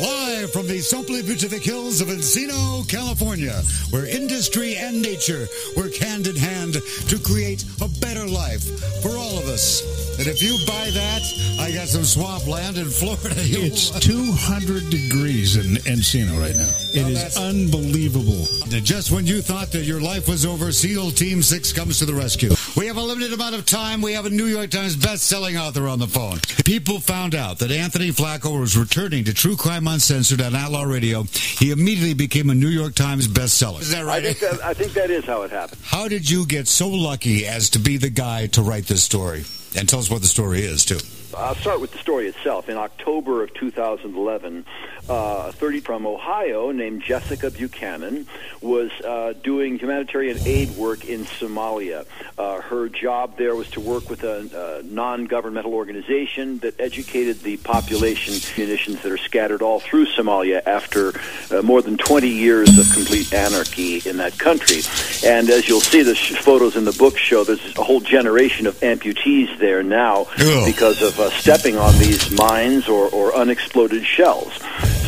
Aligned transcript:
Live 0.00 0.52
from 0.52 0.66
the 0.66 0.80
soaply 0.80 1.22
Pacific 1.22 1.62
Hills 1.62 2.00
of 2.00 2.08
Encino, 2.08 2.88
California, 2.88 3.62
where 3.90 4.06
industry 4.06 4.74
and 4.74 5.00
nature 5.00 5.46
work 5.76 5.94
hand 5.94 6.26
in 6.26 6.34
hand 6.34 6.74
to 7.08 7.18
create 7.20 7.64
a 7.80 7.88
better 8.00 8.26
life 8.26 8.64
for 9.02 9.10
all 9.10 9.38
of 9.38 9.46
us. 9.46 10.03
And 10.16 10.28
if 10.28 10.40
you 10.42 10.56
buy 10.66 10.90
that, 10.90 11.22
I 11.60 11.72
got 11.72 11.88
some 11.88 12.04
swamp 12.04 12.46
land 12.46 12.76
in 12.78 12.86
Florida. 12.86 13.34
It's 13.64 13.90
200 14.00 14.90
degrees 14.90 15.56
in 15.56 15.76
Encino 15.90 16.38
right 16.40 16.54
now. 16.54 16.70
It 16.92 17.02
Well, 17.04 17.16
is 17.26 17.36
unbelievable. 17.36 18.46
Just 18.82 19.10
when 19.10 19.26
you 19.26 19.40
thought 19.42 19.72
that 19.72 19.84
your 19.84 20.00
life 20.00 20.28
was 20.28 20.44
over, 20.46 20.70
SEAL 20.72 21.12
Team 21.12 21.42
6 21.42 21.72
comes 21.72 21.98
to 21.98 22.04
the 22.06 22.14
rescue. 22.14 22.50
We 22.76 22.86
have 22.86 22.96
a 22.96 23.02
limited 23.02 23.32
amount 23.32 23.54
of 23.56 23.66
time. 23.66 24.02
We 24.02 24.12
have 24.12 24.26
a 24.26 24.30
New 24.30 24.46
York 24.46 24.70
Times 24.70 24.96
best-selling 24.96 25.56
author 25.56 25.88
on 25.88 25.98
the 25.98 26.06
phone. 26.06 26.38
People 26.64 27.00
found 27.00 27.34
out 27.34 27.58
that 27.58 27.70
Anthony 27.70 28.10
Flacco 28.10 28.60
was 28.60 28.76
returning 28.76 29.24
to 29.24 29.34
True 29.34 29.56
Crime 29.56 29.86
Uncensored 29.88 30.40
on 30.42 30.54
Outlaw 30.54 30.82
Radio. 30.84 31.24
He 31.32 31.70
immediately 31.70 32.14
became 32.14 32.50
a 32.50 32.54
New 32.54 32.68
York 32.68 32.94
Times 32.94 33.26
bestseller. 33.26 33.80
Is 33.80 33.90
that 33.90 34.02
I 34.02 34.06
right? 34.06 34.22
think 34.22 34.38
that 34.40 34.64
I 34.64 34.74
think 34.74 34.92
that 34.92 35.10
is 35.10 35.24
how 35.24 35.42
it 35.42 35.50
happened. 35.50 35.80
How 35.84 36.06
did 36.08 36.28
you 36.28 36.46
get 36.46 36.68
so 36.68 36.88
lucky 36.88 37.46
as 37.46 37.70
to 37.70 37.78
be 37.78 37.96
the 37.96 38.10
guy 38.10 38.46
to 38.48 38.62
write 38.62 38.86
this 38.86 39.02
story? 39.02 39.44
And 39.76 39.88
tell 39.88 39.98
us 39.98 40.10
what 40.10 40.20
the 40.22 40.28
story 40.28 40.60
is, 40.60 40.84
too. 40.84 40.98
I'll 41.36 41.54
start 41.54 41.80
with 41.80 41.92
the 41.92 41.98
story 41.98 42.26
itself. 42.28 42.68
In 42.68 42.76
October 42.76 43.42
of 43.42 43.52
2011, 43.54 44.64
uh, 45.08 45.52
30 45.52 45.80
from 45.80 46.06
Ohio 46.06 46.70
named 46.70 47.02
Jessica 47.02 47.50
Buchanan 47.50 48.26
was 48.60 48.90
uh, 49.02 49.34
doing 49.42 49.78
humanitarian 49.78 50.38
aid 50.46 50.70
work 50.76 51.04
in 51.04 51.24
Somalia. 51.24 52.06
Uh, 52.38 52.60
her 52.62 52.88
job 52.88 53.36
there 53.36 53.54
was 53.54 53.68
to 53.70 53.80
work 53.80 54.08
with 54.08 54.24
a, 54.24 54.80
a 54.80 54.82
non-governmental 54.82 55.74
organization 55.74 56.58
that 56.58 56.78
educated 56.80 57.40
the 57.40 57.56
population 57.58 58.34
munitions 58.56 59.02
that 59.02 59.12
are 59.12 59.18
scattered 59.18 59.62
all 59.62 59.80
through 59.80 60.06
Somalia 60.06 60.62
after 60.66 61.12
uh, 61.50 61.62
more 61.62 61.82
than 61.82 61.96
20 61.96 62.28
years 62.28 62.78
of 62.78 62.90
complete 62.92 63.32
anarchy 63.32 64.00
in 64.08 64.16
that 64.18 64.38
country. 64.38 64.80
And 65.24 65.50
as 65.50 65.68
you'll 65.68 65.80
see, 65.80 66.02
the 66.02 66.14
sh- 66.14 66.34
photos 66.34 66.76
in 66.76 66.84
the 66.84 66.92
book 66.92 67.18
show 67.18 67.44
there's 67.44 67.76
a 67.76 67.82
whole 67.82 68.00
generation 68.00 68.66
of 68.66 68.74
amputees 68.80 69.58
there 69.58 69.82
now 69.82 70.26
because 70.64 71.02
of 71.02 71.18
uh, 71.24 71.30
stepping 71.30 71.76
on 71.78 71.98
these 71.98 72.30
mines 72.30 72.88
or, 72.88 73.08
or 73.08 73.34
unexploded 73.34 74.04
shells. 74.04 74.52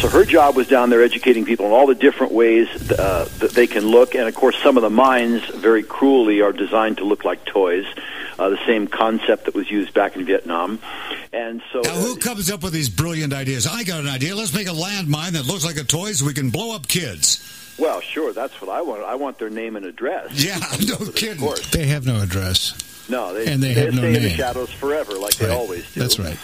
So 0.01 0.09
her 0.09 0.25
job 0.25 0.57
was 0.57 0.67
down 0.67 0.91
there 0.91 1.03
educating 1.03 1.45
people 1.45 1.67
in 1.67 1.73
all 1.73 1.87
the 1.87 1.95
different 1.95 2.33
ways 2.33 2.69
uh, 2.91 3.29
that 3.39 3.53
they 3.53 3.67
can 3.67 3.87
look. 3.87 4.15
And 4.15 4.29
of 4.29 4.35
course, 4.35 4.57
some 4.63 4.77
of 4.77 4.83
the 4.83 4.91
mines, 4.91 5.45
very 5.47 5.83
cruelly, 5.83 6.41
are 6.41 6.53
designed 6.53 6.99
to 6.99 7.05
look 7.05 7.25
like 7.25 7.45
toys. 7.45 7.87
Uh, 8.39 8.51
the 8.51 8.59
same 8.67 8.87
concept 8.87 9.47
that 9.47 9.55
was 9.55 9.71
used 9.71 9.95
back 9.95 10.15
in 10.15 10.25
Vietnam. 10.27 10.79
And 11.33 11.63
so, 11.73 11.81
Now, 11.81 11.95
who 11.95 12.17
comes 12.17 12.51
up 12.51 12.63
with 12.63 12.75
these 12.75 12.91
brilliant 12.91 13.33
ideas? 13.33 13.67
I 13.67 13.83
got 13.85 14.01
an 14.01 14.09
idea. 14.09 14.35
Let's 14.37 14.53
make 14.55 14.69
a 14.69 14.73
landmine 14.73 15.33
that 15.33 15.47
looks 15.47 15.65
like 15.65 15.77
a 15.77 15.85
toy 15.85 16.13
so 16.13 16.27
we 16.27 16.35
can 16.35 16.51
blow 16.51 16.75
up 16.75 16.87
kids. 16.87 17.43
Well, 17.79 18.01
sure, 18.01 18.33
that's 18.33 18.61
what 18.61 18.71
I 18.71 18.81
want. 18.83 19.03
I 19.05 19.15
want 19.17 19.39
their 19.39 19.51
name 19.51 19.77
and 19.77 19.85
address. 19.87 20.33
Yeah, 20.33 20.59
no 20.87 20.95
Of 21.07 21.15
kidding. 21.15 21.39
course. 21.39 21.71
They 21.71 21.87
have 21.87 22.07
no 22.07 22.21
address. 22.23 22.75
No, 23.09 23.33
they, 23.35 23.47
And 23.53 23.63
they 23.63 23.73
have 23.75 23.93
no 23.95 23.99
stay 24.01 24.17
in 24.17 24.23
the 24.23 24.31
shadows 24.31 24.71
forever, 24.73 25.13
like 25.15 25.37
they 25.37 25.49
always 25.55 25.91
do. 25.93 26.01
That's 26.01 26.19
right. 26.19 26.37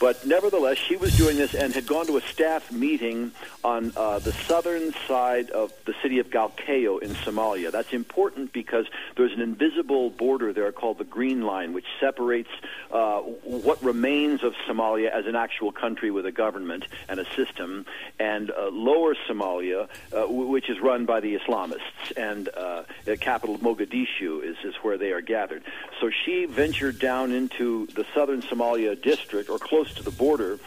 But 0.00 0.26
nevertheless, 0.26 0.78
she 0.78 0.96
was 0.96 1.14
doing 1.16 1.36
this 1.36 1.54
and 1.54 1.74
had 1.74 1.86
gone 1.86 2.06
to 2.06 2.16
a 2.16 2.22
staff 2.22 2.72
meeting 2.72 3.32
on 3.62 3.92
uh, 3.94 4.18
the 4.18 4.32
southern 4.32 4.94
side 5.06 5.50
of 5.50 5.74
the 5.84 5.94
city 6.02 6.18
of 6.18 6.30
Galkayo 6.30 7.02
in 7.02 7.10
Somalia. 7.10 7.70
That's 7.70 7.92
important 7.92 8.54
because 8.54 8.86
there's 9.16 9.32
an 9.32 9.42
invisible 9.42 10.08
border 10.08 10.54
there 10.54 10.72
called 10.72 10.96
the 10.96 11.04
Green 11.04 11.42
Line, 11.42 11.74
which 11.74 11.84
separates 12.00 12.48
uh, 12.90 13.20
what 13.20 13.82
remains 13.84 14.42
of 14.42 14.54
Somalia 14.66 15.10
as 15.10 15.26
an 15.26 15.36
actual 15.36 15.70
country 15.70 16.10
with 16.10 16.24
a 16.24 16.32
government 16.32 16.86
and 17.10 17.20
a 17.20 17.26
system, 17.34 17.84
and 18.18 18.50
uh, 18.50 18.70
lower 18.72 19.14
Somalia, 19.28 19.86
uh, 20.14 20.26
which 20.28 20.70
is 20.70 20.80
run 20.80 21.04
by 21.04 21.20
the 21.20 21.36
Islamists. 21.36 22.16
And 22.16 22.48
uh, 22.48 22.84
the 23.04 23.18
capital 23.18 23.58
Mogadishu 23.58 24.42
is, 24.42 24.56
is 24.64 24.74
where 24.76 24.96
they 24.96 25.12
are 25.12 25.20
gathered. 25.20 25.62
So 26.00 26.08
she 26.24 26.46
ventured 26.46 26.98
down 26.98 27.32
into 27.32 27.86
the 27.88 28.06
southern 28.14 28.40
Somalia 28.40 29.00
district, 29.00 29.50
or 29.50 29.58
close 29.58 29.89
to 29.94 30.02
the 30.02 30.10
border, 30.10 30.58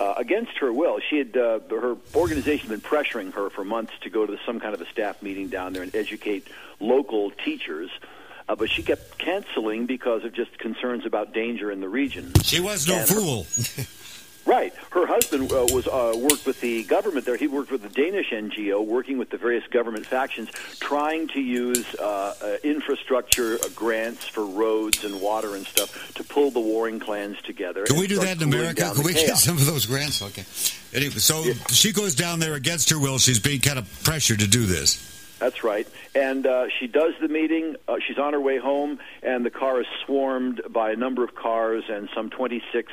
uh, 0.00 0.14
against 0.16 0.58
her 0.58 0.72
will. 0.72 1.00
She 1.00 1.18
had 1.18 1.36
uh, 1.36 1.60
her 1.70 1.96
organization 2.14 2.70
had 2.70 2.80
been 2.80 2.88
pressuring 2.88 3.32
her 3.34 3.50
for 3.50 3.64
months 3.64 3.92
to 4.02 4.10
go 4.10 4.26
to 4.26 4.38
some 4.46 4.60
kind 4.60 4.74
of 4.74 4.80
a 4.80 4.86
staff 4.86 5.22
meeting 5.22 5.48
down 5.48 5.72
there 5.72 5.82
and 5.82 5.94
educate 5.94 6.48
local 6.80 7.30
teachers. 7.30 7.90
Uh, 8.48 8.56
but 8.56 8.70
she 8.70 8.82
kept 8.82 9.18
canceling 9.18 9.84
because 9.84 10.24
of 10.24 10.32
just 10.32 10.56
concerns 10.58 11.04
about 11.04 11.34
danger 11.34 11.70
in 11.70 11.80
the 11.80 11.88
region. 11.88 12.32
She 12.42 12.60
was 12.60 12.88
no 12.88 12.96
And 12.96 13.08
fool. 13.08 13.46
Right. 14.48 14.72
Her 14.92 15.06
husband 15.06 15.52
uh, 15.52 15.66
was 15.72 15.86
uh, 15.86 16.14
worked 16.16 16.46
with 16.46 16.62
the 16.62 16.82
government 16.84 17.26
there. 17.26 17.36
He 17.36 17.46
worked 17.46 17.70
with 17.70 17.82
the 17.82 17.90
Danish 17.90 18.30
NGO, 18.30 18.82
working 18.82 19.18
with 19.18 19.28
the 19.28 19.36
various 19.36 19.66
government 19.66 20.06
factions, 20.06 20.48
trying 20.80 21.28
to 21.28 21.40
use 21.42 21.84
uh, 21.96 22.34
uh, 22.42 22.56
infrastructure 22.64 23.56
uh, 23.56 23.68
grants 23.74 24.26
for 24.26 24.46
roads 24.46 25.04
and 25.04 25.20
water 25.20 25.54
and 25.54 25.66
stuff 25.66 26.14
to 26.14 26.24
pull 26.24 26.50
the 26.50 26.60
warring 26.60 26.98
clans 26.98 27.36
together. 27.42 27.84
Can 27.84 27.98
we 27.98 28.06
do 28.06 28.20
that 28.20 28.38
in 28.38 28.42
America? 28.42 28.90
Can 28.94 29.04
we 29.04 29.12
get 29.12 29.36
some 29.36 29.58
of 29.58 29.66
those 29.66 29.84
grants? 29.84 30.22
Okay. 30.22 30.46
Anyway, 30.94 31.16
so 31.16 31.44
she 31.68 31.92
goes 31.92 32.14
down 32.14 32.38
there 32.38 32.54
against 32.54 32.88
her 32.88 32.98
will. 32.98 33.18
She's 33.18 33.40
being 33.40 33.60
kind 33.60 33.78
of 33.78 34.02
pressured 34.02 34.38
to 34.38 34.46
do 34.46 34.64
this. 34.64 35.04
That's 35.38 35.62
right. 35.62 35.86
And 36.14 36.46
uh, 36.46 36.68
she 36.80 36.86
does 36.86 37.14
the 37.20 37.28
meeting. 37.28 37.76
Uh, 37.86 37.96
she's 38.04 38.18
on 38.18 38.32
her 38.32 38.40
way 38.40 38.58
home, 38.58 38.98
and 39.22 39.44
the 39.44 39.50
car 39.50 39.80
is 39.80 39.86
swarmed 40.04 40.62
by 40.68 40.90
a 40.90 40.96
number 40.96 41.22
of 41.22 41.34
cars 41.34 41.84
and 41.88 42.08
some 42.14 42.30
26 42.30 42.92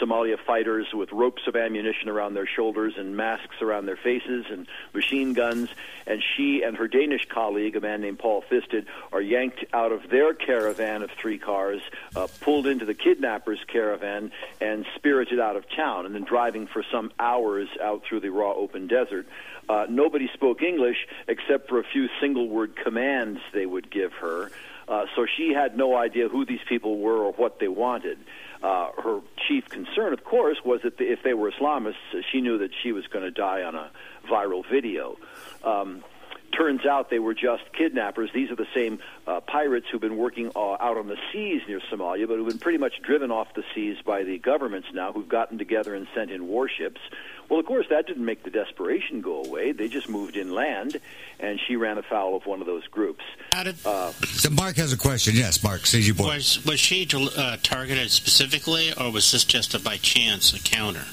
Somalia 0.00 0.38
fighters 0.38 0.86
with 0.92 1.12
ropes 1.12 1.42
of 1.46 1.56
ammunition 1.56 2.08
around 2.08 2.34
their 2.34 2.46
shoulders 2.46 2.94
and 2.96 3.16
masks 3.16 3.60
around 3.60 3.86
their 3.86 3.96
faces 3.96 4.46
and 4.50 4.66
machine 4.94 5.32
guns. 5.32 5.68
And 6.06 6.22
she 6.36 6.62
and 6.62 6.76
her 6.76 6.88
Danish 6.88 7.26
colleague, 7.28 7.76
a 7.76 7.80
man 7.80 8.00
named 8.00 8.18
Paul 8.18 8.42
Thisted, 8.50 8.86
are 9.12 9.20
yanked 9.20 9.64
out 9.72 9.92
of 9.92 10.08
their 10.08 10.34
caravan 10.34 11.02
of 11.02 11.10
three 11.10 11.38
cars, 11.38 11.82
uh, 12.16 12.28
pulled 12.40 12.66
into 12.66 12.84
the 12.84 12.94
kidnappers' 12.94 13.60
caravan, 13.66 14.32
and 14.60 14.86
spirited 14.96 15.38
out 15.38 15.56
of 15.56 15.64
town, 15.68 16.06
and 16.06 16.14
then 16.14 16.24
driving 16.24 16.66
for 16.66 16.82
some 16.90 17.12
hours 17.18 17.68
out 17.82 18.02
through 18.04 18.20
the 18.20 18.30
raw 18.30 18.52
open 18.52 18.86
desert. 18.86 19.26
Uh, 19.68 19.86
nobody 19.88 20.28
spoke 20.34 20.62
English 20.62 21.06
except 21.28 21.68
for 21.68 21.78
a 21.78 21.84
few 21.84 22.08
single 22.20 22.48
word 22.48 22.74
commands 22.74 23.40
they 23.52 23.66
would 23.66 23.90
give 23.90 24.12
her. 24.14 24.50
Uh, 24.88 25.06
so 25.14 25.24
she 25.24 25.52
had 25.52 25.76
no 25.76 25.96
idea 25.96 26.28
who 26.28 26.44
these 26.44 26.60
people 26.68 26.98
were 26.98 27.18
or 27.18 27.32
what 27.32 27.60
they 27.60 27.68
wanted. 27.68 28.18
Uh, 28.62 28.90
her 29.02 29.20
chief 29.48 29.68
concern, 29.68 30.12
of 30.12 30.22
course, 30.24 30.58
was 30.64 30.82
that 30.82 31.00
if 31.00 31.22
they 31.22 31.32
were 31.32 31.50
Islamists, 31.50 31.94
she 32.30 32.40
knew 32.40 32.58
that 32.58 32.70
she 32.82 32.92
was 32.92 33.06
going 33.06 33.24
to 33.24 33.30
die 33.30 33.62
on 33.62 33.74
a 33.74 33.90
viral 34.28 34.62
video. 34.70 35.16
Um, 35.64 36.04
turns 36.52 36.84
out 36.86 37.10
they 37.10 37.18
were 37.18 37.34
just 37.34 37.62
kidnappers. 37.72 38.30
These 38.32 38.50
are 38.50 38.56
the 38.56 38.66
same 38.74 38.98
uh, 39.26 39.40
pirates 39.40 39.86
who've 39.90 40.00
been 40.00 40.16
working 40.16 40.50
uh, 40.54 40.72
out 40.80 40.96
on 40.96 41.06
the 41.08 41.16
seas 41.32 41.62
near 41.68 41.80
Somalia, 41.90 42.26
but 42.28 42.36
who've 42.36 42.48
been 42.48 42.58
pretty 42.58 42.78
much 42.78 43.00
driven 43.02 43.30
off 43.30 43.54
the 43.54 43.64
seas 43.74 43.96
by 44.04 44.24
the 44.24 44.38
governments 44.38 44.88
now, 44.92 45.12
who've 45.12 45.28
gotten 45.28 45.58
together 45.58 45.94
and 45.94 46.06
sent 46.14 46.30
in 46.30 46.46
warships. 46.48 47.00
Well, 47.48 47.58
of 47.58 47.66
course, 47.66 47.86
that 47.90 48.06
didn't 48.06 48.24
make 48.24 48.44
the 48.44 48.50
desperation 48.50 49.20
go 49.22 49.42
away. 49.42 49.72
They 49.72 49.88
just 49.88 50.08
moved 50.08 50.36
inland, 50.36 51.00
and 51.40 51.58
she 51.66 51.74
ran 51.76 51.98
afoul 51.98 52.36
of 52.36 52.46
one 52.46 52.60
of 52.60 52.66
those 52.66 52.86
groups. 52.86 53.24
How 53.52 53.64
did, 53.64 53.76
Uh, 53.84 54.12
So 54.12 54.50
Mark 54.50 54.76
has 54.76 54.92
a 54.92 54.96
question. 54.96 55.34
Yes, 55.34 55.62
Mark, 55.64 55.80
CG 55.82 56.16
boy. 56.16 56.26
was 56.36 56.64
was 56.64 56.78
she 56.78 57.08
uh, 57.12 57.56
targeted 57.62 58.10
specifically, 58.12 58.92
or 58.94 59.10
was 59.10 59.30
this 59.32 59.44
just 59.44 59.74
a 59.74 59.80
by 59.80 59.96
chance 59.96 60.52
encounter? 60.52 61.04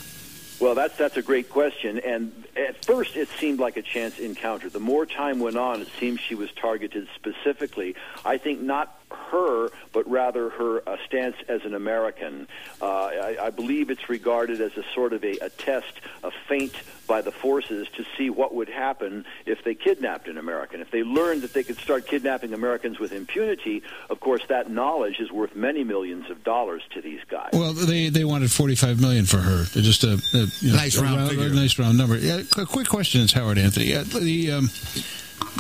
Well, 0.59 0.73
that's 0.73 0.97
that's 0.97 1.18
a 1.18 1.22
great 1.22 1.50
question. 1.50 2.00
And 2.00 2.45
at 2.56 2.84
first, 2.84 3.16
it 3.16 3.29
seemed 3.38 3.59
like 3.59 3.78
a 3.78 3.84
chance 3.84 4.18
encounter. 4.18 4.69
The 4.69 4.79
more 4.79 5.06
time 5.06 5.40
went 5.40 5.56
on, 5.57 5.81
it 5.81 5.90
seemed 6.00 6.19
she 6.19 6.34
was 6.34 6.51
targeted 6.51 7.07
specifically. 7.16 7.95
I 8.25 8.38
think 8.38 8.62
not 8.62 8.97
her, 9.12 9.69
but 9.94 10.09
rather 10.09 10.50
her 10.50 10.88
uh, 10.88 10.97
stance 11.06 11.35
as 11.47 11.63
an 11.63 11.73
American. 11.73 12.47
Uh, 12.81 12.85
I, 12.85 13.38
I 13.41 13.50
believe 13.50 13.90
it's 13.90 14.09
regarded 14.09 14.62
as 14.62 14.75
a 14.78 14.84
sort 14.94 15.13
of 15.13 15.23
a, 15.23 15.38
a 15.38 15.50
test, 15.50 15.94
a 16.23 16.31
feint 16.47 16.73
by 17.07 17.22
the 17.22 17.31
forces 17.31 17.88
to 17.96 18.05
see 18.17 18.29
what 18.29 18.53
would 18.53 18.67
happen 18.67 19.26
if 19.46 19.64
they 19.64 19.73
kidnapped 19.73 20.28
an 20.28 20.37
American. 20.37 20.82
If 20.82 20.91
they 20.91 21.03
learned 21.03 21.41
that 21.43 21.53
they 21.53 21.64
could 21.64 21.78
start 21.78 22.05
kidnapping 22.05 22.53
Americans 22.53 22.99
with 22.99 23.14
impunity, 23.14 23.82
of 24.09 24.20
course, 24.20 24.41
that 24.49 24.70
knowledge 24.70 25.20
is 25.20 25.32
worth 25.32 25.55
many 25.55 25.84
millions 25.84 26.29
of 26.29 26.43
dollars 26.43 26.84
to 26.93 27.02
these 27.02 27.22
guys. 27.29 27.52
Well, 27.53 27.73
they 27.73 28.09
they 28.09 28.26
wanted 28.26 28.52
45 28.52 28.99
million 28.99 29.26
for 29.26 29.37
her. 29.37 29.64
Just 29.66 30.03
a, 30.03 30.22
a 30.34 30.37
you 30.59 30.72
know, 30.72 30.76
Nice 30.78 30.97
a 30.97 31.03
round 31.03 31.32
a 31.32 31.49
nice 31.49 31.79
round 31.79 31.97
number. 31.97 32.17
Yeah, 32.17 32.41
a 32.58 32.66
quick 32.66 32.87
question 32.87 33.22
is 33.22 33.32
Howard 33.32 33.58
Anthony. 33.58 33.85
Yeah, 33.85 34.03
the 34.03 34.52
um, 34.52 34.70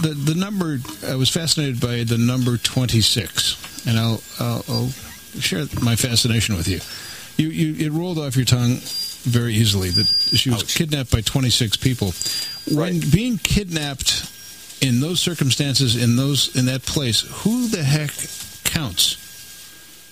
the 0.01 0.09
the 0.09 0.35
number 0.35 0.79
I 1.07 1.15
was 1.15 1.29
fascinated 1.29 1.79
by 1.79 2.03
the 2.03 2.17
number 2.17 2.57
26, 2.57 3.87
and 3.87 3.97
I'll 3.97 4.21
I'll, 4.39 4.63
I'll 4.69 4.89
share 5.39 5.65
my 5.81 5.95
fascination 5.95 6.55
with 6.55 6.67
you. 6.67 6.79
You 7.37 7.49
you 7.49 7.85
it 7.87 7.91
rolled 7.91 8.17
off 8.17 8.35
your 8.35 8.45
tongue 8.45 8.77
very 9.23 9.53
easily 9.53 9.89
that 9.89 10.07
she 10.07 10.49
was 10.49 10.63
Ouch. 10.63 10.75
kidnapped 10.75 11.11
by 11.11 11.21
26 11.21 11.77
people. 11.77 12.13
When 12.71 12.99
being 13.11 13.37
kidnapped 13.37 14.31
in 14.81 14.99
those 14.99 15.19
circumstances 15.19 16.01
in 16.01 16.15
those 16.15 16.55
in 16.55 16.65
that 16.65 16.83
place, 16.83 17.21
who 17.43 17.67
the 17.67 17.83
heck 17.83 18.11
counts? 18.63 19.17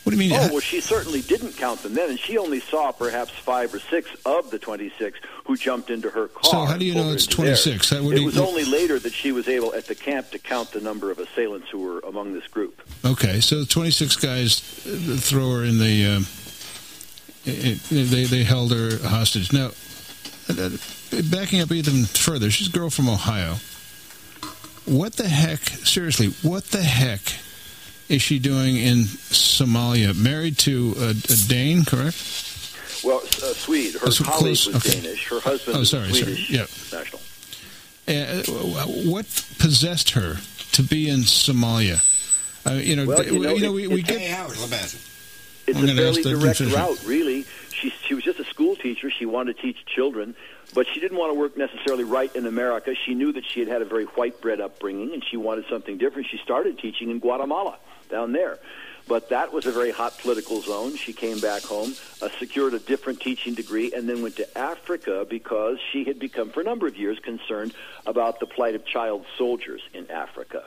What 0.06 0.12
do 0.16 0.22
you 0.24 0.30
mean? 0.30 0.40
Oh, 0.40 0.50
well, 0.52 0.60
she 0.60 0.82
certainly 0.82 1.22
didn't 1.22 1.54
count 1.58 1.82
them 1.82 1.96
then, 1.96 2.12
and 2.12 2.20
she 2.20 2.38
only 2.38 2.60
saw 2.60 2.92
perhaps 2.92 3.32
five 3.32 3.74
or 3.74 3.80
six 3.80 4.08
of 4.24 4.52
the 4.52 4.60
26 4.60 5.20
who 5.46 5.58
jumped 5.58 5.90
into 5.90 6.12
her 6.12 6.28
car. 6.28 6.44
So 6.44 6.66
how 6.66 6.78
do 6.78 6.86
you 6.86 6.94
know 6.94 7.12
it's 7.12 7.26
26? 7.26 7.90
That- 7.90 8.04
what 8.04 8.14
It 8.16 8.20
you- 8.20 8.26
was 8.28 8.38
only 8.38 8.66
later 8.66 9.00
that 9.00 9.14
she 9.14 9.32
was 9.32 9.48
able 9.48 9.74
at 9.74 9.88
the 9.88 9.96
camp 9.96 10.30
to 10.32 10.38
count 10.40 10.72
the 10.74 10.80
number 10.80 11.10
of 11.10 11.18
assailants 11.18 11.70
who 11.72 11.80
were 11.80 12.00
among 12.02 12.34
this 12.34 12.46
group. 12.46 12.82
Okay, 13.04 13.42
so 13.42 13.60
the 13.62 13.66
26 13.66 14.16
guys 14.18 14.62
uh, 14.88 15.18
throw 15.20 15.50
her 15.56 15.64
in 15.64 15.80
the. 15.80 16.06
Um, 16.06 16.28
it, 17.46 17.80
it- 17.92 18.10
they 18.12 18.26
they 18.26 18.44
held 18.44 18.72
her 18.74 18.98
hostage. 19.08 19.52
Now, 19.52 19.72
uh, 20.50 20.54
uh, 20.70 21.22
backing 21.32 21.62
up 21.62 21.72
even 21.72 22.06
further, 22.06 22.52
she's 22.52 22.68
a 22.68 22.72
girl 22.72 22.92
from 22.92 23.10
Ohio. 23.10 23.56
What 24.86 25.14
the 25.14 25.28
heck? 25.28 25.62
Seriously, 25.62 26.28
what 26.44 26.66
the 26.66 26.84
heck 26.84 27.22
is 28.10 28.22
she 28.22 28.40
doing 28.40 28.78
in 28.78 29.04
Somalia? 29.04 30.16
Married 30.16 30.58
to 30.60 30.94
a, 30.98 31.10
a 31.10 31.36
Dane, 31.48 31.86
correct? 31.86 32.16
Well, 33.04 33.18
uh, 33.20 33.54
Swede. 33.54 33.94
Her 33.96 34.12
so 34.12 34.24
colleague 34.24 34.40
close, 34.58 34.68
was 34.68 34.76
okay. 34.88 35.02
Danish. 35.02 35.28
Her 35.30 35.40
husband 35.40 35.76
Oh, 35.78 35.80
was 35.80 35.90
sorry, 35.90 36.14
sorry. 36.14 36.36
Swedish 36.36 36.50
Yep. 36.50 36.70
national. 36.92 37.22
Uh, 38.08 38.84
what 39.10 39.26
possessed 39.60 40.12
her 40.12 40.38
to 40.74 40.84
be 40.84 41.10
in 41.10 41.20
Somalia? 41.22 42.02
Uh, 42.68 42.74
you 42.76 42.96
know, 42.96 43.06
Well, 43.06 43.18
th- 43.20 43.32
you 43.32 43.40
know, 43.60 43.72
we, 43.72 43.84
it- 43.84 43.90
we 43.92 44.00
it- 44.02 44.08
get 44.08 44.20
Hey, 44.20 44.28
Howard, 44.30 44.58
let 44.60 44.70
me 44.72 44.78
ask 44.78 44.94
you. 44.94 45.00
It's 45.68 45.78
I'm 45.80 45.84
a 45.84 45.88
gonna 45.88 45.98
fairly 46.00 46.20
ask 46.20 46.30
that 46.30 46.40
direct 46.40 46.58
finish 46.60 46.74
route, 46.76 47.04
really. 47.06 47.46
She 47.74 47.90
she 48.08 48.14
was 48.14 48.24
just 48.24 48.40
a 48.40 48.46
school 48.46 48.76
teacher. 48.76 49.10
She 49.10 49.26
wanted 49.26 49.56
to 49.56 49.62
teach 49.64 49.84
children, 49.88 50.36
but 50.76 50.86
she 50.88 51.00
didn't 51.00 51.18
want 51.18 51.34
to 51.34 51.40
work 51.40 51.58
necessarily 51.58 52.04
right 52.04 52.34
in 52.36 52.46
America. 52.46 52.94
She 52.94 53.16
knew 53.16 53.32
that 53.34 53.44
she 53.46 53.62
had 53.62 53.70
had 53.70 53.82
a 53.82 53.86
very 53.86 54.04
white 54.06 54.40
bread 54.42 54.62
upbringing, 54.62 55.12
and 55.14 55.24
she 55.26 55.38
wanted 55.38 55.66
something 55.68 55.98
different. 55.98 56.28
She 56.30 56.38
started 56.38 56.78
teaching 56.78 57.10
in 57.10 57.18
Guatemala 57.18 57.78
down 58.10 58.32
there. 58.32 58.60
But 59.08 59.30
that 59.30 59.54
was 59.54 59.68
a 59.68 59.72
very 59.72 59.92
hot 59.92 60.18
political 60.18 60.62
zone. 60.62 60.96
She 60.96 61.14
came 61.14 61.40
back 61.40 61.62
home, 61.62 61.94
uh, 62.22 62.30
secured 62.40 62.74
a 62.74 62.80
different 62.80 63.22
teaching 63.22 63.54
degree, 63.54 63.94
and 63.94 64.10
then 64.10 64.24
went 64.24 64.36
to 64.38 64.58
Africa 64.58 65.28
because 65.30 65.78
she 65.92 66.06
had 66.06 66.18
become, 66.18 66.50
for 66.50 66.62
a 66.62 66.64
number 66.64 66.88
of 66.88 66.98
years, 66.98 67.20
concerned 67.20 67.74
about 68.08 68.40
the 68.40 68.48
plight 68.48 68.74
of 68.74 68.84
child 68.86 69.26
soldiers 69.38 69.82
in 69.94 70.10
Africa. 70.10 70.64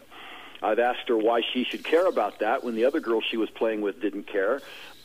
I've 0.62 0.78
asked 0.78 1.08
her 1.08 1.16
why 1.16 1.42
she 1.52 1.64
should 1.64 1.84
care 1.84 2.06
about 2.06 2.40
that 2.40 2.62
when 2.62 2.74
the 2.74 2.84
other 2.84 3.00
girl 3.00 3.20
she 3.20 3.36
was 3.36 3.50
playing 3.50 3.80
with 3.80 4.00
didn't 4.00 4.28
care, 4.28 4.60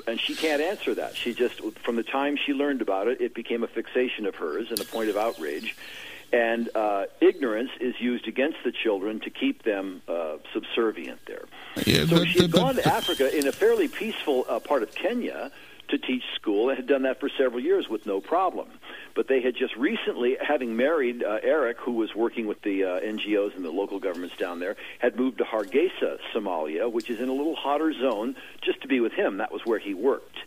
and 0.07 0.19
she 0.19 0.35
can't 0.35 0.61
answer 0.61 0.93
that. 0.95 1.15
She 1.15 1.33
just, 1.33 1.61
from 1.83 1.95
the 1.95 2.03
time 2.03 2.37
she 2.37 2.53
learned 2.53 2.81
about 2.81 3.07
it, 3.07 3.21
it 3.21 3.33
became 3.33 3.63
a 3.63 3.67
fixation 3.67 4.25
of 4.25 4.35
hers 4.35 4.69
and 4.69 4.79
a 4.79 4.85
point 4.85 5.09
of 5.09 5.17
outrage. 5.17 5.75
And 6.33 6.67
uh, 6.75 7.05
ignorance 7.21 7.69
is 7.79 7.93
used 8.01 8.27
against 8.27 8.57
the 8.65 8.71
children 8.71 9.19
to 9.19 9.29
keep 9.29 9.61
them 9.61 10.01
uh, 10.07 10.37
subservient 10.51 11.19
there. 11.27 11.43
Yeah, 11.85 12.05
So 12.05 12.17
but- 12.17 12.27
she 12.27 12.41
had 12.41 12.51
but- 12.51 12.57
gone 12.57 12.75
to 12.75 12.87
Africa 12.87 13.37
in 13.37 13.47
a 13.47 13.51
fairly 13.51 13.87
peaceful 13.87 14.45
uh, 14.49 14.59
part 14.59 14.81
of 14.81 14.93
Kenya 14.95 15.51
to 15.89 15.97
teach 15.99 16.23
school 16.33 16.69
and 16.69 16.77
had 16.77 16.87
done 16.87 17.03
that 17.03 17.19
for 17.19 17.29
several 17.37 17.59
years 17.59 17.87
with 17.87 18.07
no 18.07 18.19
problem. 18.19 18.67
But 19.13 19.27
they 19.27 19.41
had 19.41 19.55
just 19.55 19.75
recently, 19.75 20.37
having 20.41 20.75
married 20.75 21.23
uh, 21.23 21.37
Eric, 21.43 21.77
who 21.79 21.91
was 21.91 22.15
working 22.15 22.47
with 22.47 22.59
the 22.63 22.83
uh, 22.83 22.99
NGOs 23.01 23.55
and 23.55 23.63
the 23.63 23.69
local 23.69 23.99
governments 23.99 24.35
down 24.35 24.59
there, 24.59 24.75
had 24.97 25.15
moved 25.17 25.37
to 25.37 25.43
Hargeisa, 25.43 26.17
Somalia, 26.33 26.91
which 26.91 27.11
is 27.11 27.19
in 27.19 27.29
a 27.29 27.33
little 27.33 27.55
hotter 27.55 27.93
zone, 27.93 28.35
just 28.63 28.81
to 28.81 28.87
be 28.87 28.99
with 29.01 29.13
him. 29.13 29.37
That 29.37 29.51
was 29.51 29.61
where 29.65 29.77
he 29.77 29.93
worked 29.93 30.37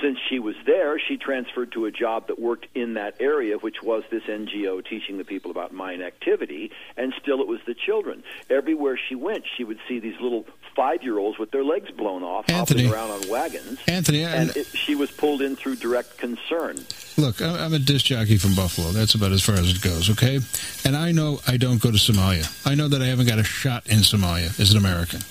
since 0.00 0.18
she 0.28 0.38
was 0.38 0.54
there, 0.66 0.98
she 0.98 1.16
transferred 1.16 1.72
to 1.72 1.86
a 1.86 1.90
job 1.90 2.28
that 2.28 2.38
worked 2.38 2.66
in 2.74 2.94
that 2.94 3.16
area, 3.20 3.56
which 3.56 3.82
was 3.82 4.02
this 4.10 4.22
NGO 4.24 4.84
teaching 4.84 5.18
the 5.18 5.24
people 5.24 5.50
about 5.50 5.72
mine 5.72 6.02
activity, 6.02 6.70
and 6.96 7.12
still 7.20 7.40
it 7.40 7.46
was 7.46 7.60
the 7.66 7.74
children. 7.74 8.22
Everywhere 8.48 8.98
she 9.08 9.14
went, 9.14 9.44
she 9.56 9.64
would 9.64 9.78
see 9.88 9.98
these 9.98 10.20
little 10.20 10.46
five 10.76 11.02
year 11.02 11.18
olds 11.18 11.38
with 11.38 11.50
their 11.50 11.64
legs 11.64 11.90
blown 11.90 12.22
off, 12.22 12.48
Anthony. 12.48 12.84
hopping 12.86 12.94
around 12.94 13.10
on 13.10 13.28
wagons. 13.28 13.78
Anthony, 13.88 14.24
I- 14.24 14.34
and 14.36 14.56
it, 14.56 14.66
she 14.66 14.94
was 14.94 15.10
pulled 15.10 15.42
in 15.42 15.56
through 15.56 15.76
direct 15.76 16.18
concern. 16.18 16.76
Look, 17.20 17.42
I- 17.42 17.64
I'm 17.64 17.74
a 17.74 17.78
disc 17.78 18.06
jockey 18.06 18.38
from 18.38 18.54
Buffalo. 18.54 18.92
That's 18.92 19.14
about 19.14 19.32
as 19.32 19.42
far 19.42 19.56
as 19.56 19.70
it 19.70 19.82
goes, 19.82 20.08
okay? 20.10 20.40
And 20.84 20.96
I 20.96 21.12
know 21.12 21.40
I 21.46 21.56
don't 21.58 21.80
go 21.80 21.90
to 21.90 21.98
Somalia. 21.98 22.48
I 22.66 22.74
know 22.74 22.88
that 22.88 23.02
I 23.02 23.06
haven't 23.06 23.26
got 23.26 23.38
a 23.38 23.44
shot 23.44 23.86
in 23.86 23.98
Somalia 23.98 24.58
as 24.58 24.72
an 24.72 24.78
American. 24.78 25.20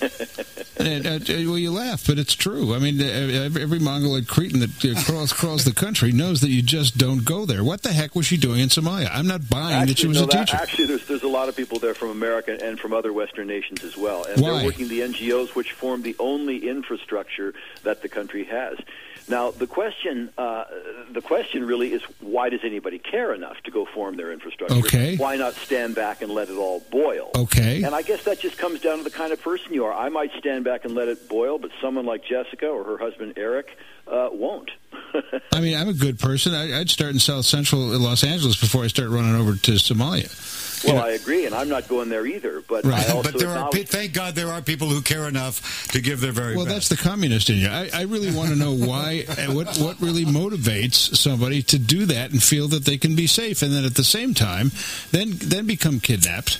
and, 0.78 1.06
uh, 1.06 1.10
uh, 1.10 1.50
well, 1.50 1.58
you 1.58 1.72
laugh, 1.72 2.06
but 2.06 2.18
it's 2.18 2.34
true. 2.34 2.74
I 2.74 2.78
mean, 2.78 3.00
uh, 3.00 3.04
every, 3.44 3.62
every 3.62 3.78
Mongoloid 3.80 4.28
cretin 4.28 4.60
that 4.60 4.84
uh, 4.84 5.02
crawls, 5.02 5.32
crawls 5.32 5.64
the 5.64 5.72
country 5.74 6.12
knows 6.12 6.40
that 6.42 6.50
you 6.50 6.62
just 6.62 6.96
don't 6.96 7.24
go 7.24 7.44
there. 7.44 7.64
What 7.64 7.82
the 7.82 7.92
heck 7.92 8.14
was 8.14 8.24
she 8.26 8.36
doing 8.36 8.60
in 8.60 8.68
Somalia? 8.68 9.10
I'm 9.12 9.26
not 9.26 9.50
buying 9.50 9.86
that 9.88 9.98
she 9.98 10.06
was 10.06 10.18
no, 10.18 10.24
a 10.24 10.26
that- 10.28 10.46
teacher. 10.46 10.56
actually, 10.62 10.86
there's 10.86 11.06
there's 11.08 11.22
a 11.24 11.28
lot 11.28 11.48
of 11.48 11.56
people 11.56 11.80
there 11.80 11.94
from 11.94 12.10
America 12.10 12.56
and 12.62 12.78
from 12.78 12.92
other 12.92 13.12
Western 13.12 13.48
nations 13.48 13.82
as 13.82 13.96
well, 13.96 14.24
and 14.24 14.40
Why? 14.40 14.52
they're 14.52 14.64
working 14.64 14.86
the 14.88 15.00
NGOs, 15.00 15.56
which 15.56 15.72
form 15.72 16.02
the 16.02 16.14
only 16.20 16.68
infrastructure 16.68 17.52
that 17.82 18.00
the 18.02 18.08
country 18.08 18.44
has. 18.44 18.78
Now, 19.28 19.50
the 19.50 19.66
question 19.66 20.30
uh, 20.36 20.64
the 21.12 21.20
question 21.20 21.66
really 21.66 21.92
is 21.92 22.02
why 22.20 22.48
does 22.48 22.60
anybody 22.64 22.98
care 22.98 23.32
enough 23.34 23.60
to 23.64 23.70
go 23.70 23.86
form 23.86 24.16
their 24.16 24.32
infrastructure? 24.32 24.76
Okay. 24.76 25.16
Why 25.16 25.36
not 25.36 25.54
stand 25.54 25.94
back 25.94 26.22
and 26.22 26.32
let 26.32 26.48
it 26.48 26.56
all 26.56 26.80
boil? 26.90 27.30
Okay. 27.36 27.82
And 27.82 27.94
I 27.94 28.02
guess 28.02 28.24
that 28.24 28.40
just 28.40 28.58
comes 28.58 28.80
down 28.80 28.98
to 28.98 29.04
the 29.04 29.10
kind 29.10 29.32
of 29.32 29.40
person 29.40 29.72
you 29.72 29.84
are. 29.84 29.92
I 29.92 30.08
might 30.08 30.32
stand 30.38 30.64
back 30.64 30.84
and 30.84 30.94
let 30.94 31.08
it 31.08 31.28
boil, 31.28 31.58
but 31.58 31.70
someone 31.80 32.06
like 32.06 32.24
Jessica 32.24 32.66
or 32.66 32.84
her 32.84 32.98
husband 32.98 33.34
Eric 33.36 33.76
uh, 34.06 34.28
won't. 34.32 34.70
I 35.52 35.60
mean, 35.60 35.76
I'm 35.76 35.88
a 35.88 35.94
good 35.94 36.18
person. 36.18 36.54
I, 36.54 36.80
I'd 36.80 36.90
start 36.90 37.12
in 37.12 37.18
South 37.18 37.44
Central 37.44 37.80
Los 37.80 38.24
Angeles 38.24 38.60
before 38.60 38.84
I 38.84 38.88
start 38.88 39.10
running 39.10 39.34
over 39.34 39.54
to 39.54 39.72
Somalia. 39.72 40.28
Well, 40.84 40.94
You 40.94 41.00
know- 41.00 41.06
I 41.06 41.10
agree, 41.12 41.46
and 41.46 41.54
I'm 41.54 41.68
not 41.68 41.88
going 41.88 42.08
there 42.08 42.26
either. 42.26 42.62
But 42.68 42.84
Right. 42.84 43.08
I 43.08 43.12
also 43.14 43.30
But 43.32 43.38
there 43.40 43.50
are, 43.50 43.70
pe- 43.70 43.84
thank 43.84 44.12
God, 44.12 44.34
there 44.34 44.48
are 44.48 44.62
people 44.62 44.88
who 44.88 45.02
care 45.02 45.26
enough 45.28 45.88
to 45.92 46.00
give 46.00 46.20
their 46.20 46.32
very 46.32 46.56
Well, 46.56 46.64
best. 46.66 46.88
that's 46.90 47.00
the 47.00 47.08
communist 47.08 47.50
in 47.50 47.56
you. 47.56 47.68
I, 47.68 47.90
I 47.92 48.02
really 48.02 48.30
want 48.30 48.50
to 48.50 48.56
know 48.56 48.72
why, 48.72 49.24
uh, 49.28 49.52
what, 49.52 49.76
what 49.78 50.00
really 50.00 50.24
motivates 50.24 51.16
somebody 51.16 51.62
to 51.64 51.78
do 51.78 52.06
that 52.06 52.30
and 52.30 52.42
feel 52.42 52.68
that 52.68 52.84
they 52.84 52.98
can 52.98 53.14
be 53.16 53.26
safe, 53.26 53.62
and 53.62 53.72
then 53.72 53.84
at 53.84 53.94
the 53.94 54.04
same 54.04 54.34
time, 54.34 54.70
then 55.12 55.32
then 55.40 55.66
become 55.66 56.00
kidnapped. 56.00 56.58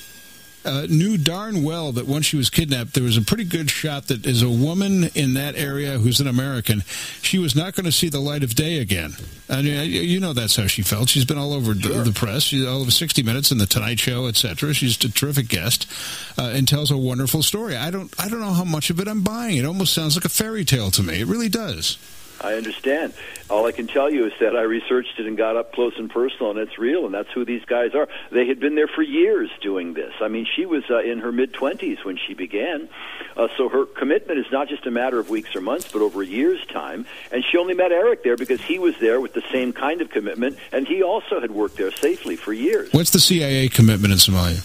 Uh, 0.62 0.86
knew 0.90 1.16
darn 1.16 1.62
well 1.62 1.90
that 1.92 2.06
once 2.06 2.26
she 2.26 2.36
was 2.36 2.50
kidnapped, 2.50 2.92
there 2.92 3.02
was 3.02 3.16
a 3.16 3.22
pretty 3.22 3.44
good 3.44 3.70
shot 3.70 4.08
that 4.08 4.26
as 4.26 4.42
a 4.42 4.48
woman 4.50 5.04
in 5.14 5.32
that 5.32 5.56
area 5.56 5.98
who's 5.98 6.20
an 6.20 6.26
American, 6.26 6.82
she 7.22 7.38
was 7.38 7.56
not 7.56 7.74
going 7.74 7.86
to 7.86 7.92
see 7.92 8.10
the 8.10 8.20
light 8.20 8.42
of 8.44 8.54
day 8.54 8.78
again. 8.78 9.14
I 9.48 9.62
mean, 9.62 9.90
you 9.90 10.20
know 10.20 10.34
that's 10.34 10.56
how 10.56 10.66
she 10.66 10.82
felt. 10.82 11.08
She's 11.08 11.24
been 11.24 11.38
all 11.38 11.54
over 11.54 11.72
the, 11.72 11.88
the 12.02 12.12
press, 12.12 12.42
she's 12.42 12.66
all 12.66 12.82
over 12.82 12.90
60 12.90 13.22
Minutes 13.22 13.50
and 13.50 13.60
the 13.60 13.64
Tonight 13.64 14.00
Show, 14.00 14.26
etc. 14.26 14.74
She's 14.74 15.02
a 15.02 15.10
terrific 15.10 15.48
guest 15.48 15.90
uh, 16.36 16.52
and 16.54 16.68
tells 16.68 16.90
a 16.90 16.96
wonderful 16.96 17.42
story. 17.42 17.74
I 17.74 17.90
don't, 17.90 18.14
I 18.20 18.28
don't 18.28 18.40
know 18.40 18.52
how 18.52 18.64
much 18.64 18.90
of 18.90 19.00
it 19.00 19.08
I'm 19.08 19.22
buying. 19.22 19.56
It 19.56 19.64
almost 19.64 19.94
sounds 19.94 20.14
like 20.14 20.26
a 20.26 20.28
fairy 20.28 20.66
tale 20.66 20.90
to 20.90 21.02
me. 21.02 21.20
It 21.20 21.26
really 21.26 21.48
does. 21.48 21.96
I 22.42 22.54
understand. 22.54 23.12
All 23.50 23.66
I 23.66 23.72
can 23.72 23.86
tell 23.86 24.10
you 24.10 24.24
is 24.26 24.32
that 24.40 24.56
I 24.56 24.62
researched 24.62 25.18
it 25.18 25.26
and 25.26 25.36
got 25.36 25.56
up 25.56 25.72
close 25.72 25.92
and 25.98 26.08
personal, 26.08 26.50
and 26.50 26.58
it's 26.58 26.78
real, 26.78 27.04
and 27.04 27.12
that's 27.14 27.30
who 27.32 27.44
these 27.44 27.64
guys 27.66 27.94
are. 27.94 28.08
They 28.30 28.46
had 28.46 28.58
been 28.60 28.74
there 28.76 28.88
for 28.88 29.02
years 29.02 29.50
doing 29.60 29.92
this. 29.94 30.12
I 30.20 30.28
mean, 30.28 30.46
she 30.56 30.64
was 30.64 30.84
uh, 30.90 31.00
in 31.00 31.18
her 31.18 31.32
mid 31.32 31.52
20s 31.52 32.04
when 32.04 32.16
she 32.16 32.32
began, 32.34 32.88
uh, 33.36 33.48
so 33.56 33.68
her 33.68 33.84
commitment 33.84 34.38
is 34.38 34.46
not 34.50 34.68
just 34.68 34.86
a 34.86 34.90
matter 34.90 35.18
of 35.18 35.28
weeks 35.28 35.54
or 35.54 35.60
months, 35.60 35.90
but 35.92 36.00
over 36.00 36.22
a 36.22 36.26
year's 36.26 36.64
time. 36.66 37.04
And 37.30 37.44
she 37.44 37.58
only 37.58 37.74
met 37.74 37.92
Eric 37.92 38.22
there 38.24 38.36
because 38.36 38.60
he 38.62 38.78
was 38.78 38.96
there 39.00 39.20
with 39.20 39.34
the 39.34 39.42
same 39.52 39.72
kind 39.72 40.00
of 40.00 40.10
commitment, 40.10 40.56
and 40.72 40.88
he 40.88 41.02
also 41.02 41.40
had 41.40 41.50
worked 41.50 41.76
there 41.76 41.90
safely 41.92 42.36
for 42.36 42.52
years. 42.52 42.90
What's 42.92 43.10
the 43.10 43.20
CIA 43.20 43.68
commitment 43.68 44.12
in 44.12 44.18
Somalia? 44.18 44.64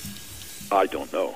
I 0.72 0.86
don't 0.86 1.12
know. 1.12 1.36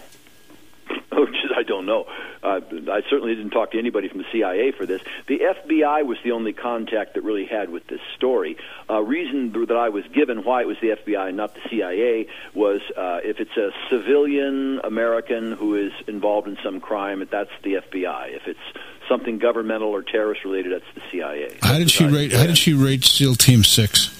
Oh, 1.11 1.25
just- 1.25 1.53
I 1.55 1.63
don't 1.63 1.85
know. 1.85 2.05
Uh, 2.41 2.61
I 2.91 3.01
certainly 3.09 3.35
didn't 3.35 3.51
talk 3.51 3.71
to 3.71 3.79
anybody 3.79 4.07
from 4.07 4.19
the 4.19 4.25
CIA 4.31 4.71
for 4.71 4.85
this. 4.85 5.01
The 5.27 5.39
FBI 5.39 6.05
was 6.05 6.17
the 6.23 6.31
only 6.31 6.53
contact 6.53 7.15
that 7.15 7.23
really 7.23 7.45
had 7.45 7.69
with 7.69 7.87
this 7.87 7.99
story. 8.15 8.57
Uh, 8.89 9.01
reason 9.01 9.51
that 9.67 9.75
I 9.75 9.89
was 9.89 10.05
given 10.13 10.43
why 10.43 10.61
it 10.61 10.67
was 10.67 10.77
the 10.81 10.89
FBI 10.89 11.27
and 11.29 11.37
not 11.37 11.53
the 11.53 11.61
CIA 11.69 12.27
was 12.53 12.81
uh, 12.95 13.19
if 13.23 13.39
it's 13.39 13.55
a 13.57 13.71
civilian 13.89 14.79
American 14.83 15.51
who 15.51 15.75
is 15.75 15.91
involved 16.07 16.47
in 16.47 16.57
some 16.63 16.79
crime, 16.79 17.27
that's 17.29 17.51
the 17.63 17.75
FBI. 17.75 18.35
If 18.35 18.47
it's 18.47 18.59
something 19.07 19.37
governmental 19.37 19.89
or 19.89 20.01
terrorist 20.01 20.45
related, 20.45 20.71
that's 20.71 20.95
the 20.95 21.01
CIA. 21.11 21.57
How 21.61 21.77
did 21.77 21.91
she 21.91 22.05
rate? 22.05 22.31
How 22.31 22.45
did 22.45 22.57
she 22.57 22.73
rate 22.73 23.03
SEAL 23.03 23.35
Team 23.35 23.63
Six? 23.63 24.15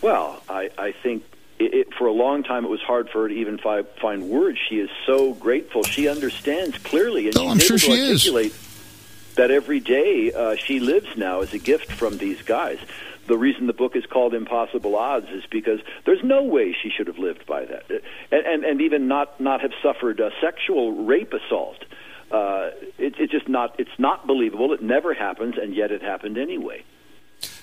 Well, 0.00 0.42
I, 0.48 0.70
I 0.78 0.92
think 0.92 1.24
it, 1.60 1.74
it, 1.74 1.94
for 1.94 2.06
a 2.06 2.12
long 2.12 2.42
time 2.42 2.64
it 2.64 2.68
was 2.68 2.80
hard 2.80 3.08
for 3.10 3.22
her 3.22 3.28
to 3.28 3.34
even 3.34 3.58
fi- 3.58 3.82
find 4.00 4.28
words. 4.28 4.58
She 4.68 4.76
is 4.80 4.90
so 5.06 5.34
grateful. 5.34 5.82
She 5.84 6.08
understands 6.08 6.76
clearly, 6.78 7.26
and 7.28 7.36
Oh, 7.36 7.42
she's 7.42 7.50
I'm 7.52 7.58
sure 7.78 7.94
able 7.94 8.16
she 8.18 8.30
to 8.30 8.36
is. 8.38 9.34
that 9.36 9.50
every 9.50 9.80
day 9.80 10.32
uh, 10.32 10.56
she 10.56 10.80
lives 10.80 11.16
now 11.16 11.40
is 11.42 11.52
a 11.54 11.58
gift 11.58 11.92
from 11.92 12.18
these 12.18 12.42
guys. 12.42 12.78
The 13.26 13.36
reason 13.38 13.66
the 13.68 13.72
book 13.72 13.94
is 13.94 14.04
called 14.06 14.34
Impossible 14.34 14.96
Odds 14.96 15.28
is 15.30 15.44
because 15.50 15.78
there's 16.04 16.24
no 16.24 16.42
way 16.42 16.72
she 16.82 16.90
should 16.90 17.06
have 17.06 17.18
lived 17.18 17.46
by 17.46 17.64
that, 17.64 17.84
and 18.32 18.44
and, 18.44 18.64
and 18.64 18.80
even 18.80 19.06
not 19.06 19.38
not 19.40 19.60
have 19.60 19.72
suffered 19.82 20.18
a 20.18 20.32
sexual 20.40 20.92
rape 21.04 21.32
assault. 21.32 21.84
Uh, 22.32 22.70
it, 22.98 23.14
it's 23.18 23.30
just 23.30 23.48
not 23.48 23.78
it's 23.78 23.96
not 23.98 24.26
believable. 24.26 24.72
It 24.72 24.82
never 24.82 25.14
happens, 25.14 25.56
and 25.58 25.74
yet 25.74 25.92
it 25.92 26.02
happened 26.02 26.38
anyway. 26.38 26.82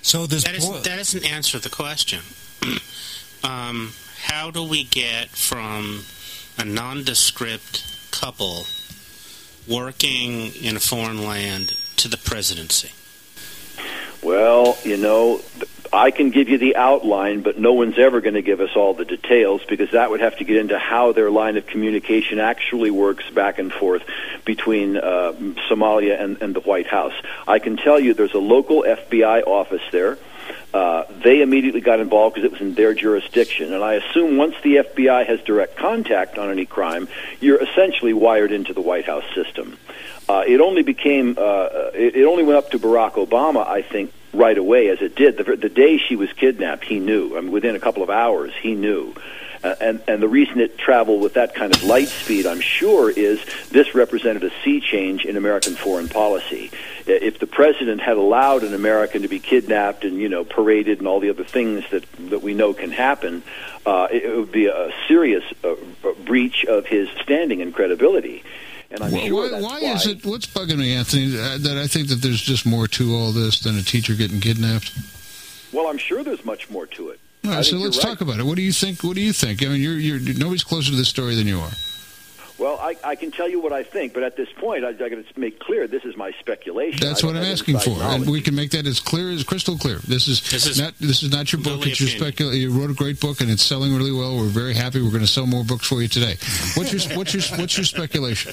so 0.00 0.26
this 0.26 0.44
That, 0.44 0.54
is, 0.54 0.68
that 0.70 0.96
doesn't 0.96 1.24
answer 1.30 1.58
the 1.58 1.68
question. 1.70 2.20
um, 3.44 3.92
how 4.22 4.50
do 4.50 4.62
we 4.62 4.84
get 4.84 5.28
from 5.28 6.02
a 6.58 6.64
nondescript 6.64 8.10
couple 8.10 8.64
working 9.68 10.52
in 10.54 10.76
a 10.76 10.80
foreign 10.80 11.24
land 11.24 11.68
to 11.96 12.08
the 12.08 12.16
presidency? 12.16 12.90
Well, 14.22 14.76
you 14.84 14.96
know, 14.96 15.40
I 15.92 16.10
can 16.10 16.30
give 16.30 16.48
you 16.48 16.58
the 16.58 16.76
outline, 16.76 17.42
but 17.42 17.58
no 17.58 17.72
one's 17.72 17.98
ever 17.98 18.20
going 18.20 18.34
to 18.34 18.42
give 18.42 18.60
us 18.60 18.70
all 18.74 18.92
the 18.92 19.04
details 19.04 19.62
because 19.68 19.92
that 19.92 20.10
would 20.10 20.20
have 20.20 20.36
to 20.38 20.44
get 20.44 20.56
into 20.56 20.78
how 20.78 21.12
their 21.12 21.30
line 21.30 21.56
of 21.56 21.66
communication 21.66 22.40
actually 22.40 22.90
works 22.90 23.28
back 23.30 23.58
and 23.58 23.72
forth 23.72 24.02
between 24.44 24.96
uh, 24.96 25.32
Somalia 25.70 26.20
and, 26.20 26.42
and 26.42 26.54
the 26.54 26.60
White 26.60 26.88
House. 26.88 27.14
I 27.46 27.58
can 27.58 27.76
tell 27.76 27.98
you 27.98 28.12
there's 28.12 28.34
a 28.34 28.38
local 28.38 28.82
FBI 28.82 29.46
office 29.46 29.82
there. 29.92 30.18
Uh, 30.72 31.04
they 31.22 31.40
immediately 31.40 31.80
got 31.80 32.00
involved 32.00 32.34
because 32.34 32.46
it 32.46 32.52
was 32.52 32.60
in 32.60 32.74
their 32.74 32.94
jurisdiction. 32.94 33.72
And 33.72 33.82
I 33.82 33.94
assume 33.94 34.36
once 34.36 34.54
the 34.62 34.76
FBI 34.76 35.26
has 35.26 35.40
direct 35.40 35.76
contact 35.76 36.38
on 36.38 36.50
any 36.50 36.66
crime, 36.66 37.08
you're 37.40 37.62
essentially 37.62 38.12
wired 38.12 38.52
into 38.52 38.74
the 38.74 38.80
White 38.80 39.06
House 39.06 39.24
system. 39.34 39.78
Uh, 40.28 40.44
it 40.46 40.60
only 40.60 40.82
became, 40.82 41.36
uh, 41.38 41.90
it, 41.94 42.16
it 42.16 42.24
only 42.26 42.44
went 42.44 42.58
up 42.58 42.70
to 42.70 42.78
Barack 42.78 43.12
Obama, 43.12 43.66
I 43.66 43.82
think, 43.82 44.12
right 44.34 44.58
away 44.58 44.88
as 44.88 45.00
it 45.00 45.16
did. 45.16 45.38
The, 45.38 45.56
the 45.56 45.70
day 45.70 45.96
she 45.96 46.16
was 46.16 46.32
kidnapped, 46.34 46.84
he 46.84 47.00
knew. 47.00 47.36
I 47.36 47.40
mean, 47.40 47.50
within 47.50 47.74
a 47.74 47.80
couple 47.80 48.02
of 48.02 48.10
hours, 48.10 48.52
he 48.60 48.74
knew. 48.74 49.14
Uh, 49.14 49.20
and 49.62 50.02
and 50.06 50.22
the 50.22 50.28
reason 50.28 50.60
it 50.60 50.78
traveled 50.78 51.22
with 51.22 51.34
that 51.34 51.54
kind 51.54 51.74
of 51.74 51.82
light 51.84 52.08
speed, 52.08 52.46
I'm 52.46 52.60
sure, 52.60 53.10
is 53.10 53.40
this 53.70 53.94
represented 53.94 54.44
a 54.44 54.50
sea 54.62 54.80
change 54.80 55.24
in 55.24 55.36
American 55.36 55.74
foreign 55.74 56.08
policy. 56.08 56.70
If 57.06 57.38
the 57.38 57.46
president 57.46 58.00
had 58.00 58.16
allowed 58.16 58.62
an 58.64 58.74
American 58.74 59.22
to 59.22 59.28
be 59.28 59.38
kidnapped 59.38 60.04
and 60.04 60.18
you 60.18 60.28
know 60.28 60.44
paraded 60.44 60.98
and 60.98 61.08
all 61.08 61.20
the 61.20 61.30
other 61.30 61.44
things 61.44 61.84
that 61.90 62.04
that 62.30 62.42
we 62.42 62.54
know 62.54 62.72
can 62.74 62.90
happen, 62.90 63.42
uh, 63.86 64.08
it, 64.10 64.24
it 64.24 64.36
would 64.36 64.52
be 64.52 64.66
a 64.66 64.92
serious 65.08 65.44
uh, 65.64 65.74
breach 66.24 66.64
of 66.64 66.86
his 66.86 67.08
standing 67.22 67.62
and 67.62 67.74
credibility. 67.74 68.44
And 68.90 69.02
I'm 69.02 69.10
sure 69.14 69.50
why, 69.52 69.60
why 69.60 69.78
is 69.80 70.06
it? 70.06 70.24
What's 70.24 70.46
bugging 70.46 70.78
me, 70.78 70.94
Anthony? 70.94 71.38
uh, 71.38 71.58
That 71.58 71.76
I 71.76 71.86
think 71.86 72.08
that 72.08 72.16
there's 72.22 72.40
just 72.40 72.64
more 72.64 72.86
to 72.88 73.14
all 73.14 73.32
this 73.32 73.60
than 73.60 73.76
a 73.76 73.82
teacher 73.82 74.14
getting 74.14 74.40
kidnapped. 74.40 74.92
Well, 75.72 75.88
I'm 75.88 75.98
sure 75.98 76.24
there's 76.24 76.44
much 76.44 76.70
more 76.70 76.86
to 76.86 77.10
it. 77.10 77.20
All 77.44 77.52
right, 77.52 77.64
so 77.64 77.76
let's 77.76 77.96
right. 77.98 78.08
talk 78.10 78.20
about 78.20 78.38
it. 78.40 78.44
What 78.44 78.56
do 78.56 78.62
you 78.62 78.72
think? 78.72 79.02
What 79.02 79.14
do 79.14 79.20
you 79.20 79.32
think? 79.32 79.62
I 79.62 79.66
mean, 79.68 79.80
you're, 79.80 79.98
you're 79.98 80.34
nobody's 80.38 80.64
closer 80.64 80.90
to 80.90 80.96
this 80.96 81.08
story 81.08 81.34
than 81.34 81.46
you 81.46 81.60
are. 81.60 81.70
Well, 82.58 82.76
I, 82.80 82.96
I 83.04 83.14
can 83.14 83.30
tell 83.30 83.48
you 83.48 83.60
what 83.60 83.72
I 83.72 83.84
think, 83.84 84.14
but 84.14 84.24
at 84.24 84.36
this 84.36 84.48
point, 84.56 84.84
I, 84.84 84.88
I 84.88 84.92
got 84.92 85.10
to 85.10 85.24
make 85.36 85.60
clear 85.60 85.86
this 85.86 86.04
is 86.04 86.16
my 86.16 86.32
speculation. 86.40 86.98
That's 87.00 87.22
I 87.22 87.28
what 87.28 87.36
I'm 87.36 87.44
asking 87.44 87.76
inside 87.76 87.96
for, 87.96 88.02
and 88.02 88.28
we 88.28 88.40
can 88.40 88.56
make 88.56 88.72
that 88.72 88.84
as 88.84 88.98
clear 88.98 89.30
as 89.30 89.44
crystal 89.44 89.78
clear. 89.78 89.98
This 89.98 90.26
is, 90.26 90.42
This 90.50 90.66
is 90.66 90.80
not 90.80 90.94
this 90.98 91.22
is 91.22 91.30
not 91.30 91.52
your 91.52 91.62
book. 91.62 91.86
It's 91.86 92.00
your 92.00 92.10
opinion. 92.10 92.52
specul. 92.52 92.58
You 92.58 92.72
wrote 92.72 92.90
a 92.90 92.94
great 92.94 93.20
book, 93.20 93.40
and 93.40 93.48
it's 93.48 93.62
selling 93.62 93.94
really 93.96 94.10
well. 94.10 94.36
We're 94.36 94.46
very 94.46 94.74
happy. 94.74 95.00
We're 95.00 95.10
going 95.10 95.20
to 95.20 95.28
sell 95.28 95.46
more 95.46 95.62
books 95.62 95.86
for 95.86 96.02
you 96.02 96.08
today. 96.08 96.36
What's 96.74 96.92
your 96.92 97.16
what's 97.16 97.32
your 97.32 97.58
what's 97.58 97.76
your 97.76 97.84
speculation? 97.84 98.52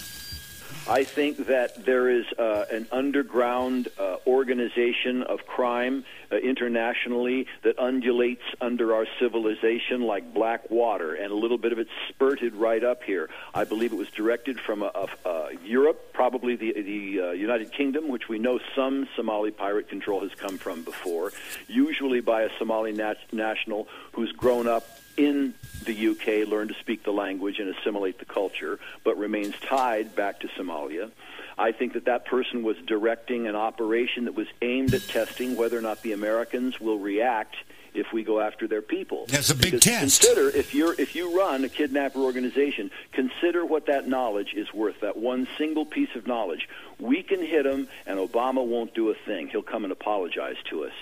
I 0.87 1.03
think 1.03 1.47
that 1.47 1.83
there 1.83 2.09
is 2.09 2.25
uh, 2.37 2.65
an 2.71 2.87
underground 2.91 3.87
uh, 3.97 4.17
organization 4.27 5.23
of 5.23 5.47
crime 5.47 6.05
uh, 6.31 6.35
internationally 6.35 7.47
that 7.63 7.79
undulates 7.79 8.43
under 8.61 8.93
our 8.93 9.07
civilization 9.19 10.03
like 10.03 10.31
black 10.31 10.69
water, 10.69 11.15
and 11.15 11.31
a 11.31 11.35
little 11.35 11.57
bit 11.57 11.71
of 11.71 11.79
it 11.79 11.87
spurted 12.09 12.53
right 12.53 12.83
up 12.83 13.01
here. 13.01 13.31
I 13.55 13.63
believe 13.63 13.93
it 13.93 13.95
was 13.97 14.11
directed 14.11 14.59
from 14.59 14.83
uh, 14.83 14.89
uh, 15.25 15.47
Europe, 15.63 16.13
probably 16.13 16.55
the, 16.55 16.73
the 16.73 17.21
uh, 17.21 17.31
United 17.31 17.71
Kingdom, 17.71 18.07
which 18.07 18.29
we 18.29 18.37
know 18.37 18.59
some 18.75 19.07
Somali 19.15 19.49
pirate 19.49 19.89
control 19.89 20.21
has 20.21 20.35
come 20.35 20.59
from 20.59 20.83
before, 20.83 21.31
usually 21.67 22.21
by 22.21 22.43
a 22.43 22.49
Somali 22.59 22.91
nat- 22.91 23.17
national 23.31 23.87
who's 24.11 24.31
grown 24.33 24.67
up 24.67 24.87
in 25.17 25.53
the 25.85 26.09
UK 26.09 26.47
learn 26.47 26.67
to 26.67 26.73
speak 26.75 27.03
the 27.03 27.11
language 27.11 27.59
and 27.59 27.73
assimilate 27.75 28.19
the 28.19 28.25
culture, 28.25 28.79
but 29.03 29.17
remains 29.17 29.53
tied 29.61 30.15
back 30.15 30.39
to 30.39 30.47
Somalia. 30.49 31.11
I 31.57 31.71
think 31.71 31.93
that 31.93 32.05
that 32.05 32.25
person 32.25 32.63
was 32.63 32.77
directing 32.85 33.47
an 33.47 33.55
operation 33.55 34.25
that 34.25 34.35
was 34.35 34.47
aimed 34.61 34.93
at 34.93 35.07
testing 35.07 35.55
whether 35.55 35.77
or 35.77 35.81
not 35.81 36.01
the 36.01 36.11
Americans 36.11 36.79
will 36.79 36.99
react 36.99 37.55
if 37.93 38.11
we 38.11 38.23
go 38.23 38.41
after 38.41 38.67
their 38.67 38.81
people. 38.81 39.25
That's 39.29 39.49
a 39.49 39.55
big 39.55 39.71
Because 39.71 39.83
test. 39.83 40.21
Consider 40.21 40.49
if 40.49 40.75
you're 40.75 40.99
if 40.99 41.15
you 41.15 41.37
run 41.37 41.63
a 41.63 41.69
kidnapper 41.69 42.19
organization, 42.19 42.91
consider 43.13 43.65
what 43.65 43.85
that 43.85 44.07
knowledge 44.07 44.53
is 44.53 44.73
worth. 44.73 44.99
That 44.99 45.17
one 45.17 45.47
single 45.57 45.85
piece 45.85 46.13
of 46.15 46.27
knowledge. 46.27 46.67
We 46.99 47.23
can 47.23 47.41
hit 47.41 47.65
him, 47.65 47.87
and 48.05 48.19
Obama 48.19 48.65
won't 48.65 48.93
do 48.93 49.09
a 49.09 49.15
thing. 49.15 49.47
He'll 49.47 49.61
come 49.61 49.83
and 49.83 49.93
apologize 49.93 50.57
to 50.69 50.83
us 50.85 50.93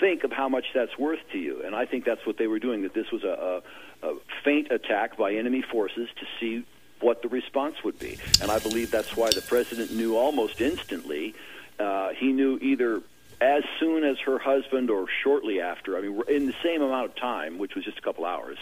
think 0.00 0.24
of 0.24 0.32
how 0.32 0.48
much 0.48 0.66
that's 0.74 0.98
worth 0.98 1.20
to 1.32 1.38
you. 1.38 1.62
And 1.64 1.74
I 1.74 1.86
think 1.86 2.04
that's 2.04 2.24
what 2.26 2.36
they 2.36 2.46
were 2.46 2.58
doing, 2.58 2.82
that 2.82 2.94
this 2.94 3.10
was 3.10 3.24
a, 3.24 3.62
a, 4.02 4.08
a 4.08 4.16
feint 4.44 4.70
attack 4.70 5.16
by 5.16 5.34
enemy 5.34 5.62
forces 5.62 6.08
to 6.20 6.26
see 6.38 6.64
what 7.00 7.22
the 7.22 7.28
response 7.28 7.82
would 7.84 7.98
be. 7.98 8.18
And 8.40 8.50
I 8.50 8.58
believe 8.58 8.90
that's 8.90 9.16
why 9.16 9.30
the 9.30 9.42
president 9.42 9.92
knew 9.92 10.16
almost 10.16 10.60
instantly. 10.60 11.34
Uh, 11.78 12.10
he 12.10 12.32
knew 12.32 12.58
either 12.62 13.02
as 13.40 13.64
soon 13.78 14.04
as 14.04 14.18
her 14.20 14.38
husband 14.38 14.90
or 14.90 15.06
shortly 15.22 15.60
after, 15.60 15.98
I 15.98 16.02
mean, 16.02 16.22
in 16.28 16.46
the 16.46 16.54
same 16.62 16.82
amount 16.82 17.10
of 17.10 17.16
time, 17.16 17.58
which 17.58 17.74
was 17.74 17.84
just 17.84 17.98
a 17.98 18.00
couple 18.00 18.24
hours, 18.24 18.58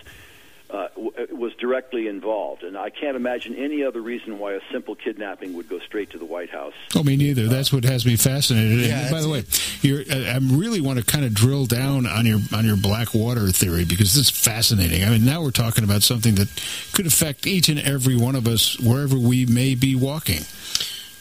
Uh, 0.72 0.88
w- 0.94 1.12
uh, 1.18 1.26
was 1.36 1.52
directly 1.56 2.06
involved. 2.08 2.62
And 2.62 2.78
I 2.78 2.88
can't 2.88 3.14
imagine 3.14 3.54
any 3.54 3.84
other 3.84 4.00
reason 4.00 4.38
why 4.38 4.54
a 4.54 4.60
simple 4.72 4.94
kidnapping 4.94 5.52
would 5.52 5.68
go 5.68 5.78
straight 5.80 6.08
to 6.12 6.18
the 6.18 6.24
White 6.24 6.48
House. 6.48 6.72
Oh, 6.96 7.02
me 7.02 7.14
neither. 7.16 7.46
That's 7.46 7.70
what 7.74 7.84
has 7.84 8.06
me 8.06 8.16
fascinated. 8.16 8.78
And 8.78 8.86
Yeah, 8.86 9.10
by 9.10 9.20
the 9.20 9.28
way, 9.28 9.44
you're, 9.82 10.02
I 10.10 10.30
I 10.30 10.38
really 10.40 10.80
want 10.80 10.98
to 10.98 11.04
kind 11.04 11.26
of 11.26 11.34
drill 11.34 11.66
down 11.66 12.06
on 12.06 12.24
your 12.24 12.38
on 12.54 12.64
your 12.64 12.78
black 12.78 13.12
water 13.12 13.48
theory 13.50 13.84
because 13.84 14.14
this 14.14 14.30
is 14.30 14.30
fascinating. 14.30 15.04
I 15.04 15.10
mean, 15.10 15.26
now 15.26 15.42
we're 15.42 15.50
talking 15.50 15.84
about 15.84 16.02
something 16.02 16.36
that 16.36 16.48
could 16.94 17.06
affect 17.06 17.46
each 17.46 17.68
and 17.68 17.78
every 17.78 18.16
one 18.16 18.34
of 18.34 18.48
us 18.48 18.80
wherever 18.80 19.18
we 19.18 19.44
may 19.44 19.74
be 19.74 19.94
walking. 19.94 20.40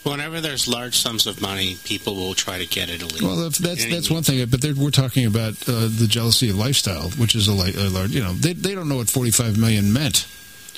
Whenever 0.03 0.41
there's 0.41 0.67
large 0.67 0.97
sums 0.97 1.27
of 1.27 1.41
money, 1.41 1.77
people 1.83 2.15
will 2.15 2.33
try 2.33 2.57
to 2.57 2.65
get 2.65 2.89
it 2.89 3.01
illegally. 3.01 3.27
Well, 3.27 3.45
if 3.45 3.57
that's 3.57 3.85
that's 3.85 4.09
one 4.09 4.23
thing, 4.23 4.43
but 4.49 4.63
we're 4.75 4.89
talking 4.89 5.25
about 5.27 5.53
uh, 5.69 5.87
the 5.89 6.07
jealousy 6.09 6.49
of 6.49 6.57
lifestyle, 6.57 7.09
which 7.11 7.35
is 7.35 7.47
a, 7.47 7.51
a 7.51 7.89
large. 7.89 8.09
You 8.09 8.23
know, 8.23 8.33
they 8.33 8.53
they 8.53 8.73
don't 8.73 8.89
know 8.89 8.97
what 8.97 9.09
45 9.09 9.59
million 9.59 9.93
meant. 9.93 10.27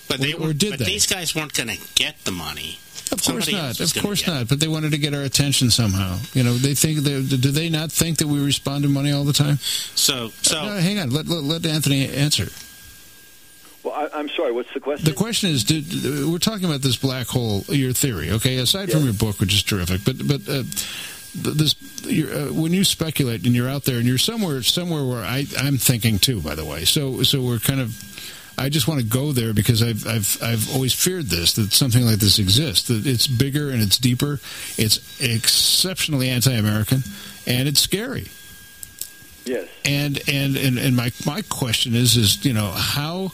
But 0.09 0.19
they 0.19 0.33
or- 0.33 0.49
or 0.49 0.53
did 0.53 0.71
but 0.71 0.79
they? 0.79 0.85
these 0.85 1.07
guys 1.07 1.33
weren't 1.33 1.53
going 1.53 1.69
to 1.69 1.79
get 1.95 2.23
the 2.25 2.31
money. 2.31 2.79
Of 3.11 3.21
course 3.23 3.45
Somebody 3.45 3.51
not. 3.53 3.79
Of 3.79 4.01
course 4.01 4.25
not. 4.27 4.47
But 4.47 4.59
they 4.59 4.67
wanted 4.67 4.91
to 4.91 4.97
get 4.97 5.13
our 5.13 5.21
attention 5.21 5.69
somehow. 5.69 6.17
You 6.33 6.43
know, 6.43 6.53
they 6.55 6.73
think 6.73 6.99
they 6.99 7.21
do 7.21 7.37
they 7.51 7.69
not 7.69 7.91
think 7.91 8.17
that 8.17 8.27
we 8.27 8.43
respond 8.43 8.83
to 8.83 8.89
money 8.89 9.11
all 9.11 9.23
the 9.23 9.33
time? 9.33 9.57
So, 9.95 10.29
so 10.41 10.65
No, 10.65 10.77
hang 10.77 10.99
on. 10.99 11.11
Let, 11.11 11.27
let 11.27 11.43
let 11.43 11.65
Anthony 11.65 12.09
answer. 12.09 12.47
Well, 13.83 13.93
I, 13.93 14.07
I'm 14.17 14.29
sorry, 14.29 14.51
what's 14.53 14.73
the 14.73 14.79
question? 14.79 15.05
The 15.05 15.13
question 15.13 15.49
is, 15.49 15.63
did, 15.65 16.31
we're 16.31 16.37
talking 16.39 16.65
about 16.65 16.81
this 16.81 16.95
black 16.95 17.27
hole, 17.27 17.65
your 17.67 17.91
theory, 17.93 18.31
okay? 18.31 18.57
Aside 18.57 18.91
from 18.91 19.03
your 19.03 19.13
book, 19.13 19.39
which 19.39 19.53
is 19.53 19.61
terrific, 19.61 20.05
but 20.05 20.25
but 20.25 20.41
uh, 20.47 20.63
this 21.35 21.75
you're, 22.05 22.33
uh, 22.33 22.53
when 22.53 22.71
you 22.73 22.83
speculate 22.83 23.45
and 23.45 23.55
you're 23.55 23.67
out 23.67 23.83
there 23.83 23.97
and 23.97 24.05
you're 24.05 24.17
somewhere 24.17 24.63
somewhere 24.63 25.03
where 25.03 25.23
I 25.23 25.45
I'm 25.59 25.77
thinking 25.77 26.17
too, 26.19 26.39
by 26.41 26.55
the 26.55 26.63
way. 26.63 26.85
So 26.85 27.23
so 27.23 27.41
we're 27.41 27.59
kind 27.59 27.81
of. 27.81 27.99
I 28.55 28.69
just 28.69 28.87
want 28.87 28.99
to 29.01 29.05
go 29.05 29.31
there 29.31 29.51
because 29.51 29.81
I've 29.81 30.05
I've 30.05 30.37
I've 30.43 30.71
always 30.75 30.93
feared 30.93 31.25
this 31.25 31.53
that 31.53 31.73
something 31.73 32.05
like 32.05 32.19
this 32.19 32.37
exists 32.37 32.87
that 32.87 33.07
it's 33.07 33.25
bigger 33.25 33.71
and 33.71 33.81
it's 33.81 33.97
deeper, 33.97 34.39
it's 34.77 35.19
exceptionally 35.19 36.29
anti-American, 36.29 37.01
and 37.47 37.67
it's 37.67 37.79
scary. 37.79 38.27
yes. 39.45 39.67
And 39.83 40.21
and 40.29 40.55
and, 40.55 40.77
and 40.77 40.95
my 40.95 41.11
my 41.25 41.41
question 41.49 41.95
is 41.95 42.15
is 42.15 42.45
you 42.45 42.53
know 42.53 42.69
how, 42.69 43.31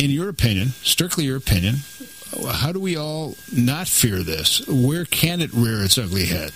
in 0.00 0.10
your 0.10 0.30
opinion, 0.30 0.68
strictly 0.82 1.24
your 1.24 1.36
opinion, 1.36 1.76
how 2.52 2.72
do 2.72 2.80
we 2.80 2.96
all 2.96 3.34
not 3.54 3.86
fear 3.86 4.22
this? 4.22 4.66
Where 4.66 5.04
can 5.04 5.42
it 5.42 5.52
rear 5.52 5.84
its 5.84 5.98
ugly 5.98 6.24
head? 6.24 6.52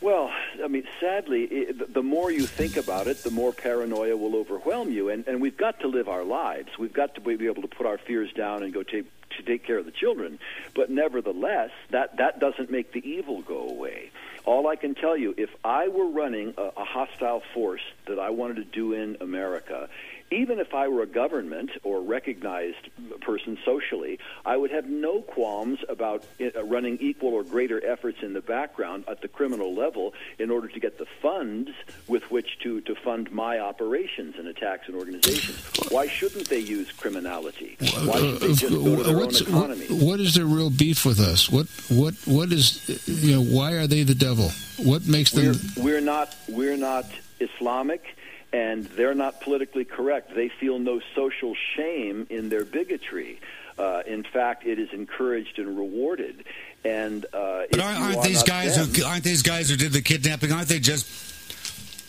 Well, 0.00 0.30
I 0.64 0.68
mean, 0.68 0.84
sadly, 1.00 1.42
it, 1.44 1.92
the- 1.92 2.02
more 2.02 2.30
you 2.30 2.46
think 2.46 2.78
about 2.78 3.08
it, 3.08 3.22
the 3.24 3.30
more 3.30 3.52
paranoia 3.52 4.16
will 4.16 4.36
overwhelm 4.36 4.90
you. 4.90 5.10
And, 5.10 5.26
and 5.28 5.40
we've 5.42 5.56
got 5.56 5.80
to 5.80 5.88
live 5.88 6.08
our 6.08 6.24
lives. 6.24 6.78
We've 6.78 6.92
got 6.92 7.14
to 7.16 7.20
be 7.20 7.36
be 7.36 7.46
able 7.46 7.62
to 7.62 7.68
put 7.68 7.84
our 7.84 7.98
fears 7.98 8.32
down 8.32 8.62
and 8.62 8.72
go 8.72 8.82
take 8.82 9.04
to 9.36 9.42
take 9.42 9.64
care 9.64 9.76
of 9.76 9.84
the 9.84 9.90
children. 9.90 10.38
But 10.74 10.88
nevertheless, 10.88 11.70
that 11.90 12.16
that 12.16 12.38
doesn't 12.38 12.70
make 12.70 12.92
the 12.92 13.06
evil 13.06 13.42
go 13.42 13.68
away. 13.68 14.10
All 14.46 14.68
I 14.68 14.76
can 14.76 14.94
tell 14.94 15.16
you, 15.16 15.34
if 15.36 15.50
I 15.64 15.88
were 15.88 16.06
running 16.08 16.54
a, 16.56 16.62
a 16.76 16.84
hostile 16.84 17.42
force 17.52 17.82
that 18.06 18.18
I 18.18 18.30
wanted 18.30 18.56
to 18.56 18.64
do 18.64 18.92
in 18.92 19.16
America, 19.20 19.88
even 20.30 20.58
if 20.58 20.74
I 20.74 20.88
were 20.88 21.02
a 21.02 21.06
government 21.06 21.70
or 21.84 22.00
recognized 22.00 22.88
person 23.20 23.56
socially, 23.64 24.18
I 24.44 24.56
would 24.56 24.70
have 24.70 24.86
no 24.86 25.20
qualms 25.22 25.78
about 25.88 26.24
uh, 26.40 26.64
running 26.64 26.98
equal 27.00 27.34
or 27.34 27.42
greater 27.44 27.84
efforts 27.86 28.18
in 28.22 28.32
the 28.32 28.40
background 28.40 29.04
at 29.08 29.20
the 29.20 29.28
criminal 29.28 29.74
level 29.74 30.14
in 30.38 30.50
order 30.50 30.68
to 30.68 30.80
get 30.80 30.98
the 30.98 31.06
funds 31.22 31.70
with 32.08 32.30
which 32.30 32.58
to, 32.60 32.80
to 32.82 32.94
fund 32.94 33.30
my 33.30 33.58
operations 33.58 34.34
and 34.38 34.48
attacks 34.48 34.88
and 34.88 34.96
organizations. 34.96 35.58
Why 35.90 36.06
shouldn't 36.08 36.48
they 36.48 36.60
use 36.60 36.90
criminality? 36.92 37.76
Why 37.80 38.18
should 38.18 38.40
they 38.40 38.48
just 38.54 38.74
go 38.74 38.96
to 38.96 39.02
their 39.02 39.16
own 39.16 39.22
What's- 39.26 39.40
economy? 39.40 39.86
what 39.88 40.20
is 40.20 40.34
their 40.34 40.44
real 40.46 40.70
beef 40.70 41.04
with 41.04 41.20
us? 41.20 41.48
What 41.50 41.66
what 41.88 42.14
what 42.26 42.52
is 42.52 42.88
you 43.06 43.32
know 43.36 43.42
why 43.42 43.72
are 43.72 43.86
they 43.86 44.02
the 44.02 44.14
devil? 44.14 44.50
What 44.78 45.06
makes 45.06 45.30
them? 45.32 45.54
We're, 45.76 45.84
we're 45.84 46.00
not 46.00 46.34
we're 46.48 46.76
not 46.76 47.06
Islamic, 47.40 48.02
and 48.56 48.84
they're 48.84 49.14
not 49.14 49.42
politically 49.42 49.84
correct. 49.84 50.34
They 50.34 50.48
feel 50.48 50.78
no 50.78 51.00
social 51.14 51.54
shame 51.76 52.26
in 52.30 52.48
their 52.48 52.64
bigotry. 52.64 53.38
Uh, 53.78 54.02
in 54.06 54.24
fact, 54.24 54.64
it 54.64 54.78
is 54.78 54.88
encouraged 54.94 55.58
and 55.58 55.76
rewarded. 55.76 56.44
And 56.82 57.26
uh, 57.26 57.64
but 57.70 57.80
aren't, 57.80 58.00
aren't 58.00 58.22
these 58.22 58.42
guys 58.42 58.76
them, 58.76 58.88
who 58.94 59.04
aren't 59.04 59.24
these 59.24 59.42
guys 59.42 59.68
who 59.68 59.76
did 59.76 59.92
the 59.92 60.00
kidnapping? 60.00 60.52
Aren't 60.52 60.68
they 60.68 60.78
just 60.78 61.06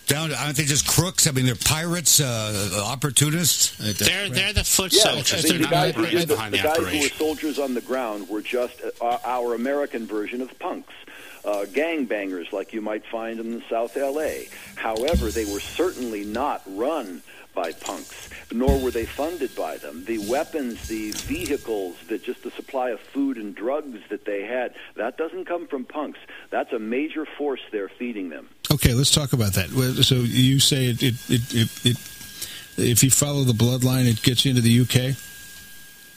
down? 0.08 0.34
Aren't 0.34 0.56
they 0.56 0.64
just 0.64 0.88
crooks? 0.88 1.28
I 1.28 1.32
mean, 1.32 1.46
they're 1.46 1.56
pirates, 1.56 2.22
uh, 2.22 2.82
opportunists. 2.86 3.76
They're 3.78 4.30
they're 4.30 4.54
the 4.54 4.64
foot 4.64 4.94
yes, 4.94 5.04
soldiers. 5.04 5.44
the, 5.44 5.50
they're 5.50 5.58
the 5.58 5.64
not 5.64 5.72
guys, 5.72 5.96
who, 5.96 6.02
operators 6.02 6.26
the, 6.28 6.36
the 6.36 6.50
the, 6.50 6.58
guys 6.58 6.78
who 6.78 7.00
were 7.00 7.10
soldiers 7.10 7.60
on 7.60 7.74
the 7.74 7.82
ground 7.82 8.30
were 8.30 8.42
just 8.42 8.82
uh, 9.02 9.18
our 9.26 9.54
American 9.54 10.06
version 10.06 10.42
of 10.42 10.58
punks. 10.60 10.94
Uh, 11.48 11.64
gangbangers 11.64 12.52
like 12.52 12.74
you 12.74 12.82
might 12.82 13.06
find 13.06 13.40
in 13.40 13.64
South 13.70 13.96
LA. 13.96 14.32
However, 14.76 15.32
they 15.32 15.46
were 15.46 15.62
certainly 15.62 16.26
not 16.26 16.62
run 16.68 17.24
by 17.56 17.72
punks, 17.72 18.30
nor 18.52 18.78
were 18.82 18.92
they 18.92 19.06
funded 19.06 19.56
by 19.56 19.78
them. 19.78 20.04
The 20.04 20.18
weapons, 20.30 20.90
the 20.90 21.12
vehicles, 21.12 21.96
that 22.10 22.22
just 22.22 22.44
the 22.44 22.52
supply 22.52 22.90
of 22.90 23.00
food 23.00 23.38
and 23.38 23.56
drugs 23.56 24.02
that 24.10 24.26
they 24.26 24.44
had, 24.44 24.76
that 24.96 25.18
doesn't 25.18 25.46
come 25.46 25.68
from 25.68 25.86
punks. 25.86 26.20
That's 26.50 26.74
a 26.74 26.80
major 26.80 27.26
force 27.26 27.62
they're 27.72 27.88
feeding 27.88 28.28
them. 28.28 28.50
Okay, 28.70 28.94
let's 28.94 29.12
talk 29.12 29.32
about 29.32 29.54
that. 29.54 29.70
So 30.04 30.16
you 30.16 30.60
say 30.60 30.88
it, 30.88 31.02
it, 31.02 31.16
it, 31.30 31.56
it, 31.56 31.86
it 31.86 31.98
if 32.78 33.04
you 33.06 33.10
follow 33.10 33.46
the 33.46 33.54
bloodline, 33.54 34.06
it 34.06 34.22
gets 34.22 34.44
you 34.44 34.50
into 34.50 34.62
the 34.62 34.82
UK. 34.82 35.16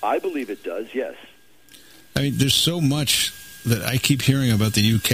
I 0.02 0.18
believe 0.18 0.50
it 0.50 0.64
does. 0.64 0.92
Yes. 0.92 1.14
I 2.16 2.22
mean, 2.22 2.32
there's 2.36 2.52
so 2.52 2.80
much 2.80 3.32
that 3.66 3.82
I 3.82 3.98
keep 3.98 4.22
hearing 4.22 4.52
about 4.52 4.72
the 4.72 4.94
UK. 4.94 5.10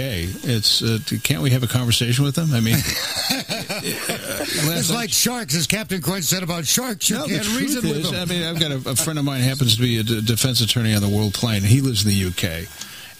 It's 0.47 0.81
uh, 0.81 0.99
can't 1.23 1.41
we 1.41 1.49
have 1.51 1.63
a 1.63 1.67
conversation 1.67 2.23
with 2.23 2.35
them? 2.35 2.53
I 2.53 2.61
mean, 2.61 2.77
it's 2.79 4.91
like 4.91 5.11
sharks, 5.11 5.53
as 5.55 5.67
Captain 5.67 6.01
Crunch 6.01 6.23
said 6.23 6.43
about 6.43 6.65
sharks. 6.65 7.09
You 7.09 7.17
no, 7.17 7.27
can't 7.27 7.45
reason 7.57 7.81
truth 7.81 7.95
with 7.95 8.05
them. 8.11 8.15
I 8.15 8.23
mean, 8.25 8.43
I've 8.43 8.59
got 8.59 8.71
a, 8.71 8.77
a 8.91 8.95
friend 8.95 9.19
of 9.19 9.25
mine 9.25 9.41
happens 9.41 9.75
to 9.75 9.81
be 9.81 9.97
a 9.97 10.03
d- 10.03 10.21
defense 10.21 10.61
attorney 10.61 10.93
on 10.93 11.01
the 11.01 11.09
World 11.09 11.33
Plane. 11.33 11.63
He 11.63 11.81
lives 11.81 12.05
in 12.05 12.11
the 12.11 12.25
UK, 12.25 12.67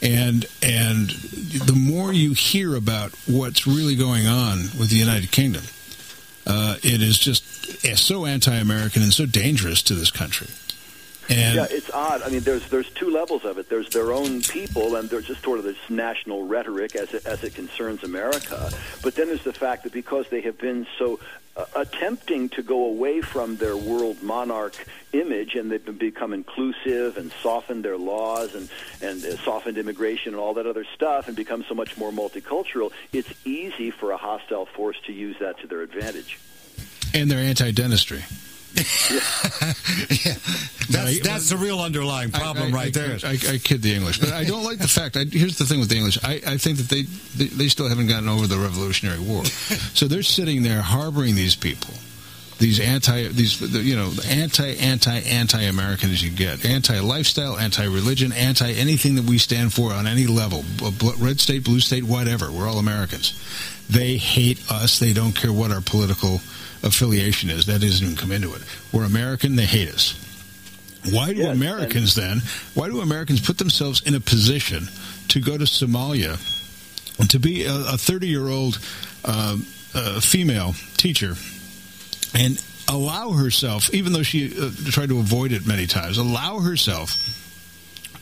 and 0.02 0.46
and 0.62 1.10
the 1.10 1.76
more 1.76 2.14
you 2.14 2.34
hear 2.34 2.76
about 2.76 3.12
what's 3.28 3.68
really 3.68 3.96
going 3.96 4.28
on 4.28 4.60
with 4.80 4.90
the 4.90 4.98
United 4.98 5.32
Kingdom, 5.32 5.64
uh, 6.46 6.78
it 6.84 7.02
is 7.02 7.20
just 7.20 7.44
so 7.98 8.26
anti-American 8.26 9.04
and 9.04 9.14
so 9.14 9.26
dangerous 9.26 9.82
to 9.84 9.94
this 9.94 10.12
country. 10.12 10.48
And 11.30 11.56
yeah, 11.56 11.68
it's 11.70 11.90
odd. 11.92 12.22
I 12.22 12.30
mean, 12.30 12.42
there's 12.42 12.68
there's 12.70 12.90
two 12.92 13.10
levels 13.10 13.44
of 13.44 13.58
it. 13.58 13.70
There's 13.70 13.90
their 13.90 14.14
own 14.14 14.42
people, 14.42 14.96
and 14.96 15.10
there's 15.10 15.28
just 15.28 15.44
sort 15.44 15.60
of 15.60 15.66
this 15.66 15.78
national 15.90 16.46
rhetoric 16.48 16.96
as 16.96 17.14
it, 17.14 17.26
as 17.26 17.44
it 17.44 17.54
concerns 17.54 18.04
America. 18.04 18.72
But 19.04 19.16
then 19.16 19.28
there's 19.28 19.44
the 19.44 19.54
fact 19.54 19.84
that 19.84 19.92
because 19.92 20.30
they 20.30 20.42
have 20.42 20.58
been 20.58 20.88
so 20.98 21.20
uh, 21.58 21.66
attempting 21.76 22.48
to 22.50 22.64
go 22.64 22.86
away 22.86 23.20
from 23.20 23.58
their 23.58 23.76
world 23.76 24.24
monarch 24.24 24.76
image, 25.12 25.56
and 25.56 25.70
they've 25.70 25.84
been, 25.84 25.98
become 25.98 26.32
inclusive 26.32 27.18
and 27.18 27.32
softened 27.44 27.84
their 27.84 27.98
laws 27.98 28.56
and 28.56 28.70
and 29.02 29.26
uh, 29.26 29.36
softened 29.44 29.78
immigration 29.78 30.34
and 30.34 30.40
all 30.40 30.54
that 30.54 30.66
other 30.66 30.86
stuff, 30.96 31.28
and 31.28 31.36
become 31.36 31.66
so 31.68 31.76
much 31.76 31.98
more 31.98 32.12
multicultural. 32.12 32.92
It's 33.12 33.34
easy 33.44 33.92
for 33.92 34.12
a 34.12 34.18
hostile 34.18 34.66
force 34.66 34.98
to 35.08 35.12
use 35.14 35.36
that 35.40 35.60
to 35.60 35.68
their 35.68 35.82
advantage. 35.82 36.40
and 37.14 37.30
their 37.30 37.40
anti-dentistry. 37.40 38.24
yeah, 38.78 40.36
that's 40.90 41.20
that's 41.22 41.50
the 41.50 41.58
real 41.58 41.80
underlying 41.80 42.30
problem 42.32 42.66
I, 42.66 42.78
I, 42.78 42.84
right 42.84 42.94
there. 42.94 43.18
I, 43.24 43.32
I, 43.32 43.58
kid 43.58 43.82
the 43.82 43.94
English, 43.94 44.20
but 44.20 44.34
I 44.34 44.44
don't 44.44 44.64
like 44.64 44.78
the 44.78 44.88
fact. 44.88 45.18
I, 45.18 45.24
here's 45.24 45.58
the 45.58 45.66
thing 45.66 45.80
with 45.80 45.90
the 45.90 45.96
English. 45.96 46.20
I, 46.24 46.42
I 46.46 46.58
think 46.58 46.78
that 46.78 46.90
they, 46.90 47.04
they 47.36 47.46
they 47.46 47.68
still 47.70 47.88
haven't 47.88 48.08
gotten 48.08 48.30
over 48.30 48.46
the 48.46 48.58
Revolutionary 48.58 49.20
War, 49.20 49.46
so 49.96 50.08
they're 50.08 50.22
sitting 50.22 50.64
there 50.64 50.82
harboring 50.82 51.36
these 51.36 51.56
people, 51.56 51.94
these 52.60 52.80
anti 52.80 53.30
these 53.30 53.60
you 53.62 53.96
know 53.96 54.12
anti 54.28 54.76
anti 54.76 55.20
anti 55.22 55.62
American 55.62 56.12
as 56.12 56.22
you 56.22 56.30
get, 56.30 56.64
anti 56.66 57.00
lifestyle, 57.00 57.58
anti 57.58 57.86
religion, 57.86 58.32
anti 58.32 58.74
anything 58.74 59.16
that 59.16 59.26
we 59.26 59.38
stand 59.38 59.74
for 59.74 59.92
on 59.94 60.06
any 60.06 60.28
level, 60.28 60.64
red 61.20 61.40
state, 61.40 61.64
blue 61.64 61.80
state, 61.80 62.04
whatever. 62.04 62.52
We're 62.52 62.68
all 62.68 62.80
Americans. 62.80 63.34
They 63.90 64.18
hate 64.18 64.60
us. 64.70 65.00
They 65.00 65.14
don't 65.14 65.34
care 65.34 65.54
what 65.54 65.72
our 65.72 65.82
political 65.82 66.42
affiliation 66.84 67.50
is. 67.50 67.66
That 67.66 67.82
doesn't 67.82 68.06
even 68.06 68.18
come 68.18 68.32
into 68.32 68.54
it. 68.54 68.62
We're 68.92 69.06
American. 69.06 69.56
They 69.56 69.66
hate 69.66 69.90
us. 69.90 70.16
Why 71.12 71.34
do 71.34 71.42
Yes, 71.42 71.56
Americans 71.56 72.16
then? 72.16 72.42
Why 72.74 72.88
do 72.90 73.02
Americans 73.02 73.40
put 73.40 73.58
themselves 73.58 74.02
in 74.06 74.16
a 74.16 74.20
position 74.20 74.88
to 75.30 75.40
go 75.40 75.58
to 75.58 75.64
Somalia 75.64 76.38
to 77.30 77.40
be 77.40 77.66
a 77.66 77.98
thirty-year-old 77.98 78.80
uh, 79.26 79.58
uh, 79.94 80.20
female 80.20 80.74
teacher 80.98 81.36
and 82.36 82.62
allow 82.90 83.32
herself, 83.32 83.94
even 83.94 84.14
though 84.14 84.24
she 84.24 84.54
uh, 84.58 84.70
tried 84.92 85.10
to 85.10 85.20
avoid 85.20 85.52
it 85.52 85.66
many 85.66 85.88
times, 85.88 86.18
allow 86.18 86.60
herself 86.60 87.18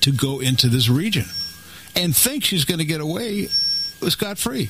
to 0.02 0.12
go 0.12 0.40
into 0.40 0.70
this 0.70 0.88
region 0.88 1.26
and 1.96 2.16
think 2.16 2.44
she's 2.44 2.66
going 2.66 2.80
to 2.80 2.86
get 2.86 3.02
away 3.02 3.48
scot 4.10 4.38
free? 4.38 4.70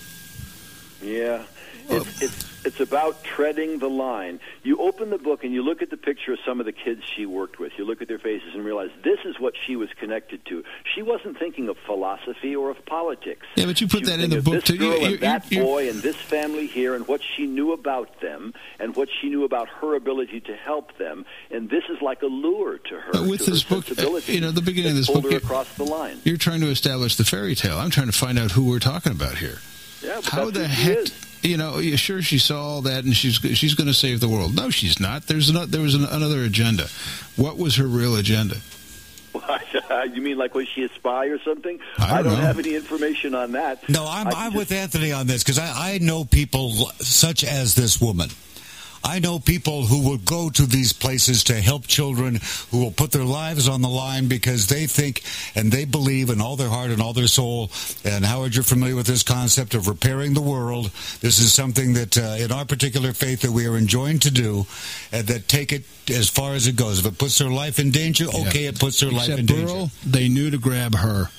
Yeah. 1.02 1.44
It's, 1.90 2.22
it's, 2.22 2.55
it's 2.66 2.80
about 2.80 3.24
treading 3.24 3.80
the 3.80 3.90
line. 3.90 4.40
You 4.64 4.78
open 4.82 5.10
the 5.10 5.18
book 5.18 5.44
and 5.44 5.54
you 5.54 5.62
look 5.64 5.82
at 5.82 5.90
the 5.90 5.98
picture 5.98 6.34
of 6.34 6.40
some 6.46 6.60
of 6.60 6.66
the 6.66 6.72
kids 6.72 7.02
she 7.16 7.26
worked 7.26 7.60
with. 7.60 7.74
You 7.78 7.86
look 7.86 8.02
at 8.02 8.08
their 8.08 8.20
faces 8.20 8.54
and 8.54 8.64
realize 8.66 8.90
this 9.04 9.20
is 9.26 9.40
what 9.40 9.54
she 9.66 9.76
was 9.76 9.90
connected 10.00 10.46
to. 10.48 10.64
She 10.94 11.02
wasn't 11.02 11.38
thinking 11.38 11.70
of 11.70 11.78
philosophy 11.86 12.56
or 12.56 12.70
of 12.72 12.86
politics. 12.86 13.46
Yeah, 13.56 13.66
but 13.66 13.80
you 13.82 13.88
put 13.88 14.00
she 14.06 14.12
that 14.12 14.20
in 14.20 14.30
the 14.30 14.42
book 14.42 14.64
too. 14.64 14.74
You- 14.74 14.80
girl 14.80 14.98
you- 15.00 15.06
and 15.08 15.20
that 15.20 15.52
you- 15.52 15.60
you- 15.60 15.64
boy 15.64 15.90
and 15.90 16.02
this 16.02 16.16
family 16.16 16.68
here 16.68 16.96
and 16.96 17.08
what 17.08 17.22
she 17.24 17.46
knew 17.46 17.72
about 17.74 18.22
them 18.22 18.54
and 18.80 18.96
what 18.96 19.10
she 19.22 19.30
knew 19.30 19.44
about 19.44 19.68
her 19.82 19.96
ability 19.96 20.40
to 20.42 20.56
help 20.56 20.98
them. 20.98 21.26
And 21.52 21.70
this 21.70 21.84
is 21.90 22.02
like 22.02 22.22
a 22.22 22.28
lure 22.28 22.78
to 22.80 22.96
her. 23.00 23.12
But 23.12 23.28
with 23.28 23.46
to 23.46 23.52
this 23.52 23.64
her 23.64 23.76
book, 23.76 23.86
uh, 24.00 24.20
you 24.32 24.42
know, 24.42 24.52
the 24.52 24.62
beginning 24.62 24.92
of 24.92 24.98
this 24.98 25.08
book, 25.08 25.24
her 25.24 25.30
you- 25.32 25.38
across 25.38 25.70
the 25.76 25.84
line. 25.86 26.20
You're 26.24 26.38
trying 26.38 26.62
to 26.62 26.68
establish 26.68 27.16
the 27.16 27.24
fairy 27.26 27.56
tale. 27.56 27.78
I'm 27.78 27.90
trying 27.90 28.08
to 28.08 28.14
find 28.18 28.40
out 28.40 28.52
who 28.52 28.66
we're 28.66 28.80
talking 28.80 29.12
about 29.12 29.38
here. 29.38 29.60
Yeah, 30.04 30.16
but 30.18 30.26
How 30.26 30.50
the 30.52 30.68
heck? 30.68 30.98
is. 30.98 31.12
You 31.46 31.58
know, 31.58 31.80
sure, 31.96 32.22
she 32.22 32.40
saw 32.40 32.62
all 32.62 32.82
that, 32.82 33.04
and 33.04 33.16
she's 33.16 33.36
she's 33.36 33.76
going 33.76 33.88
to 33.88 33.94
save 33.94 34.20
the 34.20 34.28
world. 34.30 34.56
No, 34.56 34.70
she's 34.72 35.00
not. 35.00 35.28
There's 35.28 35.50
an, 35.50 35.70
there 35.70 35.82
was 35.82 35.94
an, 35.94 36.04
another 36.06 36.42
agenda. 36.42 36.88
What 37.36 37.58
was 37.58 37.76
her 37.76 37.86
real 37.86 38.16
agenda? 38.16 38.58
Uh, 39.88 40.04
you 40.04 40.22
mean 40.22 40.38
like 40.38 40.56
was 40.56 40.68
she 40.68 40.84
a 40.84 40.90
spy 40.90 41.26
or 41.26 41.38
something? 41.40 41.80
I 42.00 42.22
don't 42.24 42.34
know. 42.34 42.40
have 42.40 42.58
any 42.58 42.76
information 42.76 43.36
on 43.36 43.52
that. 43.52 43.88
No, 43.88 44.08
I'm, 44.08 44.28
I 44.28 44.32
I'm 44.46 44.54
just- 44.54 44.56
with 44.58 44.72
Anthony 44.72 45.12
on 45.12 45.28
this 45.28 45.44
because 45.44 45.60
I, 45.60 45.94
I 45.96 45.98
know 46.00 46.26
people 46.26 46.72
such 47.00 47.44
as 47.44 47.76
this 47.76 48.02
woman. 48.02 48.30
I 49.08 49.20
know 49.20 49.38
people 49.38 49.84
who 49.86 50.02
will 50.10 50.18
go 50.18 50.50
to 50.50 50.66
these 50.66 50.92
places 50.92 51.44
to 51.46 51.54
help 51.62 51.86
children 51.86 52.40
who 52.72 52.80
will 52.80 52.92
put 52.92 53.12
their 53.12 53.24
lives 53.24 53.68
on 53.70 53.84
the 53.84 53.88
line 53.90 54.28
because 54.28 54.66
they 54.66 54.88
think 54.88 55.22
and 55.54 55.72
they 55.72 55.86
believe 55.86 56.32
in 56.32 56.42
all 56.42 56.56
their 56.56 56.70
heart 56.70 56.90
and 56.90 57.02
all 57.02 57.14
their 57.14 57.28
soul. 57.28 57.70
And 58.04 58.26
Howard, 58.26 58.56
you're 58.56 58.64
familiar 58.64 58.96
with 58.96 59.06
this 59.06 59.22
concept 59.22 59.76
of 59.76 59.88
repairing 59.88 60.34
the 60.34 60.42
world. 60.42 60.88
This 61.22 61.38
is 61.40 61.54
something 61.54 61.94
that 61.94 62.18
uh, 62.18 62.38
in 62.44 62.52
our 62.52 62.66
particular 62.66 63.14
faith 63.14 63.42
that 63.42 63.52
we 63.52 63.68
are 63.68 63.78
enjoined 63.78 64.24
to 64.24 64.32
do 64.32 64.66
and 65.12 65.28
that 65.28 65.48
take 65.48 65.72
it 65.72 65.84
as 66.10 66.28
far 66.28 66.54
as 66.56 66.66
it 66.66 66.76
goes. 66.76 67.00
If 67.00 67.06
it 67.06 67.18
puts 67.20 67.38
their 67.38 67.50
life 67.52 67.78
in 67.78 67.92
danger, 67.92 68.26
okay, 68.26 68.64
Yeah. 68.64 68.70
it 68.70 68.80
puts 68.80 69.00
their 69.00 69.12
life 69.12 69.30
Except 69.30 69.40
in 69.40 69.46
danger. 69.46 69.66
Burl, 69.68 69.92
they 70.04 70.30
knew 70.30 70.50
to 70.50 70.58
grab 70.58 70.96
her. 70.96 71.30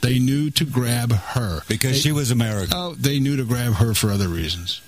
They 0.00 0.18
knew 0.20 0.48
to 0.52 0.64
grab 0.64 1.12
her 1.12 1.62
Because 1.68 1.92
They- 1.92 1.98
she 1.98 2.12
was 2.12 2.30
American. 2.30 2.72
Oh, 2.74 2.94
they 2.94 3.18
knew 3.18 3.36
to 3.36 3.44
grab 3.44 3.74
her 3.74 3.94
for 3.94 4.10
other 4.12 4.28
reasons. 4.28 4.80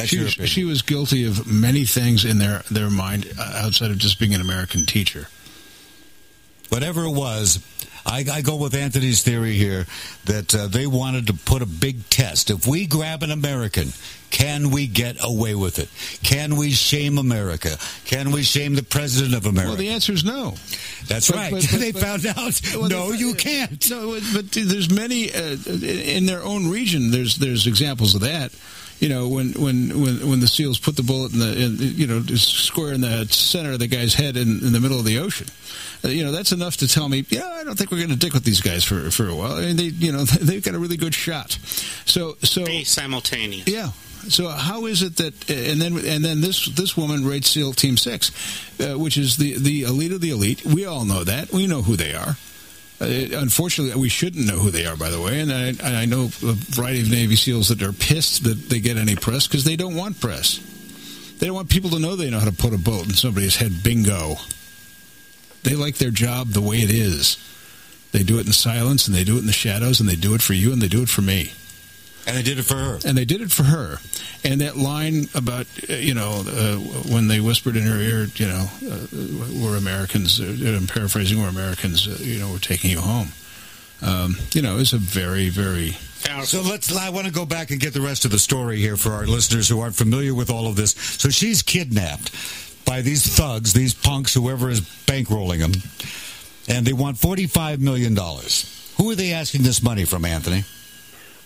That's 0.00 0.08
She, 0.10 0.16
your 0.16 0.24
was- 0.26 0.34
opinion. 0.34 0.48
she 0.48 0.64
was 0.64 0.82
guilty 0.82 1.24
of 1.24 1.46
many 1.46 1.84
things 1.84 2.24
in 2.24 2.38
their, 2.38 2.62
their 2.70 2.90
mind 2.90 3.26
uh, 3.38 3.62
outside 3.64 3.90
of 3.90 3.98
just 3.98 4.18
being 4.18 4.34
an 4.34 4.40
American 4.40 4.86
teacher. 4.86 5.28
whatever 6.68 7.04
it 7.04 7.10
was, 7.12 7.58
I, 8.06 8.24
I 8.32 8.40
go 8.42 8.56
with 8.56 8.74
Anthony's 8.74 9.22
theory 9.22 9.54
here 9.54 9.86
that 10.24 10.54
uh, 10.54 10.66
they 10.68 10.86
wanted 10.86 11.26
to 11.26 11.34
put 11.34 11.62
a 11.62 11.66
big 11.66 12.08
test. 12.08 12.50
If 12.50 12.66
we 12.66 12.86
grab 12.86 13.22
an 13.22 13.30
American, 13.30 13.88
can 14.30 14.70
we 14.70 14.86
get 14.86 15.16
away 15.22 15.54
with 15.54 15.78
it? 15.78 15.90
Can 16.22 16.56
we 16.56 16.70
shame 16.70 17.18
America? 17.18 17.76
Can 18.06 18.30
we 18.30 18.42
shame 18.42 18.74
the 18.74 18.82
president 18.82 19.34
of 19.34 19.44
America? 19.44 19.70
Well, 19.72 19.76
the 19.76 19.88
answer 19.90 20.12
is 20.12 20.24
no. 20.24 20.54
That's 21.08 21.28
but- 21.28 21.36
right. 21.36 21.52
but- 21.52 21.68
but- 21.70 21.80
they 21.80 21.92
found 21.92 22.24
out. 22.26 22.60
Well, 22.74 22.88
no, 22.88 23.10
you 23.12 23.34
can't. 23.34 23.90
No, 23.90 24.18
but 24.34 24.50
there's 24.52 24.90
many 24.90 25.30
uh, 25.34 25.56
in 25.66 26.24
their 26.26 26.42
own 26.42 26.70
region. 26.70 27.10
There's 27.10 27.36
there's 27.36 27.66
examples 27.66 28.14
of 28.14 28.22
that. 28.22 28.52
You 29.00 29.08
know, 29.08 29.28
when 29.28 29.52
when 29.54 29.98
when 30.02 30.28
when 30.28 30.40
the 30.40 30.46
seals 30.46 30.78
put 30.78 30.94
the 30.96 31.02
bullet 31.02 31.32
in 31.32 31.38
the 31.38 31.64
in, 31.64 31.76
you 31.78 32.06
know 32.06 32.22
square 32.36 32.92
in 32.92 33.00
the 33.00 33.26
center 33.30 33.72
of 33.72 33.78
the 33.78 33.86
guy's 33.86 34.12
head 34.12 34.36
in, 34.36 34.60
in 34.60 34.72
the 34.72 34.80
middle 34.80 34.98
of 34.98 35.06
the 35.06 35.18
ocean. 35.18 35.46
Uh, 36.04 36.08
you 36.08 36.22
know, 36.22 36.32
that's 36.32 36.52
enough 36.52 36.76
to 36.78 36.86
tell 36.88 37.08
me, 37.08 37.24
yeah, 37.30 37.46
I 37.46 37.64
don't 37.64 37.76
think 37.78 37.90
we're 37.90 37.96
going 37.98 38.10
to 38.10 38.16
dick 38.16 38.34
with 38.34 38.44
these 38.44 38.60
guys 38.60 38.84
for 38.84 39.10
for 39.10 39.26
a 39.26 39.34
while. 39.34 39.52
I 39.54 39.62
mean, 39.62 39.76
they 39.76 39.84
you 39.84 40.12
know 40.12 40.24
they've 40.40 40.62
got 40.62 40.74
a 40.74 40.78
really 40.78 40.98
good 40.98 41.14
shot. 41.14 41.52
So 42.04 42.36
so 42.42 42.66
Be 42.66 42.84
simultaneous. 42.84 43.66
yeah. 43.66 43.88
So 44.28 44.48
how 44.48 44.84
is 44.84 45.02
it 45.02 45.16
that 45.16 45.48
and 45.50 45.80
then 45.80 45.96
and 46.04 46.22
then 46.22 46.42
this 46.42 46.66
this 46.66 46.94
woman 46.94 47.24
rates 47.24 47.48
SEAL 47.50 47.72
Team 47.72 47.96
Six, 47.96 48.30
uh, 48.80 48.98
which 48.98 49.16
is 49.16 49.38
the 49.38 49.58
the 49.58 49.82
elite 49.84 50.12
of 50.12 50.20
the 50.20 50.28
elite. 50.30 50.62
We 50.62 50.84
all 50.84 51.06
know 51.06 51.24
that. 51.24 51.52
We 51.54 51.66
know 51.66 51.80
who 51.80 51.96
they 51.96 52.12
are. 52.14 52.36
Uh, 53.00 53.06
unfortunately, 53.32 53.98
we 53.98 54.10
shouldn't 54.10 54.46
know 54.46 54.58
who 54.58 54.70
they 54.70 54.84
are, 54.84 54.96
by 54.96 55.08
the 55.08 55.20
way. 55.20 55.40
And 55.40 55.50
I, 55.50 55.68
and 55.68 55.96
I 55.96 56.04
know 56.04 56.24
a 56.24 56.52
variety 56.52 57.00
of 57.00 57.10
Navy 57.10 57.36
SEALs 57.36 57.68
that 57.68 57.82
are 57.82 57.92
pissed 57.92 58.44
that 58.44 58.68
they 58.68 58.78
get 58.78 58.98
any 58.98 59.16
press 59.16 59.46
because 59.46 59.64
they 59.64 59.76
don't 59.76 59.96
want 59.96 60.20
press. 60.20 60.58
They 61.38 61.46
don't 61.46 61.56
want 61.56 61.70
people 61.70 61.90
to 61.90 61.98
know 61.98 62.14
they 62.14 62.28
know 62.28 62.38
how 62.38 62.44
to 62.44 62.52
put 62.52 62.74
a 62.74 62.78
boat 62.78 63.06
in 63.06 63.14
somebody's 63.14 63.56
head. 63.56 63.82
Bingo. 63.82 64.36
They 65.62 65.74
like 65.74 65.96
their 65.96 66.10
job 66.10 66.48
the 66.48 66.60
way 66.60 66.78
it 66.78 66.90
is. 66.90 67.38
They 68.12 68.22
do 68.22 68.38
it 68.38 68.46
in 68.46 68.52
silence, 68.52 69.06
and 69.06 69.16
they 69.16 69.24
do 69.24 69.36
it 69.36 69.40
in 69.40 69.46
the 69.46 69.52
shadows, 69.52 70.00
and 70.00 70.08
they 70.08 70.16
do 70.16 70.34
it 70.34 70.42
for 70.42 70.52
you, 70.52 70.72
and 70.72 70.82
they 70.82 70.88
do 70.88 71.02
it 71.02 71.08
for 71.08 71.22
me. 71.22 71.52
And 72.26 72.36
they 72.36 72.42
did 72.42 72.58
it 72.58 72.64
for 72.64 72.76
her. 72.76 72.98
And 73.04 73.16
they 73.16 73.24
did 73.24 73.40
it 73.40 73.50
for 73.50 73.64
her. 73.64 73.98
And 74.44 74.60
that 74.60 74.76
line 74.76 75.28
about, 75.34 75.66
uh, 75.88 75.94
you 75.94 76.14
know, 76.14 76.44
uh, 76.46 76.76
when 77.10 77.28
they 77.28 77.40
whispered 77.40 77.76
in 77.76 77.82
her 77.82 77.98
ear, 77.98 78.26
you 78.36 78.46
know, 78.46 78.68
uh, 78.86 79.06
we're 79.62 79.76
Americans, 79.76 80.40
uh, 80.40 80.44
I'm 80.44 80.86
paraphrasing, 80.86 81.40
we're 81.40 81.48
Americans, 81.48 82.06
uh, 82.06 82.16
you 82.20 82.38
know, 82.38 82.50
we're 82.50 82.58
taking 82.58 82.90
you 82.90 83.00
home. 83.00 83.28
Um, 84.02 84.36
you 84.52 84.62
know, 84.62 84.78
it's 84.78 84.92
a 84.92 84.98
very, 84.98 85.48
very 85.48 85.96
so 86.44 86.62
let's. 86.62 86.94
I 86.94 87.10
want 87.10 87.26
to 87.26 87.32
go 87.32 87.46
back 87.46 87.70
and 87.70 87.80
get 87.80 87.94
the 87.94 88.00
rest 88.00 88.24
of 88.24 88.30
the 88.30 88.38
story 88.38 88.78
here 88.78 88.96
for 88.96 89.12
our 89.12 89.26
listeners 89.26 89.68
who 89.68 89.80
aren't 89.80 89.96
familiar 89.96 90.34
with 90.34 90.50
all 90.50 90.66
of 90.68 90.76
this. 90.76 90.92
So 90.92 91.30
she's 91.30 91.62
kidnapped 91.62 92.30
by 92.84 93.00
these 93.00 93.26
thugs, 93.26 93.72
these 93.72 93.94
punks, 93.94 94.34
whoever 94.34 94.70
is 94.70 94.80
bankrolling 94.80 95.60
them, 95.60 95.72
and 96.68 96.86
they 96.86 96.92
want 96.92 97.18
forty-five 97.18 97.80
million 97.80 98.14
dollars. 98.14 98.94
Who 98.98 99.10
are 99.10 99.14
they 99.14 99.32
asking 99.32 99.62
this 99.62 99.82
money 99.82 100.04
from, 100.04 100.24
Anthony? 100.24 100.64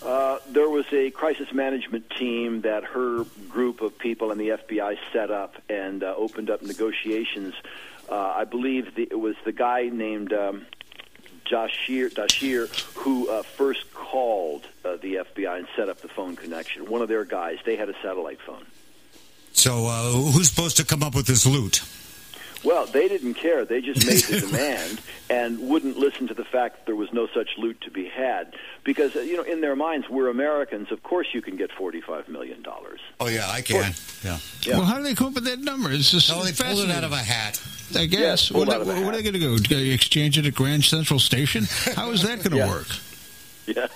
Uh, 0.04 0.38
there 0.50 0.68
was 0.68 0.84
a 0.92 1.10
crisis 1.10 1.52
management 1.52 2.10
team 2.10 2.60
that 2.60 2.84
her 2.84 3.24
group 3.48 3.80
of 3.80 3.96
people 3.98 4.30
and 4.30 4.40
the 4.40 4.50
FBI 4.50 4.98
set 5.12 5.30
up 5.30 5.54
and 5.70 6.04
uh, 6.04 6.14
opened 6.16 6.50
up 6.50 6.62
negotiations. 6.62 7.54
Uh, 8.10 8.14
I 8.14 8.44
believe 8.44 8.94
the, 8.94 9.08
it 9.10 9.18
was 9.18 9.34
the 9.46 9.52
guy 9.52 9.88
named 9.88 10.34
um, 10.34 10.66
Dashir, 11.46 12.68
who 12.94 13.30
uh, 13.30 13.42
first 13.42 13.94
called 13.94 14.66
uh, 14.84 14.96
the 14.96 15.16
FBI 15.16 15.58
and 15.58 15.68
set 15.74 15.88
up 15.88 16.00
the 16.00 16.08
phone 16.08 16.36
connection. 16.36 16.86
One 16.86 17.00
of 17.00 17.08
their 17.08 17.24
guys, 17.24 17.58
they 17.64 17.76
had 17.76 17.88
a 17.88 17.94
satellite 18.02 18.40
phone. 18.40 18.66
So, 19.52 19.86
uh, 19.86 20.10
who's 20.10 20.50
supposed 20.50 20.76
to 20.78 20.84
come 20.84 21.02
up 21.02 21.14
with 21.14 21.26
this 21.26 21.46
loot? 21.46 21.82
Well, 22.64 22.86
they 22.86 23.08
didn't 23.08 23.34
care. 23.34 23.64
They 23.64 23.80
just 23.80 24.06
made 24.06 24.22
the 24.22 24.40
demand 24.46 25.00
and 25.28 25.68
wouldn't 25.68 25.98
listen 25.98 26.28
to 26.28 26.34
the 26.34 26.44
fact 26.44 26.76
that 26.76 26.86
there 26.86 26.96
was 26.96 27.12
no 27.12 27.26
such 27.34 27.50
loot 27.58 27.80
to 27.82 27.90
be 27.90 28.08
had. 28.08 28.54
Because, 28.84 29.14
uh, 29.16 29.20
you 29.20 29.36
know, 29.36 29.42
in 29.42 29.60
their 29.60 29.76
minds, 29.76 30.08
we're 30.08 30.28
Americans. 30.28 30.90
Of 30.90 31.02
course 31.02 31.28
you 31.32 31.42
can 31.42 31.56
get 31.56 31.70
$45 31.70 32.28
million. 32.28 32.64
Oh, 33.20 33.28
yeah, 33.28 33.48
I 33.50 33.60
can. 33.60 33.92
Yeah. 34.22 34.38
yeah. 34.62 34.78
Well, 34.78 34.86
how 34.86 34.96
do 34.96 35.02
they 35.02 35.14
come 35.14 35.28
up 35.28 35.34
with 35.34 35.44
that 35.44 35.60
number? 35.60 35.90
It's 35.92 36.10
just 36.10 36.32
oh, 36.32 36.42
they 36.42 36.52
pulled 36.52 36.80
it 36.80 36.90
out 36.90 37.04
of 37.04 37.12
a 37.12 37.18
hat. 37.18 37.60
I 37.96 38.06
guess. 38.06 38.50
Yeah, 38.50 38.58
what, 38.58 38.68
what, 38.68 38.86
what 38.86 38.96
are 38.96 39.12
they 39.12 39.22
going 39.22 39.34
to 39.34 39.38
go? 39.38 39.92
Exchange 39.92 40.38
it 40.38 40.46
at 40.46 40.54
Grand 40.54 40.84
Central 40.84 41.20
Station? 41.20 41.64
How 41.94 42.10
is 42.10 42.22
that 42.22 42.38
going 42.38 42.50
to 42.50 42.56
yeah. 42.56 42.68
work? 42.68 42.88
Yeah. 43.66 43.86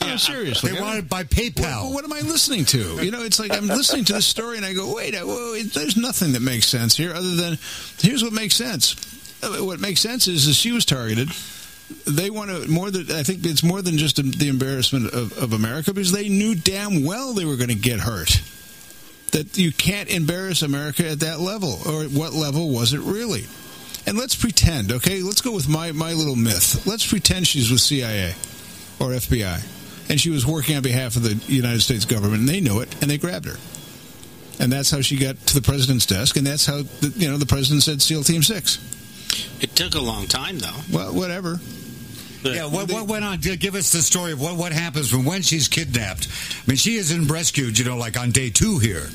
Yeah, 0.00 0.16
seriously. 0.16 0.72
They 0.72 0.80
want 0.80 0.98
it 0.98 1.08
by 1.08 1.24
PayPal. 1.24 1.84
What, 1.84 1.94
what, 1.94 2.04
am 2.04 2.12
I 2.12 2.20
listening 2.20 2.64
to? 2.66 3.04
You 3.04 3.10
know, 3.10 3.22
it's 3.22 3.40
like 3.40 3.52
I'm 3.52 3.66
listening 3.66 4.04
to 4.06 4.14
the 4.14 4.22
story 4.22 4.56
and 4.56 4.64
I 4.64 4.72
go, 4.72 4.94
wait, 4.94 5.14
whoa, 5.14 5.60
there's 5.62 5.96
nothing 5.96 6.32
that 6.32 6.42
makes 6.42 6.66
sense 6.66 6.96
here 6.96 7.12
other 7.12 7.34
than 7.34 7.58
here's 7.98 8.22
what 8.22 8.32
makes 8.32 8.54
sense. 8.54 8.96
Uh, 9.42 9.64
what 9.64 9.80
makes 9.80 10.00
sense 10.00 10.26
is, 10.26 10.46
is 10.46 10.56
she 10.56 10.72
was 10.72 10.84
targeted. 10.84 11.28
They 12.06 12.28
want 12.28 12.50
to 12.50 12.68
more 12.68 12.90
than 12.90 13.10
I 13.10 13.22
think 13.22 13.46
it's 13.46 13.62
more 13.62 13.80
than 13.80 13.96
just 13.96 14.16
the 14.16 14.48
embarrassment 14.48 15.12
of, 15.14 15.36
of 15.38 15.52
America 15.52 15.92
because 15.92 16.12
they 16.12 16.28
knew 16.28 16.54
damn 16.54 17.04
well 17.04 17.32
they 17.32 17.44
were 17.44 17.56
going 17.56 17.70
to 17.70 17.74
get 17.74 18.00
hurt. 18.00 18.42
That 19.32 19.58
you 19.58 19.72
can't 19.72 20.08
embarrass 20.08 20.62
America 20.62 21.08
at 21.08 21.20
that 21.20 21.38
level, 21.38 21.78
or 21.86 22.04
what 22.04 22.32
level 22.32 22.70
was 22.70 22.94
it 22.94 23.00
really? 23.00 23.44
And 24.06 24.16
let's 24.16 24.34
pretend, 24.34 24.90
okay? 24.90 25.20
Let's 25.20 25.42
go 25.42 25.52
with 25.52 25.68
my, 25.68 25.92
my 25.92 26.14
little 26.14 26.34
myth. 26.34 26.86
Let's 26.86 27.06
pretend 27.06 27.46
she's 27.46 27.70
with 27.70 27.80
CIA 27.80 28.30
or 28.98 29.10
FBI. 29.10 29.77
And 30.08 30.20
she 30.20 30.30
was 30.30 30.46
working 30.46 30.76
on 30.76 30.82
behalf 30.82 31.16
of 31.16 31.22
the 31.22 31.34
United 31.52 31.82
States 31.82 32.04
government, 32.04 32.40
and 32.40 32.48
they 32.48 32.60
knew 32.60 32.80
it, 32.80 32.94
and 33.02 33.10
they 33.10 33.18
grabbed 33.18 33.46
her. 33.46 33.56
And 34.60 34.72
that's 34.72 34.90
how 34.90 35.00
she 35.00 35.16
got 35.16 35.36
to 35.48 35.54
the 35.54 35.62
president's 35.62 36.06
desk, 36.06 36.36
and 36.36 36.46
that's 36.46 36.66
how 36.66 36.82
the, 36.82 37.12
you 37.16 37.30
know 37.30 37.36
the 37.36 37.46
president 37.46 37.82
said 37.82 38.02
SEAL 38.02 38.24
Team 38.24 38.42
Six. 38.42 38.78
It 39.60 39.76
took 39.76 39.94
a 39.94 40.00
long 40.00 40.26
time, 40.26 40.58
though. 40.58 40.74
Well, 40.90 41.14
whatever. 41.14 41.60
But 42.42 42.54
yeah, 42.54 42.66
what, 42.66 42.90
what, 42.90 43.08
went 43.08 43.24
on? 43.24 43.38
Give 43.38 43.74
us 43.74 43.92
the 43.92 44.00
story 44.02 44.32
of 44.32 44.40
what, 44.40 44.56
what 44.56 44.72
happens 44.72 45.10
from 45.10 45.24
when 45.24 45.42
she's 45.42 45.66
kidnapped. 45.66 46.28
I 46.28 46.70
mean, 46.70 46.76
she 46.76 46.96
isn't 46.96 47.26
rescued, 47.26 47.78
you 47.78 47.84
know, 47.84 47.96
like 47.96 48.18
on 48.18 48.30
day 48.30 48.50
two 48.50 48.78
here. 48.78 49.08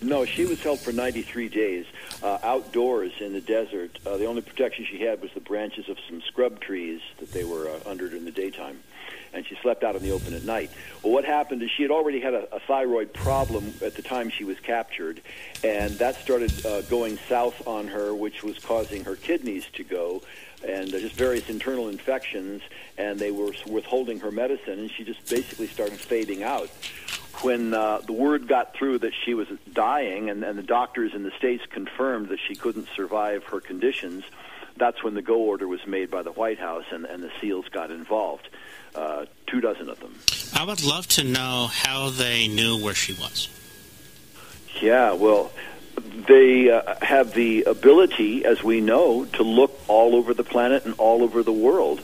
No, 0.00 0.24
she 0.24 0.44
was 0.44 0.62
held 0.62 0.80
for 0.80 0.92
93 0.92 1.48
days 1.48 1.86
uh, 2.22 2.38
outdoors 2.42 3.12
in 3.20 3.32
the 3.32 3.40
desert. 3.40 3.98
Uh, 4.06 4.18
the 4.18 4.26
only 4.26 4.42
protection 4.42 4.84
she 4.84 5.00
had 5.00 5.20
was 5.20 5.30
the 5.32 5.40
branches 5.40 5.88
of 5.88 5.98
some 6.08 6.20
scrub 6.22 6.60
trees 6.60 7.00
that 7.18 7.32
they 7.32 7.42
were 7.42 7.68
uh, 7.68 7.90
under 7.90 8.06
in 8.14 8.24
the 8.24 8.30
daytime. 8.30 8.80
And 9.34 9.44
she 9.46 9.56
slept 9.56 9.82
out 9.82 9.96
in 9.96 10.02
the 10.02 10.12
open 10.12 10.32
at 10.34 10.44
night. 10.44 10.70
Well, 11.02 11.12
what 11.12 11.24
happened 11.24 11.62
is 11.62 11.70
she 11.70 11.82
had 11.82 11.90
already 11.90 12.20
had 12.20 12.34
a, 12.34 12.54
a 12.54 12.60
thyroid 12.60 13.12
problem 13.12 13.74
at 13.82 13.96
the 13.96 14.02
time 14.02 14.30
she 14.30 14.44
was 14.44 14.60
captured, 14.60 15.20
and 15.64 15.98
that 15.98 16.14
started 16.16 16.64
uh, 16.64 16.82
going 16.82 17.18
south 17.28 17.66
on 17.66 17.88
her, 17.88 18.14
which 18.14 18.44
was 18.44 18.58
causing 18.60 19.04
her 19.04 19.16
kidneys 19.16 19.66
to 19.74 19.82
go 19.82 20.22
and 20.66 20.94
uh, 20.94 20.98
just 20.98 21.14
various 21.14 21.48
internal 21.48 21.88
infections, 21.88 22.62
and 22.96 23.18
they 23.18 23.30
were 23.30 23.52
withholding 23.66 24.20
her 24.20 24.30
medicine, 24.30 24.78
and 24.78 24.90
she 24.90 25.04
just 25.04 25.28
basically 25.28 25.66
started 25.66 25.98
fading 25.98 26.42
out 26.42 26.70
when 27.42 27.74
uh, 27.74 27.98
the 28.06 28.12
word 28.12 28.46
got 28.46 28.74
through 28.74 28.98
that 28.98 29.12
she 29.24 29.34
was 29.34 29.48
dying 29.72 30.30
and, 30.30 30.44
and 30.44 30.58
the 30.58 30.62
doctors 30.62 31.14
in 31.14 31.24
the 31.24 31.32
states 31.32 31.64
confirmed 31.68 32.28
that 32.28 32.38
she 32.38 32.54
couldn't 32.54 32.88
survive 32.94 33.44
her 33.44 33.60
conditions, 33.60 34.24
that's 34.76 35.02
when 35.02 35.14
the 35.14 35.22
go 35.22 35.36
order 35.36 35.68
was 35.68 35.86
made 35.86 36.10
by 36.10 36.22
the 36.22 36.32
White 36.32 36.58
House 36.58 36.84
and, 36.90 37.04
and 37.04 37.22
the 37.22 37.30
SEALs 37.40 37.66
got 37.70 37.90
involved. 37.90 38.48
Uh, 38.94 39.26
two 39.46 39.60
dozen 39.60 39.88
of 39.88 39.98
them. 40.00 40.14
I 40.54 40.64
would 40.64 40.84
love 40.84 41.08
to 41.08 41.24
know 41.24 41.68
how 41.70 42.10
they 42.10 42.46
knew 42.46 42.80
where 42.82 42.94
she 42.94 43.12
was. 43.12 43.48
Yeah, 44.80 45.12
well, 45.12 45.50
they 46.28 46.70
uh, 46.70 46.94
have 47.02 47.34
the 47.34 47.64
ability, 47.64 48.44
as 48.44 48.62
we 48.62 48.80
know, 48.80 49.24
to 49.24 49.42
look 49.42 49.72
all 49.88 50.14
over 50.14 50.34
the 50.34 50.44
planet 50.44 50.84
and 50.84 50.94
all 50.98 51.22
over 51.22 51.42
the 51.42 51.52
world. 51.52 52.00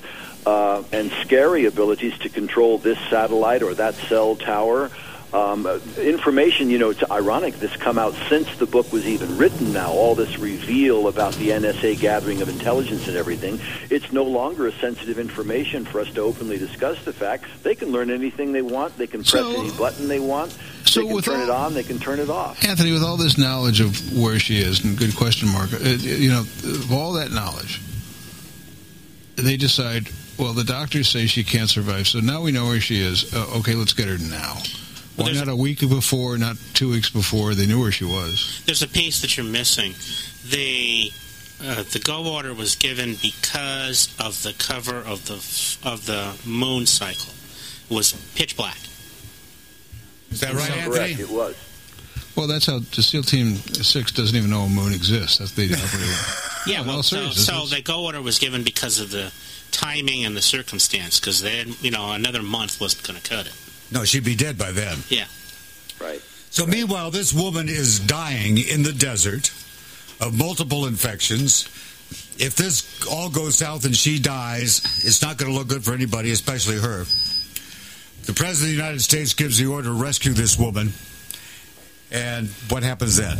Uh, 0.46 0.83
and 0.90 1.12
scary 1.22 1.66
abilities 1.66 2.16
to 2.18 2.28
control 2.28 2.78
this 2.78 2.98
satellite 3.11 3.62
or 3.62 3.74
that 3.74 3.94
cell 3.94 4.37
tower 4.37 4.90
um, 5.32 5.66
information, 5.98 6.70
you 6.70 6.78
know, 6.78 6.90
it's 6.90 7.08
ironic 7.10 7.54
this 7.60 7.74
come 7.76 7.98
out 7.98 8.14
since 8.28 8.56
the 8.58 8.66
book 8.66 8.92
was 8.92 9.06
even 9.06 9.36
written 9.36 9.72
now, 9.72 9.90
all 9.92 10.14
this 10.14 10.38
reveal 10.38 11.08
about 11.08 11.34
the 11.34 11.50
NSA 11.50 12.00
gathering 12.00 12.42
of 12.42 12.48
intelligence 12.48 13.06
and 13.06 13.16
everything. 13.16 13.60
It's 13.90 14.12
no 14.12 14.24
longer 14.24 14.66
a 14.66 14.72
sensitive 14.72 15.18
information 15.18 15.84
for 15.84 16.00
us 16.00 16.10
to 16.14 16.20
openly 16.20 16.58
discuss 16.58 17.04
the 17.04 17.12
fact. 17.12 17.44
They 17.62 17.74
can 17.74 17.90
learn 17.92 18.10
anything 18.10 18.52
they 18.52 18.62
want. 18.62 18.96
They 18.98 19.06
can 19.06 19.20
press 19.20 19.44
so, 19.44 19.60
any 19.60 19.70
button 19.76 20.08
they 20.08 20.20
want. 20.20 20.56
So 20.84 21.02
they 21.02 21.08
can 21.08 21.22
turn 21.22 21.36
all, 21.36 21.42
it 21.42 21.50
on. 21.50 21.74
They 21.74 21.84
can 21.84 21.98
turn 21.98 22.18
it 22.18 22.30
off. 22.30 22.64
Anthony, 22.64 22.92
with 22.92 23.02
all 23.02 23.16
this 23.16 23.38
knowledge 23.38 23.80
of 23.80 24.18
where 24.18 24.38
she 24.38 24.58
is, 24.58 24.84
and 24.84 24.98
good 24.98 25.14
question 25.14 25.48
mark, 25.52 25.72
uh, 25.72 25.78
you 25.78 26.30
know, 26.30 26.40
of 26.40 26.92
all 26.92 27.12
that 27.12 27.30
knowledge, 27.30 27.80
they 29.36 29.56
decide, 29.56 30.08
well, 30.38 30.52
the 30.52 30.64
doctors 30.64 31.08
say 31.08 31.26
she 31.26 31.44
can't 31.44 31.70
survive, 31.70 32.08
so 32.08 32.18
now 32.18 32.42
we 32.42 32.50
know 32.50 32.66
where 32.66 32.80
she 32.80 33.00
is. 33.00 33.32
Uh, 33.32 33.46
okay, 33.58 33.74
let's 33.74 33.92
get 33.92 34.08
her 34.08 34.18
now. 34.18 34.60
Why 35.20 35.33
not 35.33 35.48
a 35.48 35.56
week 35.56 35.80
before, 35.80 36.38
not 36.38 36.56
two 36.74 36.90
weeks 36.90 37.11
before? 37.11 37.54
They 37.54 37.66
knew 37.66 37.80
where 37.80 37.92
she 37.92 38.04
was. 38.04 38.62
There's 38.66 38.83
a 38.83 38.88
piece 38.88 39.20
that 39.20 39.37
you're 39.37 39.46
missing. 39.46 39.94
The 40.48 41.12
uh, 41.62 41.83
the 41.83 41.98
go 41.98 42.33
order 42.33 42.54
was 42.54 42.74
given 42.74 43.16
because 43.20 44.14
of 44.18 44.42
the 44.42 44.54
cover 44.59 44.96
of 44.96 45.26
the 45.26 45.35
of 45.88 46.06
the 46.06 46.37
moon 46.48 46.87
cycle. 46.87 47.33
It 47.90 47.94
was 47.94 48.12
pitch 48.35 48.56
black. 48.56 48.78
Is 50.30 50.40
that 50.40 50.54
right, 50.54 50.70
Anthony? 50.70 51.14
Correct. 51.14 51.20
It 51.20 51.30
was. 51.30 51.56
Well, 52.37 52.46
that's 52.46 52.66
how 52.66 52.78
the 52.78 53.02
SEAL 53.02 53.24
Team 53.24 53.56
Six 53.56 54.12
doesn't 54.12 54.37
even 54.37 54.50
know 54.50 54.62
a 54.62 54.68
moon 54.68 54.92
exists. 54.94 55.38
That's 55.38 55.52
the 55.52 55.66
yeah. 56.66 56.83
Well, 56.83 57.02
so, 57.02 57.30
so 57.30 57.66
the 57.66 57.83
go 57.83 58.04
order 58.04 58.22
was 58.22 58.38
given 58.38 58.62
because 58.62 59.00
of 59.00 59.11
the 59.11 59.33
timing 59.72 60.24
and 60.24 60.37
the 60.37 60.42
circumstance. 60.42 61.18
Because 61.18 61.42
then, 61.42 61.74
you 61.80 61.90
know, 61.90 62.12
another 62.12 62.42
month 62.42 62.80
wasn't 62.80 63.06
going 63.06 63.20
to 63.20 63.28
cut 63.28 63.46
it. 63.46 63.54
No, 63.92 64.05
she'd 64.05 64.24
be 64.24 64.37
dead 64.37 64.57
by 64.59 64.72
then. 64.72 64.98
Yeah. 65.09 65.24
Right. 66.00 66.20
So 66.50 66.64
right. 66.64 66.72
meanwhile, 66.72 67.11
this 67.11 67.33
woman 67.33 67.68
is 67.68 68.00
dying 68.00 68.59
in 68.59 68.83
the 68.83 68.92
desert 68.92 69.53
of 70.20 70.37
multiple 70.37 70.87
infections. 70.87 71.64
If 72.38 72.55
this 72.57 73.07
all 73.07 73.31
goes 73.31 73.57
south 73.57 73.85
and 73.85 73.94
she 73.96 74.18
dies, 74.18 74.79
it's 75.05 75.22
not 75.22 75.37
going 75.37 75.53
to 75.53 75.57
look 75.57 75.68
good 75.68 75.85
for 75.85 75.92
anybody, 75.92 76.31
especially 76.31 76.76
her. 76.76 77.05
The 78.26 78.35
President 78.35 78.70
of 78.72 78.76
the 78.76 78.83
United 78.83 79.00
States 79.00 79.35
gives 79.35 79.59
the 79.59 79.66
order 79.66 79.88
to 79.88 79.94
rescue 79.94 80.33
this 80.33 80.59
woman. 80.59 80.92
And 82.12 82.48
what 82.68 82.83
happens 82.83 83.16
then? 83.16 83.38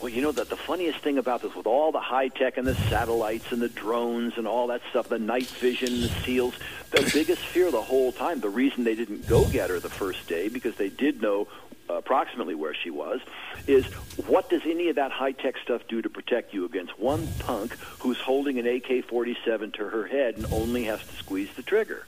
Well, 0.00 0.08
you 0.08 0.22
know 0.22 0.32
that 0.32 0.48
the 0.48 0.56
funniest 0.56 1.00
thing 1.00 1.18
about 1.18 1.42
this, 1.42 1.54
with 1.54 1.66
all 1.66 1.92
the 1.92 2.00
high 2.00 2.28
tech 2.28 2.56
and 2.56 2.66
the 2.66 2.74
satellites 2.74 3.52
and 3.52 3.60
the 3.60 3.68
drones 3.68 4.38
and 4.38 4.46
all 4.46 4.68
that 4.68 4.80
stuff, 4.90 5.08
the 5.08 5.18
night 5.18 5.46
vision, 5.46 6.00
the 6.00 6.08
seals, 6.24 6.54
the 6.90 7.10
biggest 7.12 7.42
fear 7.42 7.70
the 7.70 7.82
whole 7.82 8.12
time, 8.12 8.40
the 8.40 8.48
reason 8.48 8.84
they 8.84 8.94
didn't 8.94 9.26
go 9.26 9.46
get 9.46 9.70
her 9.70 9.78
the 9.78 9.90
first 9.90 10.26
day, 10.28 10.48
because 10.48 10.76
they 10.76 10.88
did 10.88 11.22
know 11.22 11.48
approximately 11.88 12.54
where 12.54 12.74
she 12.74 12.90
was, 12.90 13.20
is 13.66 13.84
what 14.26 14.48
does 14.48 14.62
any 14.64 14.88
of 14.88 14.96
that 14.96 15.10
high 15.10 15.32
tech 15.32 15.56
stuff 15.58 15.82
do 15.88 16.00
to 16.02 16.08
protect 16.08 16.54
you 16.54 16.64
against 16.64 16.98
one 16.98 17.26
punk 17.40 17.76
who's 18.00 18.18
holding 18.18 18.58
an 18.58 18.66
AK 18.66 19.04
47 19.06 19.72
to 19.72 19.88
her 19.88 20.06
head 20.06 20.36
and 20.36 20.46
only 20.52 20.84
has 20.84 21.00
to 21.04 21.16
squeeze 21.16 21.50
the 21.56 21.62
trigger? 21.62 22.06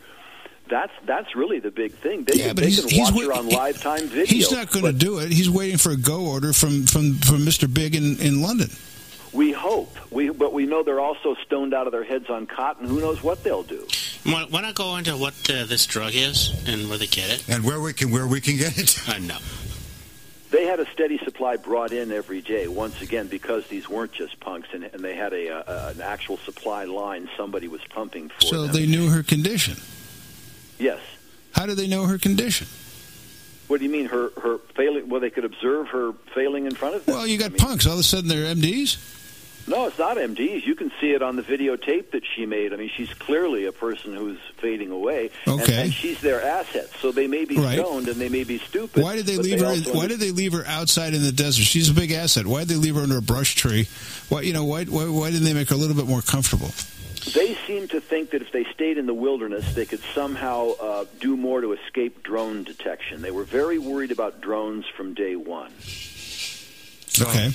that's 0.68 0.92
that's 1.04 1.36
really 1.36 1.58
the 1.58 1.70
big 1.70 1.92
thing. 1.92 2.24
They, 2.24 2.38
yeah, 2.38 2.48
but 2.54 2.64
they 2.64 2.70
he's, 2.70 2.80
can 2.80 2.88
he's 2.88 3.12
watch 3.12 3.24
her 3.24 3.32
on 3.32 3.48
live 3.48 3.80
time 3.80 4.06
video. 4.06 4.24
He's 4.24 4.50
not 4.50 4.70
going 4.70 4.86
to 4.86 4.92
do 4.92 5.18
it. 5.18 5.30
He's 5.30 5.50
waiting 5.50 5.76
for 5.76 5.90
a 5.90 5.96
go 5.96 6.26
order 6.26 6.52
from 6.52 6.86
from 6.86 7.16
from 7.16 7.38
Mr. 7.38 7.72
Big 7.72 7.94
in 7.94 8.18
in 8.20 8.40
London. 8.40 8.70
We 9.32 9.52
hope. 9.52 9.96
We, 10.12 10.28
but 10.30 10.52
we 10.52 10.66
know 10.66 10.82
they're 10.82 11.00
also 11.00 11.34
stoned 11.46 11.72
out 11.72 11.86
of 11.86 11.92
their 11.92 12.04
heads 12.04 12.28
on 12.28 12.46
cotton. 12.46 12.86
Who 12.86 13.00
knows 13.00 13.22
what 13.22 13.42
they'll 13.42 13.62
do? 13.62 13.86
Want, 14.26 14.50
want 14.52 14.66
to 14.66 14.72
go 14.74 14.96
into 14.96 15.16
what 15.16 15.32
uh, 15.50 15.64
this 15.64 15.86
drug 15.86 16.12
is 16.14 16.52
and 16.68 16.88
where 16.88 16.98
they 16.98 17.06
get 17.06 17.30
it? 17.30 17.48
And 17.48 17.64
where 17.64 17.80
we 17.80 17.92
can 17.94 18.10
where 18.10 18.26
we 18.26 18.40
can 18.40 18.56
get 18.58 18.76
it. 18.78 18.98
Uh, 19.08 19.18
no. 19.18 19.38
They 20.50 20.66
had 20.66 20.80
a 20.80 20.90
steady 20.92 21.16
supply 21.24 21.56
brought 21.56 21.92
in 21.92 22.12
every 22.12 22.42
day. 22.42 22.68
Once 22.68 23.00
again, 23.00 23.26
because 23.26 23.66
these 23.68 23.88
weren't 23.88 24.12
just 24.12 24.38
punks, 24.38 24.68
and, 24.74 24.84
and 24.84 25.02
they 25.02 25.16
had 25.16 25.32
a, 25.32 25.48
a 25.48 25.88
an 25.92 26.02
actual 26.02 26.36
supply 26.36 26.84
line. 26.84 27.26
Somebody 27.38 27.68
was 27.68 27.80
pumping 27.88 28.28
for 28.28 28.42
So 28.42 28.62
them. 28.66 28.72
they 28.74 28.84
knew 28.86 29.08
her 29.08 29.22
condition. 29.22 29.78
yes. 30.78 31.00
How 31.54 31.64
do 31.66 31.74
they 31.74 31.86
know 31.88 32.04
her 32.04 32.18
condition? 32.18 32.66
What 33.68 33.78
do 33.78 33.86
you 33.86 33.90
mean 33.90 34.06
her 34.06 34.30
her 34.42 34.58
failing? 34.76 35.08
Well, 35.08 35.20
they 35.22 35.30
could 35.30 35.46
observe 35.46 35.88
her 35.88 36.12
failing 36.34 36.66
in 36.66 36.74
front 36.74 36.96
of 36.96 37.06
them. 37.06 37.14
Well, 37.14 37.26
you 37.26 37.38
got 37.38 37.46
I 37.46 37.48
mean, 37.50 37.58
punks. 37.58 37.86
All 37.86 37.94
of 37.94 37.98
a 38.00 38.02
sudden, 38.02 38.28
they're 38.28 38.54
MDs. 38.54 38.98
No, 39.68 39.86
it's 39.86 39.98
not 39.98 40.16
MDs. 40.16 40.66
You 40.66 40.74
can 40.74 40.90
see 41.00 41.12
it 41.12 41.22
on 41.22 41.36
the 41.36 41.42
videotape 41.42 42.10
that 42.10 42.22
she 42.34 42.46
made. 42.46 42.72
I 42.72 42.76
mean, 42.76 42.90
she's 42.96 43.12
clearly 43.14 43.66
a 43.66 43.72
person 43.72 44.12
who's 44.14 44.38
fading 44.58 44.90
away, 44.90 45.30
and- 45.46 45.60
Okay. 45.62 45.82
and, 45.84 45.94
she's 45.94 46.20
their 46.20 46.42
asset. 46.42 46.90
So 47.00 47.12
they 47.12 47.26
may 47.28 47.44
be 47.44 47.56
Right. 47.56 47.78
stoned 47.78 48.08
and 48.08 48.20
they 48.20 48.28
may 48.28 48.42
be 48.44 48.58
stupid. 48.58 49.02
Why 49.02 49.14
did 49.14 49.26
they 49.26 49.36
but 49.36 49.44
leave 49.44 49.60
her? 49.60 49.74
Why 49.92 50.08
did 50.08 50.18
they 50.20 50.32
leave 50.32 50.52
her 50.52 50.64
outside 50.66 51.14
in 51.14 51.22
the 51.22 51.30
desert? 51.32 51.62
She's 51.64 51.90
a 51.90 51.94
big 51.94 52.10
asset. 52.10 52.46
Why 52.46 52.60
did 52.60 52.68
they 52.70 52.74
leave 52.76 52.96
her 52.96 53.02
under 53.02 53.16
a 53.18 53.22
brush 53.22 53.54
tree? 53.54 53.86
Why, 54.28 54.40
you 54.40 54.52
know, 54.52 54.64
why, 54.64 54.84
why, 54.84 55.04
why 55.04 55.30
didn't 55.30 55.44
they 55.44 55.54
make 55.54 55.68
her 55.68 55.74
a 55.76 55.78
little 55.78 55.96
bit 55.96 56.06
more 56.06 56.22
comfortable? 56.22 56.72
They 57.32 57.56
seem 57.68 57.86
to 57.88 58.00
think 58.00 58.30
that 58.30 58.42
if 58.42 58.50
they 58.50 58.64
stayed 58.74 58.98
in 58.98 59.06
the 59.06 59.14
wilderness, 59.14 59.74
they 59.74 59.86
could 59.86 60.00
somehow 60.12 60.72
uh, 60.72 61.04
do 61.20 61.36
more 61.36 61.60
to 61.60 61.72
escape 61.72 62.24
drone 62.24 62.64
detection. 62.64 63.22
They 63.22 63.30
were 63.30 63.44
very 63.44 63.78
worried 63.78 64.10
about 64.10 64.40
drones 64.40 64.86
from 64.96 65.14
day 65.14 65.36
one. 65.36 65.70
So, 67.06 67.26
Okay. 67.28 67.52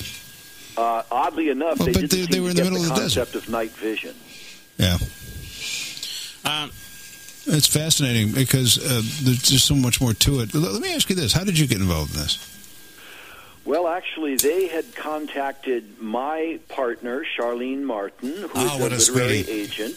Uh, 0.78 1.02
oddly 1.12 1.50
enough, 1.50 1.80
Well, 1.80 1.88
they 1.88 1.94
but 1.94 2.02
didn't 2.10 2.30
they- 2.30 2.36
they 2.38 2.40
were 2.40 2.50
in 2.52 2.56
the 2.56 2.62
get 2.64 2.72
middle 2.72 2.84
the 2.86 2.90
of 2.92 2.96
the 2.96 3.02
desert. 3.02 3.20
concept 3.32 3.36
of 3.44 3.50
night 3.50 3.72
vision. 3.72 4.16
Yeah. 4.78 4.98
Um, 6.46 6.72
It's 7.50 7.66
fascinating 7.68 8.34
because 8.34 8.78
uh, 8.78 9.02
there's 9.24 9.42
just 9.42 9.66
so 9.66 9.74
much 9.76 10.02
more 10.02 10.14
to 10.14 10.42
it. 10.42 10.54
Let 10.54 10.74
let 10.74 10.82
me 10.82 10.94
ask 10.94 11.10
you 11.10 11.16
this: 11.16 11.32
How 11.34 11.46
did 11.46 11.58
you 11.58 11.66
get 11.66 11.78
involved 11.80 12.14
in 12.14 12.22
this? 12.22 12.38
Well, 13.64 13.88
actually, 13.88 14.36
they 14.36 14.68
had 14.68 14.94
contacted 14.96 16.00
my 16.02 16.60
partner, 16.70 17.26
Charlene 17.38 17.84
Martin, 17.84 18.34
who 18.36 18.46
is 18.46 18.50
Ah, 18.56 18.78
what 18.78 18.92
a 18.92 18.98
literary 18.98 19.44
sweetie. 19.44 19.52
agent, 19.62 19.96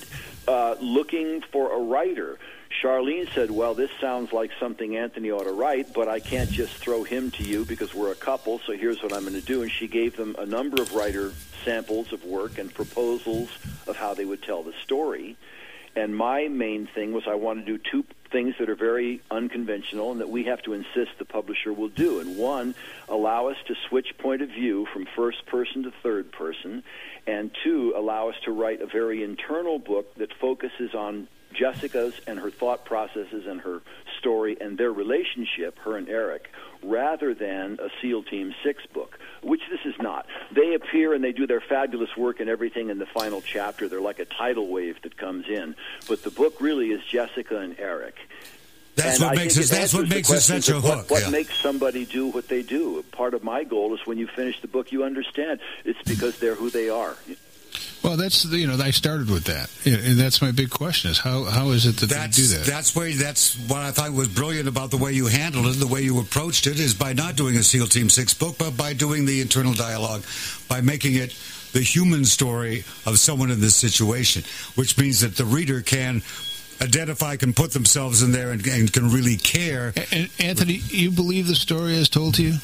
uh, 0.48 0.74
looking 0.80 1.42
for 1.52 1.72
a 1.72 1.78
writer. 1.80 2.38
Charlene 2.70 3.32
said, 3.34 3.50
Well, 3.50 3.74
this 3.74 3.90
sounds 4.00 4.32
like 4.32 4.50
something 4.58 4.96
Anthony 4.96 5.30
ought 5.30 5.44
to 5.44 5.52
write, 5.52 5.92
but 5.92 6.08
I 6.08 6.20
can't 6.20 6.50
just 6.50 6.74
throw 6.74 7.02
him 7.02 7.30
to 7.32 7.42
you 7.42 7.64
because 7.64 7.94
we're 7.94 8.12
a 8.12 8.16
couple, 8.16 8.60
so 8.60 8.72
here's 8.72 9.02
what 9.02 9.12
I'm 9.12 9.22
going 9.22 9.34
to 9.34 9.40
do. 9.40 9.62
And 9.62 9.70
she 9.70 9.86
gave 9.86 10.16
them 10.16 10.34
a 10.38 10.46
number 10.46 10.80
of 10.80 10.94
writer 10.94 11.32
samples 11.64 12.12
of 12.12 12.24
work 12.24 12.58
and 12.58 12.72
proposals 12.72 13.50
of 13.86 13.96
how 13.96 14.14
they 14.14 14.24
would 14.24 14.42
tell 14.42 14.62
the 14.62 14.72
story. 14.82 15.36
And 15.94 16.16
my 16.16 16.48
main 16.48 16.86
thing 16.86 17.12
was 17.12 17.24
I 17.26 17.34
want 17.34 17.66
to 17.66 17.76
do 17.76 17.82
two 17.90 18.04
things 18.30 18.54
that 18.60 18.70
are 18.70 18.76
very 18.76 19.20
unconventional 19.30 20.12
and 20.12 20.20
that 20.20 20.30
we 20.30 20.44
have 20.44 20.62
to 20.62 20.72
insist 20.72 21.10
the 21.18 21.24
publisher 21.24 21.72
will 21.72 21.88
do. 21.88 22.20
And 22.20 22.36
one, 22.36 22.76
allow 23.08 23.48
us 23.48 23.56
to 23.66 23.74
switch 23.88 24.16
point 24.16 24.40
of 24.40 24.48
view 24.48 24.86
from 24.92 25.06
first 25.16 25.44
person 25.46 25.82
to 25.82 25.90
third 26.02 26.30
person. 26.30 26.84
And 27.26 27.50
two, 27.64 27.92
allow 27.96 28.28
us 28.28 28.36
to 28.44 28.52
write 28.52 28.80
a 28.80 28.86
very 28.86 29.24
internal 29.24 29.80
book 29.80 30.14
that 30.14 30.32
focuses 30.40 30.94
on 30.94 31.26
Jessica's 31.52 32.14
and 32.26 32.38
her 32.38 32.50
thought 32.50 32.84
processes 32.84 33.46
and 33.46 33.60
her 33.60 33.82
story 34.18 34.56
and 34.60 34.76
their 34.78 34.92
relationship, 34.92 35.78
her 35.80 35.96
and 35.96 36.08
Eric, 36.08 36.50
rather 36.82 37.34
than 37.34 37.78
a 37.80 37.88
SEAL 38.00 38.22
Team 38.24 38.54
6 38.64 38.86
book, 38.94 39.18
which 39.42 39.60
this 39.70 39.80
is 39.84 39.94
not. 40.00 40.26
They 40.52 40.74
appear 40.74 41.12
and 41.14 41.22
they 41.24 41.32
do 41.32 41.46
their 41.46 41.60
fabulous 41.60 42.16
work 42.16 42.40
and 42.40 42.48
everything 42.48 42.88
in 42.90 42.98
the 42.98 43.06
final 43.06 43.40
chapter. 43.40 43.88
They're 43.88 44.00
like 44.00 44.18
a 44.18 44.24
tidal 44.24 44.68
wave 44.68 45.00
that 45.02 45.16
comes 45.16 45.46
in. 45.48 45.74
But 46.08 46.22
the 46.22 46.30
book 46.30 46.60
really 46.60 46.90
is 46.90 47.02
Jessica 47.04 47.58
and 47.58 47.78
Eric. 47.78 48.16
that's 48.96 49.18
And 49.18 49.24
what 49.30 49.38
I 49.38 49.42
makes 49.42 49.56
it. 49.56 49.68
That's 49.70 49.92
what 49.94 50.08
makes 50.08 50.30
it 50.30 50.40
such 50.40 50.68
a 50.68 50.74
what- 50.80 50.98
hook. 50.98 51.10
What, 51.10 51.22
yeah. 51.22 51.30
makes 51.30 51.58
somebody 51.60 52.04
do 52.06 52.28
what 52.28 52.48
they 52.48 52.62
do? 52.62 53.02
Part 53.12 53.34
of 53.34 53.42
my 53.42 53.64
goal 53.64 53.94
is 53.94 54.00
when 54.06 54.18
you 54.18 54.26
finish 54.26 54.60
the 54.60 54.68
book, 54.68 54.92
you 54.92 55.04
understand 55.04 55.60
it's 55.84 56.00
because 56.02 56.38
they're 56.38 56.54
who 56.54 56.70
they 56.70 56.88
are. 56.90 57.16
Well, 58.02 58.16
that's 58.16 58.44
you 58.46 58.66
know 58.66 58.76
I 58.82 58.90
started 58.90 59.30
with 59.30 59.44
that, 59.44 59.70
and 59.84 60.18
that's 60.18 60.40
my 60.42 60.50
big 60.52 60.70
question: 60.70 61.10
is 61.10 61.18
how 61.18 61.44
how 61.44 61.70
is 61.70 61.86
it 61.86 61.96
that 61.98 62.08
That's 62.08 62.36
they 62.36 62.42
do 62.42 62.48
that? 62.58 62.66
that's 62.66 62.96
where 62.96 63.12
that's 63.12 63.56
what 63.68 63.80
I 63.80 63.90
thought 63.90 64.12
was 64.12 64.28
brilliant 64.28 64.68
about 64.68 64.90
the 64.90 64.96
way 64.96 65.12
you 65.12 65.26
handled 65.26 65.66
it, 65.66 65.78
the 65.78 65.86
way 65.86 66.00
you 66.02 66.18
approached 66.20 66.66
it, 66.66 66.80
is 66.80 66.94
by 66.94 67.12
not 67.12 67.36
doing 67.36 67.56
a 67.56 67.62
SEAL 67.62 67.86
Team 67.88 68.08
Six 68.08 68.32
book, 68.34 68.56
but 68.58 68.76
by 68.76 68.94
doing 68.94 69.26
the 69.26 69.40
internal 69.40 69.74
dialogue, 69.74 70.22
by 70.68 70.80
making 70.80 71.14
it 71.16 71.36
the 71.72 71.80
human 71.80 72.24
story 72.24 72.84
of 73.06 73.18
someone 73.18 73.50
in 73.50 73.60
this 73.60 73.76
situation, 73.76 74.42
which 74.74 74.98
means 74.98 75.20
that 75.20 75.36
the 75.36 75.44
reader 75.44 75.82
can 75.82 76.22
identify, 76.82 77.36
can 77.36 77.52
put 77.52 77.72
themselves 77.72 78.22
in 78.22 78.32
there, 78.32 78.50
and, 78.50 78.66
and 78.66 78.92
can 78.92 79.10
really 79.10 79.36
care. 79.36 79.92
A- 79.94 80.14
and 80.14 80.30
Anthony, 80.40 80.80
you 80.88 81.10
believe 81.10 81.46
the 81.46 81.54
story 81.54 81.96
as 81.96 82.08
told 82.08 82.34
to 82.36 82.42
you, 82.42 82.54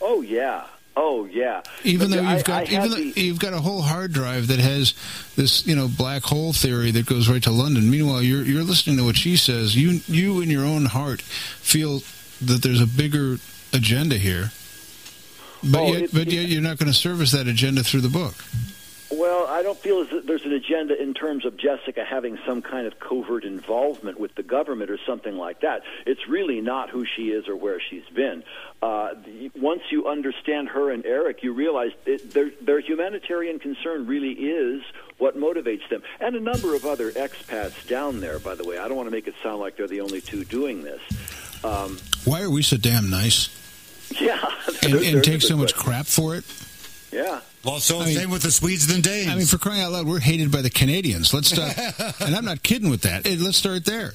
Oh 0.00 0.20
yeah, 0.20 0.66
oh 0.96 1.24
yeah. 1.26 1.62
even 1.82 2.10
But 2.10 2.16
though 2.16 2.30
you've 2.30 2.44
got 2.44 2.68
I 2.68 2.72
even 2.72 2.90
though 2.90 2.96
you've 2.96 3.38
got 3.40 3.52
a 3.52 3.60
whole 3.60 3.82
hard 3.82 4.12
drive 4.12 4.46
that 4.48 4.58
has 4.60 4.94
this 5.36 5.66
you 5.66 5.74
know 5.76 5.88
black 5.88 6.22
hole 6.22 6.52
theory 6.52 6.90
that 6.92 7.06
goes 7.06 7.28
right 7.28 7.42
to 7.44 7.50
London. 7.50 7.90
Meanwhile, 7.90 8.22
you're 8.22 8.42
you're 8.44 8.62
listening 8.64 8.96
to 8.98 9.04
what 9.04 9.16
she 9.16 9.36
says. 9.36 9.74
You 9.76 10.00
you 10.06 10.40
in 10.40 10.50
your 10.50 10.64
own 10.64 10.86
heart 10.86 11.22
feel 11.22 12.02
that 12.42 12.62
there's 12.62 12.80
a 12.80 12.86
bigger 12.86 13.38
agenda 13.72 14.16
here, 14.16 14.50
but 15.62 15.80
Oh, 15.80 15.92
yet 15.92 16.10
but 16.12 16.30
yet 16.32 16.46
you're 16.48 16.62
not 16.62 16.78
going 16.78 16.90
to 16.90 16.96
service 16.98 17.32
that 17.32 17.46
agenda 17.48 17.82
through 17.82 18.02
the 18.02 18.08
book. 18.08 18.34
Well, 19.10 19.46
I 19.46 19.62
don't 19.62 19.78
feel 19.78 20.00
as 20.00 20.08
that 20.10 20.26
there's 20.26 20.44
an 20.44 20.52
agenda 20.52 21.00
in 21.00 21.14
terms 21.14 21.44
of 21.44 21.56
Jessica 21.56 22.04
having 22.04 22.38
some 22.46 22.62
kind 22.62 22.86
of 22.86 22.98
covert 22.98 23.44
involvement 23.44 24.18
with 24.18 24.34
the 24.34 24.42
government 24.42 24.90
or 24.90 24.98
something 25.06 25.36
like 25.36 25.60
that. 25.60 25.82
It's 26.06 26.26
really 26.26 26.60
not 26.60 26.90
who 26.90 27.04
she 27.04 27.30
is 27.30 27.46
or 27.46 27.54
where 27.54 27.80
she's 27.80 28.06
been. 28.14 28.42
Uh, 28.82 29.14
the, 29.24 29.50
once 29.54 29.82
you 29.90 30.06
understand 30.06 30.68
her 30.70 30.90
and 30.90 31.04
Eric, 31.04 31.42
you 31.42 31.52
realize 31.52 31.92
it, 32.06 32.32
their, 32.32 32.50
their 32.62 32.80
humanitarian 32.80 33.58
concern 33.58 34.06
really 34.06 34.32
is 34.32 34.82
what 35.18 35.36
motivates 35.36 35.88
them. 35.90 36.02
And 36.18 36.34
a 36.34 36.40
number 36.40 36.74
of 36.74 36.84
other 36.84 37.12
expats 37.12 37.86
down 37.86 38.20
there, 38.20 38.38
by 38.38 38.54
the 38.54 38.64
way. 38.64 38.78
I 38.78 38.88
don't 38.88 38.96
want 38.96 39.06
to 39.06 39.12
make 39.12 39.28
it 39.28 39.34
sound 39.42 39.60
like 39.60 39.76
they're 39.76 39.86
the 39.86 40.00
only 40.00 40.22
two 40.22 40.44
doing 40.44 40.82
this. 40.82 41.00
Um, 41.62 41.98
Why 42.24 42.42
are 42.42 42.50
we 42.50 42.62
so 42.62 42.76
damn 42.76 43.10
nice 43.10 43.48
yeah. 44.20 44.44
and, 44.82 44.94
and 44.94 45.24
take 45.24 45.42
so 45.42 45.56
much 45.56 45.74
question. 45.74 45.92
crap 45.92 46.06
for 46.06 46.34
it? 46.36 46.44
Yeah. 47.12 47.40
Well, 47.64 47.80
so 47.80 48.00
I 48.00 48.06
mean- 48.06 48.16
same 48.16 48.30
with 48.30 48.42
the 48.42 48.50
Swedes 48.50 48.92
and 48.92 49.02
Danes. 49.02 49.28
I 49.28 49.34
mean, 49.36 49.46
for 49.46 49.58
crying 49.58 49.82
out 49.82 49.92
loud, 49.92 50.06
we're 50.06 50.20
hated 50.20 50.50
by 50.50 50.62
the 50.62 50.70
Canadians. 50.70 51.32
Let's 51.32 51.48
start, 51.48 51.76
and 52.20 52.34
I'm 52.34 52.44
not 52.44 52.62
kidding 52.62 52.90
with 52.90 53.02
that. 53.02 53.26
Hey, 53.26 53.36
let's 53.36 53.56
start 53.56 53.84
there. 53.84 54.14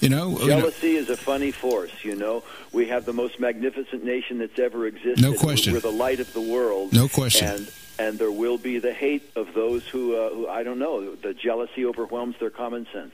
You 0.00 0.08
know, 0.08 0.30
you 0.40 0.48
know, 0.48 0.58
Jealousy 0.60 0.96
is 0.96 1.08
a 1.08 1.16
funny 1.16 1.50
force, 1.52 1.92
you 2.04 2.16
know. 2.16 2.42
We 2.72 2.88
have 2.88 3.04
the 3.04 3.12
most 3.12 3.38
magnificent 3.38 4.04
nation 4.04 4.38
that's 4.38 4.58
ever 4.58 4.86
existed. 4.86 5.22
No 5.22 5.34
question. 5.34 5.72
We're 5.72 5.80
the 5.80 5.90
light 5.92 6.20
of 6.20 6.32
the 6.32 6.40
world. 6.40 6.92
No 6.92 7.08
question. 7.08 7.48
And 7.48 7.72
and 7.98 8.18
there 8.18 8.32
will 8.32 8.58
be 8.58 8.78
the 8.80 8.92
hate 8.92 9.30
of 9.36 9.54
those 9.54 9.86
who, 9.86 10.16
uh, 10.16 10.30
who 10.30 10.48
I 10.48 10.64
don't 10.64 10.80
know. 10.80 11.14
The 11.14 11.32
jealousy 11.32 11.86
overwhelms 11.86 12.34
their 12.40 12.50
common 12.50 12.86
sense. 12.92 13.12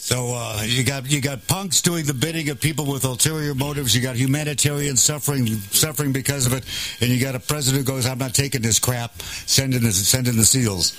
So 0.00 0.32
uh, 0.32 0.62
you 0.64 0.84
got 0.84 1.10
you 1.10 1.20
got 1.20 1.44
punks 1.48 1.82
doing 1.82 2.06
the 2.06 2.14
bidding 2.14 2.48
of 2.50 2.60
people 2.60 2.86
with 2.86 3.04
ulterior 3.04 3.52
motives. 3.52 3.96
You 3.96 4.00
got 4.00 4.14
humanitarians 4.14 5.02
suffering 5.02 5.46
suffering 5.46 6.12
because 6.12 6.46
of 6.46 6.52
it, 6.52 6.64
and 7.00 7.10
you 7.10 7.20
got 7.20 7.34
a 7.34 7.40
president 7.40 7.84
who 7.84 7.94
goes, 7.94 8.06
"I'm 8.06 8.16
not 8.16 8.32
taking 8.32 8.62
this 8.62 8.78
crap. 8.78 9.20
Send 9.20 9.74
in 9.74 9.82
the 9.82 9.90
send 9.90 10.28
in 10.28 10.36
the 10.36 10.44
seals." 10.44 10.96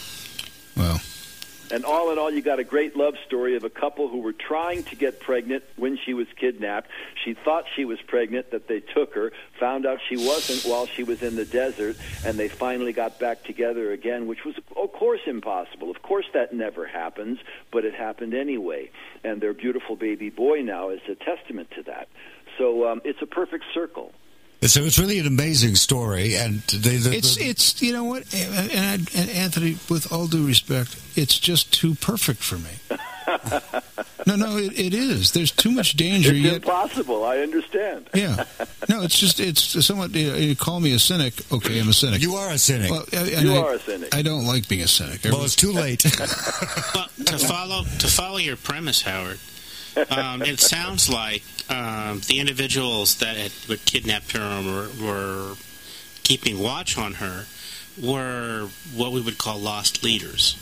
well, 0.76 1.00
And 1.72 1.86
all 1.86 2.12
in 2.12 2.18
all, 2.18 2.32
you 2.32 2.42
got 2.42 2.58
a 2.60 2.64
great 2.64 2.96
love 2.96 3.14
story 3.28 3.56
of 3.56 3.64
a 3.64 3.70
couple 3.70 4.08
who 4.08 4.20
were 4.20 4.34
trying 4.34 4.84
to 4.86 4.96
get 4.96 5.20
pregnant 5.20 5.64
when 5.76 5.98
she 6.04 6.16
was 6.16 6.28
kidnapped. 6.36 6.90
She 7.24 7.36
thought 7.36 7.66
she 7.76 7.86
was 7.86 8.02
pregnant, 8.02 8.52
that 8.52 8.68
they 8.68 8.80
took 8.80 9.14
her, 9.14 9.32
found 9.60 9.86
out 9.86 10.00
she 10.08 10.18
wasn't 10.18 10.70
while 10.70 10.88
she 10.88 11.04
was 11.04 11.22
in 11.22 11.36
the 11.36 11.46
desert, 11.46 11.96
and 12.26 12.40
they 12.40 12.48
finally 12.48 12.92
got 12.92 13.20
back 13.20 13.44
together 13.44 13.92
again, 13.92 14.26
which 14.26 14.44
was, 14.46 14.56
of 14.76 14.92
course, 14.94 15.22
impossible. 15.28 15.92
Of 15.92 16.02
course, 16.02 16.26
that 16.34 16.54
never 16.54 16.88
happens, 16.88 17.40
but 17.72 17.86
it 17.86 17.94
happened 17.94 18.34
anyway. 18.34 18.90
And 19.24 19.40
their 19.40 19.54
beautiful 19.54 19.96
baby 19.96 20.30
boy 20.30 20.62
now 20.62 20.90
is 20.90 21.02
a 21.08 21.16
testament 21.16 21.70
to 21.76 21.84
that. 21.84 22.08
So 22.58 22.88
um, 22.88 23.02
it's 23.06 23.22
a 23.22 23.28
perfect 23.28 23.66
circle. 23.74 24.12
So 24.62 24.84
it's 24.84 25.00
really 25.00 25.20
an 25.20 25.26
amazing 25.28 25.76
story, 25.76 26.36
and 26.36 26.60
they, 26.64 26.98
the, 26.98 27.14
it's 27.16 27.36
the- 27.38 27.46
it's 27.46 27.82
you 27.82 27.94
know 27.94 28.04
what, 28.04 28.32
and, 28.34 28.72
and, 28.72 29.10
and 29.16 29.30
Anthony, 29.30 29.78
with 29.90 30.12
all 30.12 30.28
due 30.28 30.46
respect, 30.46 30.98
it's 31.16 31.40
just 31.40 31.74
too 31.74 31.96
perfect 31.96 32.44
for 32.44 32.58
me. 32.58 32.72
no, 34.28 34.36
no, 34.36 34.58
it, 34.58 34.78
it 34.78 34.94
is. 34.94 35.32
There's 35.32 35.52
too 35.52 35.72
much 35.72 35.94
danger 35.94 36.32
It's 36.34 36.40
yet. 36.44 36.54
impossible. 36.56 37.24
I 37.24 37.38
understand. 37.38 38.10
Yeah, 38.14 38.44
no, 38.90 39.02
it's 39.02 39.18
just 39.18 39.40
it's 39.40 39.62
somewhat. 39.86 40.14
You, 40.14 40.32
know, 40.32 40.38
you 40.38 40.56
call 40.58 40.82
me 40.82 40.94
a 40.94 41.00
cynic. 41.00 41.36
Okay, 41.54 41.80
I'm 41.80 41.88
a 41.88 41.94
cynic. 41.94 42.22
you 42.22 42.36
are 42.36 42.50
a 42.52 42.58
cynic. 42.58 42.92
well, 42.92 43.06
and 43.14 43.48
You 43.48 43.54
I, 43.56 43.60
are 43.60 43.74
a 43.76 43.80
cynic. 43.80 44.14
I 44.14 44.22
don't 44.24 44.46
like 44.46 44.68
being 44.68 44.82
a 44.82 44.88
cynic. 44.90 45.22
well, 45.24 45.44
it's 45.46 45.56
too 45.56 45.72
late. 45.72 46.04
Well, 46.96 47.08
to 47.26 47.38
follow 47.38 47.84
to 48.00 48.08
follow 48.08 48.38
your 48.38 48.56
premise, 48.58 49.02
Howard, 49.04 49.40
um, 50.10 50.42
it 50.42 50.60
sounds 50.60 51.10
like 51.10 51.44
um, 51.70 52.22
the 52.28 52.40
individuals 52.40 53.16
that 53.18 53.38
had 53.38 53.52
kidnapped 53.86 54.32
her 54.32 54.62
were, 54.64 55.06
were 55.06 55.56
keeping 56.24 56.60
watch 56.60 56.98
on 56.98 57.16
her 57.16 57.46
were 58.02 58.70
what 58.96 59.12
we 59.12 59.22
would 59.22 59.38
call 59.38 59.58
loss 59.58 60.04
leaders. 60.04 60.58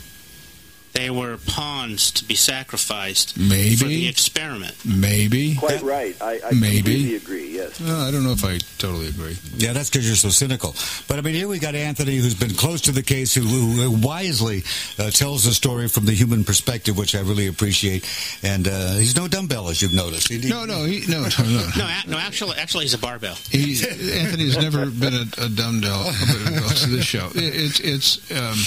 They 0.98 1.10
were 1.10 1.36
pawns 1.46 2.10
to 2.18 2.24
be 2.24 2.34
sacrificed 2.34 3.38
Maybe. 3.38 3.76
for 3.76 3.84
the 3.84 4.08
experiment. 4.08 4.74
Maybe. 4.84 5.54
Quite 5.54 5.80
right. 5.82 6.16
I, 6.20 6.40
I 6.44 6.50
Maybe. 6.50 6.82
completely 6.82 7.14
agree. 7.14 7.48
Yes. 7.54 7.80
Well, 7.80 8.00
I 8.00 8.10
don't 8.10 8.24
know 8.24 8.32
if 8.32 8.44
I 8.44 8.58
totally 8.78 9.06
agree. 9.06 9.36
Yeah, 9.56 9.72
that's 9.74 9.90
because 9.90 10.08
you're 10.08 10.16
so 10.16 10.30
cynical. 10.30 10.74
But 11.06 11.18
I 11.18 11.20
mean, 11.20 11.34
here 11.34 11.46
we 11.46 11.60
got 11.60 11.76
Anthony, 11.76 12.16
who's 12.16 12.34
been 12.34 12.50
close 12.54 12.80
to 12.82 12.90
the 12.92 13.04
case, 13.04 13.32
who, 13.32 13.42
who 13.42 13.92
wisely 14.04 14.64
uh, 14.98 15.10
tells 15.10 15.44
the 15.44 15.52
story 15.54 15.86
from 15.86 16.04
the 16.04 16.12
human 16.14 16.42
perspective, 16.42 16.98
which 16.98 17.14
I 17.14 17.20
really 17.20 17.46
appreciate. 17.46 18.04
And 18.42 18.66
uh, 18.66 18.94
he's 18.94 19.14
no 19.14 19.28
dumbbell, 19.28 19.68
as 19.68 19.80
you've 19.80 19.94
noticed. 19.94 20.26
He- 20.28 20.48
No, 20.48 20.64
no, 20.64 20.82
he, 20.84 21.04
no, 21.06 21.20
no, 21.22 21.44
no. 21.44 21.68
No, 21.78 21.84
a- 21.86 22.10
no, 22.10 22.18
actually, 22.18 22.56
actually, 22.56 22.86
he's 22.86 22.94
a 22.94 22.98
barbell. 22.98 23.36
He, 23.50 23.78
Anthony's 24.18 24.58
never 24.58 24.86
been 24.86 25.14
a, 25.14 25.44
a 25.44 25.48
dumb 25.48 25.80
doll 25.80 26.10
to 26.10 26.86
this 26.88 27.04
show. 27.04 27.28
It, 27.36 27.54
it's, 27.54 27.78
it's, 27.78 28.30
um, 28.32 28.58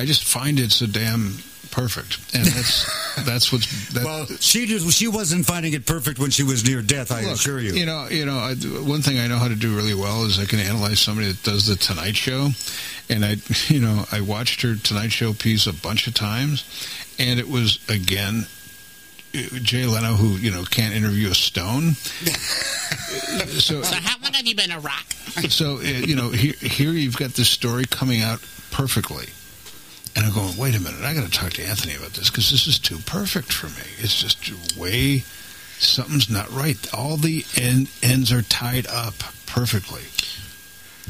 I 0.00 0.04
just 0.06 0.22
find 0.22 0.60
it 0.60 0.70
so 0.70 0.86
damn 0.86 1.34
perfect, 1.70 2.18
and 2.34 2.44
that's 2.46 3.14
that's 3.24 3.52
what's. 3.52 3.92
That, 3.94 4.04
Well, 4.04 4.26
she 4.40 4.66
just, 4.66 4.90
she 4.96 5.08
wasn't 5.08 5.46
finding 5.46 5.72
it 5.72 5.86
perfect 5.86 6.18
when 6.18 6.30
she 6.30 6.42
was 6.42 6.64
near 6.68 6.82
death. 6.82 7.10
I 7.10 7.22
Look, 7.22 7.34
assure 7.34 7.60
you. 7.60 7.72
You 7.74 7.86
know, 7.86 8.08
you 8.10 8.24
know, 8.26 8.38
I, 8.38 8.54
one 8.54 9.02
thing 9.02 9.18
I 9.18 9.26
know 9.26 9.38
how 9.38 9.48
to 9.48 9.54
do 9.54 9.74
really 9.76 9.94
well 9.94 10.24
is 10.24 10.38
I 10.38 10.44
can 10.44 10.58
analyze 10.60 11.00
somebody 11.00 11.28
that 11.32 11.42
does 11.42 11.66
the 11.66 11.76
Tonight 11.76 12.16
Show, 12.16 12.50
and 13.08 13.24
I, 13.24 13.36
you 13.68 13.80
know, 13.80 14.04
I 14.12 14.20
watched 14.20 14.62
her 14.62 14.76
Tonight 14.76 15.12
Show 15.12 15.32
piece 15.32 15.66
a 15.66 15.72
bunch 15.72 16.06
of 16.06 16.14
times, 16.14 16.64
and 17.18 17.38
it 17.40 17.48
was 17.48 17.78
again. 17.88 18.46
Jay 19.30 19.84
Leno, 19.84 20.14
who 20.14 20.36
you 20.38 20.50
know 20.50 20.64
can't 20.64 20.94
interview 20.94 21.30
a 21.30 21.34
stone, 21.34 21.92
so 23.46 23.82
So, 23.82 23.96
how 23.96 24.16
long 24.22 24.32
have 24.32 24.46
you 24.46 24.54
been 24.54 24.70
a 24.70 24.80
rock? 24.80 25.04
so 25.50 25.76
uh, 25.76 25.80
you 25.82 26.16
know 26.16 26.30
here 26.30 26.54
here 26.54 26.90
you've 26.92 27.18
got 27.18 27.32
this 27.32 27.48
story 27.50 27.84
coming 27.84 28.22
out 28.22 28.40
perfectly 28.70 29.26
and 30.18 30.26
i'm 30.26 30.32
going 30.34 30.56
wait 30.58 30.74
a 30.74 30.80
minute 30.80 31.00
i 31.02 31.14
got 31.14 31.24
to 31.24 31.30
talk 31.30 31.52
to 31.52 31.62
anthony 31.62 31.94
about 31.94 32.10
this 32.12 32.28
because 32.28 32.50
this 32.50 32.66
is 32.66 32.78
too 32.78 32.98
perfect 33.06 33.52
for 33.52 33.66
me. 33.68 33.86
It's 33.98 34.20
just 34.20 34.76
way 34.76 35.20
something's 35.78 36.28
not 36.28 36.50
right. 36.50 36.76
All 36.92 37.16
the 37.16 37.44
end, 37.56 37.88
ends 38.02 38.32
are 38.32 38.42
tied 38.42 38.86
up 38.88 39.14
perfectly. 39.46 40.02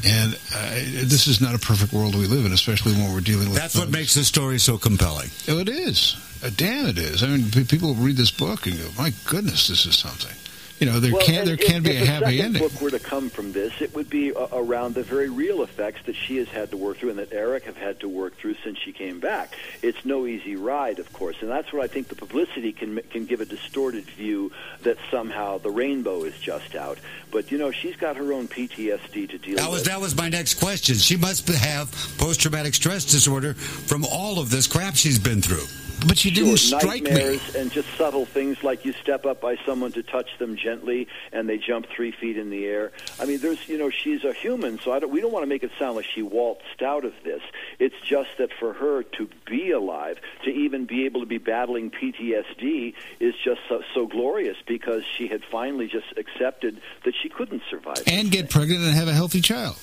And 0.05 0.35
uh, 0.55 0.69
this 1.09 1.27
is 1.27 1.41
not 1.41 1.55
a 1.55 1.59
perfect 1.59 1.91
world 1.91 2.15
we 2.15 2.25
live 2.27 2.45
in 2.45 2.53
especially 2.53 2.93
when 2.93 3.11
we're 3.13 3.19
dealing 3.19 3.49
with 3.49 3.57
That's 3.57 3.75
what 3.75 3.89
makes 3.89 4.13
the 4.13 4.23
story 4.23 4.59
so 4.59 4.77
compelling. 4.77 5.29
oh, 5.49 5.57
it 5.59 5.67
is. 5.69 6.15
Uh, 6.43 6.49
damn 6.55 6.85
it 6.85 6.97
is. 6.99 7.23
I 7.23 7.27
mean 7.27 7.49
p- 7.51 7.63
people 7.65 7.95
read 7.95 8.15
this 8.15 8.31
book 8.31 8.65
and 8.67 8.77
go 8.77 8.89
my 8.97 9.11
goodness 9.25 9.67
this 9.67 9.85
is 9.85 9.97
something 9.97 10.35
you 10.79 10.85
know 10.87 10.99
there 10.99 11.11
Well, 11.13 11.25
can 11.25 11.45
there 11.45 11.55
if- 11.55 11.61
can 11.61 11.83
be 11.83 11.91
if 11.91 12.03
a 12.03 12.05
happy 12.05 12.25
second 12.37 12.45
ending 12.55 12.61
book 12.61 12.81
were 12.81 12.89
to 12.91 12.99
come 12.99 13.29
from 13.29 13.51
this, 13.51 13.73
it 13.81 13.93
would 13.95 14.09
be 14.09 14.33
uh, 14.33 14.47
around 14.53 14.95
the 14.95 15.03
very 15.03 15.29
real 15.29 15.61
effects 15.63 16.01
that 16.05 16.15
she 16.15 16.37
has 16.37 16.47
had 16.49 16.71
to 16.71 16.77
work 16.77 16.97
through 16.97 17.09
and 17.11 17.19
that 17.19 17.33
Eric 17.33 17.63
have 17.65 17.77
had 17.77 17.99
to 18.01 18.09
work 18.09 18.35
through 18.37 18.55
since 18.63 18.77
she 18.79 18.91
came 18.91 19.19
back. 19.19 19.55
It's 19.81 20.05
no 20.05 20.25
easy 20.25 20.55
ride, 20.55 20.99
of 20.99 21.11
course, 21.13 21.37
and 21.41 21.49
that's 21.49 21.71
where 21.73 21.81
I 21.81 21.87
think 21.87 22.07
the 22.07 22.15
publicity 22.15 22.71
can 22.71 22.99
can 23.09 23.25
give 23.25 23.41
a 23.41 23.45
distorted 23.45 24.05
view 24.05 24.51
that 24.83 24.97
somehow 25.11 25.57
the 25.57 25.71
rainbow 25.71 26.23
is 26.23 26.37
just 26.39 26.75
out. 26.75 26.97
But 27.31 27.51
you 27.51 27.57
know, 27.57 27.71
she's 27.71 27.95
got 27.95 28.15
her 28.17 28.31
own 28.33 28.47
PTSD 28.47 29.29
to 29.29 29.37
deal 29.37 29.57
That 29.57 29.69
was 29.69 29.81
with. 29.81 29.87
that 29.89 30.01
was 30.01 30.15
my 30.15 30.29
next 30.29 30.55
question. 30.55 30.95
She 30.95 31.17
must 31.17 31.47
have 31.47 31.91
post 32.17 32.39
traumatic 32.41 32.73
stress 32.73 33.05
disorder 33.05 33.53
from 33.53 34.05
all 34.05 34.39
of 34.39 34.49
this 34.49 34.67
crap 34.67 34.95
she's 34.95 35.19
been 35.19 35.41
through. 35.41 35.65
But 36.07 36.17
she 36.17 36.31
didn't 36.31 36.55
Sure, 36.57 36.79
strike 36.79 37.03
me 37.03 37.11
nightmares 37.11 37.55
and 37.55 37.71
just 37.71 37.87
subtle 37.97 38.25
things 38.25 38.63
like 38.63 38.85
you 38.85 38.93
step 38.93 39.25
up 39.25 39.41
by 39.41 39.57
someone 39.65 39.91
to 39.91 40.03
touch 40.03 40.29
them 40.39 40.55
gently 40.55 41.07
and 41.31 41.47
they 41.49 41.57
jump 41.57 41.85
three 41.95 42.11
feet 42.11 42.37
in 42.37 42.49
the 42.49 42.65
air. 42.65 42.91
I 43.19 43.25
mean, 43.25 43.39
there's 43.39 43.67
you 43.67 43.77
know 43.77 43.89
she's 43.89 44.23
a 44.23 44.33
human, 44.33 44.79
so 44.79 44.91
I 44.91 44.99
don't, 44.99 45.11
we 45.11 45.21
don't 45.21 45.31
want 45.31 45.43
to 45.43 45.47
make 45.47 45.63
it 45.63 45.71
sound 45.77 45.95
like 45.95 46.05
she 46.05 46.21
waltzed 46.21 46.81
out 46.81 47.05
of 47.05 47.13
this. 47.23 47.41
It's 47.79 47.95
just 48.05 48.29
that 48.37 48.49
for 48.59 48.73
her 48.73 49.03
to 49.03 49.29
be 49.45 49.71
alive, 49.71 50.17
to 50.45 50.49
even 50.49 50.85
be 50.85 51.05
able 51.05 51.19
to 51.21 51.27
be 51.27 51.37
battling 51.37 51.91
PTSD, 51.91 52.93
is 53.19 53.35
just 53.43 53.61
so, 53.67 53.81
so 53.93 54.07
glorious 54.07 54.57
because 54.65 55.03
she 55.17 55.27
had 55.27 55.43
finally 55.51 55.87
just 55.87 56.07
accepted 56.17 56.81
that 57.05 57.13
she 57.21 57.29
couldn't 57.29 57.61
survive. 57.69 58.03
and 58.07 58.31
get 58.31 58.49
pregnant 58.49 58.81
and 58.83 58.93
have 58.93 59.07
a 59.07 59.13
healthy 59.13 59.41
child 59.41 59.77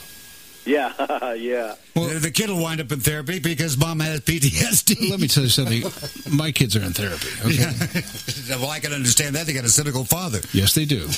yeah, 0.66 1.32
yeah. 1.34 1.74
Well, 1.94 2.18
the 2.18 2.30
kid 2.30 2.50
will 2.50 2.60
wind 2.62 2.80
up 2.80 2.90
in 2.92 3.00
therapy 3.00 3.38
because 3.38 3.76
mom 3.78 4.00
has 4.00 4.20
PTSD. 4.20 5.10
Let 5.10 5.20
me 5.20 5.28
tell 5.28 5.44
you 5.44 5.48
something. 5.48 5.82
My 6.36 6.52
kids 6.52 6.76
are 6.76 6.82
in 6.82 6.92
therapy. 6.92 7.28
Okay. 7.44 8.02
well, 8.60 8.70
I 8.70 8.80
can 8.80 8.92
understand 8.92 9.34
that. 9.36 9.46
They 9.46 9.52
got 9.52 9.64
a 9.64 9.68
cynical 9.68 10.04
father. 10.04 10.40
Yes, 10.52 10.74
they 10.74 10.84
do. 10.84 11.08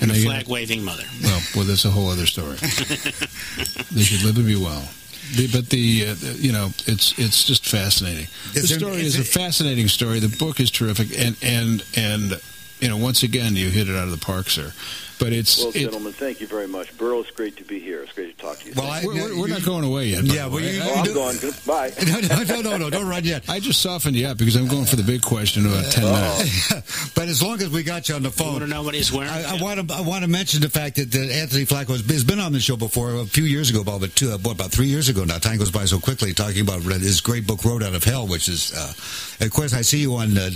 And 0.00 0.10
a 0.10 0.14
flag 0.14 0.48
waving 0.48 0.84
mother. 0.84 1.04
well, 1.22 1.40
well, 1.56 1.64
that's 1.64 1.84
a 1.84 1.90
whole 1.90 2.10
other 2.10 2.26
story. 2.26 2.56
they 2.56 4.02
should 4.02 4.22
live 4.24 4.36
and 4.36 4.46
be 4.46 4.56
well. 4.56 4.86
The, 5.34 5.48
but 5.48 5.68
the, 5.70 6.06
uh, 6.08 6.14
the- 6.14 6.36
you 6.40 6.52
know 6.52 6.66
it's 6.86 7.18
it's 7.18 7.44
just 7.44 7.66
fascinating. 7.66 8.26
The 8.54 8.60
Is 8.60 8.68
there- 8.70 8.78
story 8.78 9.00
is 9.02 9.16
is, 9.18 9.20
a 9.20 9.24
fascinating 9.38 9.88
story. 9.88 10.20
The 10.20 10.34
book 10.36 10.60
is 10.60 10.70
terrific, 10.70 11.18
and 11.18 11.36
and 11.42 11.84
and 11.96 12.40
you 12.80 12.88
know 12.88 12.96
once 12.96 13.22
again 13.22 13.56
you 13.56 13.70
hit 13.70 13.88
it 13.88 13.96
out 13.96 14.04
of 14.04 14.10
the 14.10 14.24
park, 14.24 14.48
sir. 14.50 14.72
But 15.18 15.32
it's 15.32 15.58
Well, 15.58 15.70
it, 15.70 15.74
gentlemen, 15.80 16.12
thank 16.12 16.40
you 16.40 16.46
very 16.46 16.68
much. 16.68 16.96
Burl, 16.96 17.20
it's 17.20 17.30
great 17.30 17.56
to 17.56 17.64
be 17.64 17.80
here. 17.80 18.02
It's 18.02 18.12
great 18.12 18.36
to 18.36 18.42
talk 18.44 18.58
to 18.60 18.66
you. 18.68 18.72
Well, 18.76 18.86
I, 18.86 19.02
we're, 19.04 19.14
we're, 19.14 19.40
we're 19.40 19.48
not 19.48 19.64
going 19.64 19.84
away 19.84 20.06
yet. 20.06 20.22
Yeah, 20.24 20.44
the 20.44 20.48
well, 20.50 20.56
way. 20.56 20.74
you- 20.76 20.80
oh, 20.82 20.94
I, 20.94 20.98
I'm 20.98 21.04
do- 21.04 21.14
going. 21.14 21.36
Goodbye. 21.38 21.92
no, 22.06 22.20
no, 22.20 22.42
no, 22.44 22.60
no, 22.70 22.76
no, 22.78 22.90
don't 22.90 23.08
run 23.08 23.24
yet. 23.24 23.48
I 23.48 23.58
just 23.60 23.80
softened 23.82 24.16
you 24.16 24.26
up 24.28 24.38
because 24.38 24.54
I'm 24.56 24.68
going 24.68 24.84
for 24.84 24.96
the 24.96 25.02
big 25.02 25.22
question 25.22 25.64
in 25.66 25.72
about 25.72 25.90
ten 25.92 26.04
minutes. 26.04 27.12
But 27.14 27.28
as 27.28 27.42
long 27.42 27.60
as 27.60 27.68
we 27.70 27.82
got 27.82 28.08
you 28.08 28.14
on 28.14 28.22
the 28.22 28.28
You 28.28 28.32
phone, 28.32 28.46
want 28.52 28.60
to 28.60 28.66
know 28.68 28.82
what 28.82 28.94
he's 28.94 29.10
wearing? 29.12 29.30
I, 29.30 29.56
I 29.58 29.62
want 29.62 29.88
to 29.88 29.94
I 29.94 30.00
want 30.02 30.22
to 30.22 30.30
mention 30.30 30.60
the 30.60 30.68
fact 30.70 30.96
that, 30.96 31.10
that 31.10 31.30
Anthony 31.30 31.64
Flacco 31.64 31.88
has, 31.88 32.06
has 32.08 32.22
been 32.24 32.38
on 32.38 32.52
the 32.52 32.60
show 32.60 32.76
before 32.76 33.14
a 33.16 33.24
few 33.24 33.42
years 33.44 33.70
ago, 33.70 33.80
about 33.80 34.02
two, 34.14 34.30
uh, 34.30 34.38
what, 34.38 34.52
about 34.52 34.70
three 34.70 34.86
years 34.86 35.08
ago 35.08 35.24
now. 35.24 35.38
Time 35.38 35.58
goes 35.58 35.70
by 35.70 35.84
so 35.84 35.98
quickly. 35.98 36.32
Talking 36.32 36.60
about 36.62 36.82
his 36.82 37.20
great 37.20 37.46
book, 37.46 37.64
Road 37.64 37.82
Out 37.82 37.94
of 37.94 38.04
Hell, 38.04 38.26
which 38.28 38.48
is, 38.48 38.72
uh, 38.76 39.44
of 39.44 39.52
course, 39.52 39.74
I 39.74 39.82
see 39.82 39.98
you 39.98 40.14
on, 40.16 40.36
uh, 40.38 40.50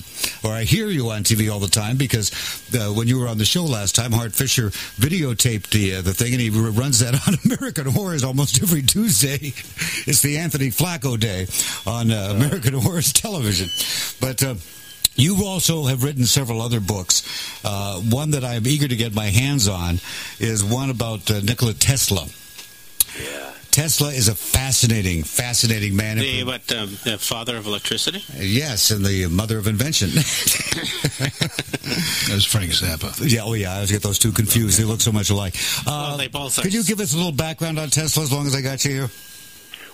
or 0.45 0.53
I 0.53 0.63
hear 0.65 0.87
you 0.89 1.11
on 1.11 1.25
TV 1.25 1.53
all 1.53 1.59
the 1.61 1.67
time 1.69 1.97
because 1.97 2.31
uh, 2.75 2.93
when 2.93 3.09
you 3.09 3.19
were 3.19 3.27
on 3.29 3.39
the 3.39 3.45
show 3.45 3.65
last 3.65 3.95
time, 3.97 4.13
Hart 4.13 4.33
Fisher 4.33 4.52
videotaped 4.61 5.71
the 5.71 5.97
uh, 5.97 6.03
the 6.03 6.13
thing, 6.13 6.33
and 6.33 6.41
he 6.41 6.51
runs 6.51 7.01
that 7.01 7.15
on 7.29 7.35
American 7.45 7.87
Horrors 7.87 8.25
almost 8.25 8.63
every 8.63 8.83
Tuesday. 8.83 9.53
It's 10.07 10.23
the 10.23 10.39
Anthony 10.39 10.69
Flacco 10.69 11.19
Day 11.19 11.47
on 11.87 12.11
uh, 12.11 12.33
American 12.37 12.75
Horrors 12.75 13.13
television, 13.13 13.69
but. 14.21 14.43
Uh, 14.43 14.55
you 15.15 15.45
also 15.45 15.85
have 15.85 16.05
written 16.05 16.25
several 16.25 16.63
other 16.63 16.81
books. 16.81 17.23
Uh, 17.63 18.01
one 18.01 18.31
that 18.31 18.47
I'm 18.47 18.67
eager 18.67 18.89
to 18.89 18.97
get 18.97 19.15
my 19.15 19.27
hands 19.27 19.69
on 19.69 19.99
is 20.41 20.65
one 20.65 20.89
about 20.89 21.31
uh, 21.31 21.41
Nikola 21.41 21.75
Tesla. 21.75 22.27
Yeah. 23.23 23.52
Tesla 23.73 24.11
is 24.11 24.29
a 24.29 24.35
fascinating, 24.35 25.23
fascinating 25.23 25.97
man. 25.97 26.19
the, 26.19 26.45
what, 26.45 26.71
um, 26.73 26.91
the 27.05 27.17
father 27.19 27.57
of 27.57 27.67
electricity? 27.67 28.23
yes, 28.37 28.91
and 28.91 29.05
the 29.05 29.27
mother 29.29 29.59
of 29.59 29.67
invention. 29.67 30.11
That 31.83 32.35
was 32.35 32.45
Frank 32.47 32.71
Zappa. 32.71 33.13
yeah, 33.31 33.43
oh 33.43 33.53
yeah, 33.55 33.73
I 33.73 33.75
always 33.75 33.91
get 33.91 34.03
those 34.03 34.19
two 34.19 34.33
confused. 34.33 34.79
They 34.79 34.85
look 34.85 35.01
so 35.01 35.13
much 35.13 35.29
alike. 35.31 35.57
Uh, 35.87 36.07
Well, 36.09 36.17
they 36.17 36.29
both 36.29 36.59
are. 36.59 36.63
Could 36.63 36.73
you 36.73 36.83
give 36.85 37.01
us 37.01 37.13
a 37.13 37.17
little 37.17 37.33
background 37.33 37.79
on 37.79 37.91
Tesla 37.91 38.23
as 38.23 38.33
long 38.33 38.47
as 38.47 38.55
I 38.55 38.61
got 38.63 38.85
you 38.85 38.93
here? 38.93 39.11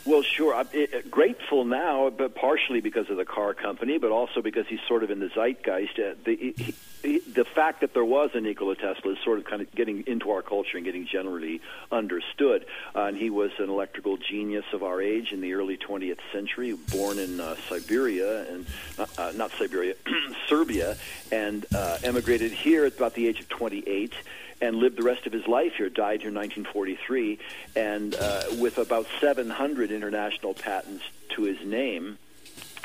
Well, 0.05 0.23
sure. 0.23 0.55
I'm 0.55 0.69
grateful 1.11 1.65
now, 1.65 2.11
but 2.11 2.35
partially 2.35 2.81
because 2.81 3.11
of 3.11 3.17
the 3.17 3.25
car 3.25 3.53
company, 3.55 3.99
but 3.99 4.11
also 4.11 4.43
because 4.43 4.67
he's 4.69 4.81
sort 4.87 5.03
of 5.03 5.11
in 5.11 5.19
the 5.19 5.29
zeitgeist. 5.29 5.99
Uh, 5.99 6.15
the, 6.25 6.37
he, 6.37 6.55
he, 6.57 6.75
the 7.03 7.47
fact 7.55 7.81
that 7.83 7.95
there 7.95 8.05
was 8.05 8.31
a 8.35 8.41
Nikola 8.41 8.75
Tesla 8.75 9.13
is 9.13 9.19
sort 9.25 9.39
of 9.39 9.45
kind 9.45 9.63
of 9.63 9.73
getting 9.75 10.05
into 10.07 10.31
our 10.31 10.43
culture 10.43 10.77
and 10.77 10.85
getting 10.85 11.07
generally 11.07 11.61
understood. 11.93 12.67
Uh, 12.95 13.05
and 13.05 13.17
he 13.17 13.31
was 13.31 13.51
an 13.59 13.69
electrical 13.69 14.17
genius 14.17 14.65
of 14.73 14.83
our 14.83 15.01
age 15.01 15.33
in 15.33 15.41
the 15.41 15.55
early 15.55 15.77
20th 15.77 16.19
century, 16.33 16.73
born 16.91 17.19
in 17.19 17.41
uh, 17.41 17.57
Siberia 17.69 18.51
and 18.51 18.67
uh, 18.99 19.07
uh, 19.17 19.33
not 19.37 19.53
Siberia, 19.53 19.95
Serbia, 20.49 20.97
and 21.31 21.65
uh, 21.75 21.99
emigrated 22.03 22.53
here 22.53 22.85
at 22.85 22.97
about 22.97 23.15
the 23.15 23.29
age 23.29 23.41
of 23.41 23.49
28 23.49 24.13
and 24.61 24.77
lived 24.77 24.97
the 24.97 25.03
rest 25.03 25.27
of 25.27 25.33
his 25.33 25.47
life 25.47 25.75
here. 25.77 25.89
Died 25.89 26.21
here 26.21 26.31
in 26.31 26.35
1943, 26.35 27.39
and 27.77 28.15
uh, 28.15 28.43
with 28.59 28.79
about 28.79 29.07
700 29.21 29.93
international 29.93 30.55
patents 30.55 31.05
to 31.31 31.43
his 31.43 31.65
name. 31.65 32.19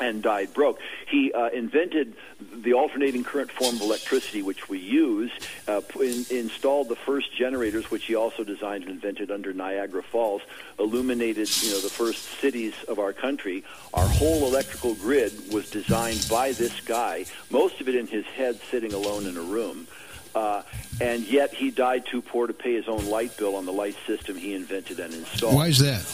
And 0.00 0.22
died 0.22 0.52
broke. 0.52 0.80
He 1.06 1.32
uh, 1.32 1.50
invented 1.50 2.16
the 2.52 2.74
alternating 2.74 3.22
current 3.22 3.50
form 3.52 3.76
of 3.76 3.82
electricity, 3.82 4.42
which 4.42 4.68
we 4.68 4.78
use. 4.78 5.30
Uh, 5.68 5.82
in, 6.00 6.26
installed 6.30 6.88
the 6.88 6.96
first 6.96 7.34
generators, 7.34 7.90
which 7.90 8.04
he 8.04 8.16
also 8.16 8.42
designed 8.42 8.84
and 8.84 8.92
invented 8.92 9.30
under 9.30 9.52
Niagara 9.52 10.02
Falls. 10.02 10.42
Illuminated, 10.78 11.48
you 11.62 11.70
know, 11.70 11.80
the 11.80 11.88
first 11.88 12.22
cities 12.40 12.74
of 12.88 12.98
our 12.98 13.12
country. 13.12 13.62
Our 13.92 14.06
whole 14.06 14.46
electrical 14.46 14.94
grid 14.94 15.32
was 15.52 15.70
designed 15.70 16.26
by 16.28 16.52
this 16.52 16.80
guy. 16.80 17.26
Most 17.50 17.80
of 17.80 17.88
it 17.88 17.94
in 17.94 18.08
his 18.08 18.26
head, 18.26 18.60
sitting 18.70 18.92
alone 18.92 19.26
in 19.26 19.36
a 19.36 19.42
room. 19.42 19.86
Uh, 20.34 20.62
and 21.00 21.24
yet 21.28 21.54
he 21.54 21.70
died 21.70 22.04
too 22.06 22.20
poor 22.20 22.46
to 22.48 22.52
pay 22.52 22.74
his 22.74 22.88
own 22.88 23.06
light 23.06 23.36
bill 23.36 23.54
on 23.54 23.66
the 23.66 23.72
light 23.72 23.96
system 24.06 24.36
he 24.36 24.54
invented 24.54 24.98
and 24.98 25.14
installed. 25.14 25.54
Why 25.54 25.68
is 25.68 25.78
that? 25.78 26.04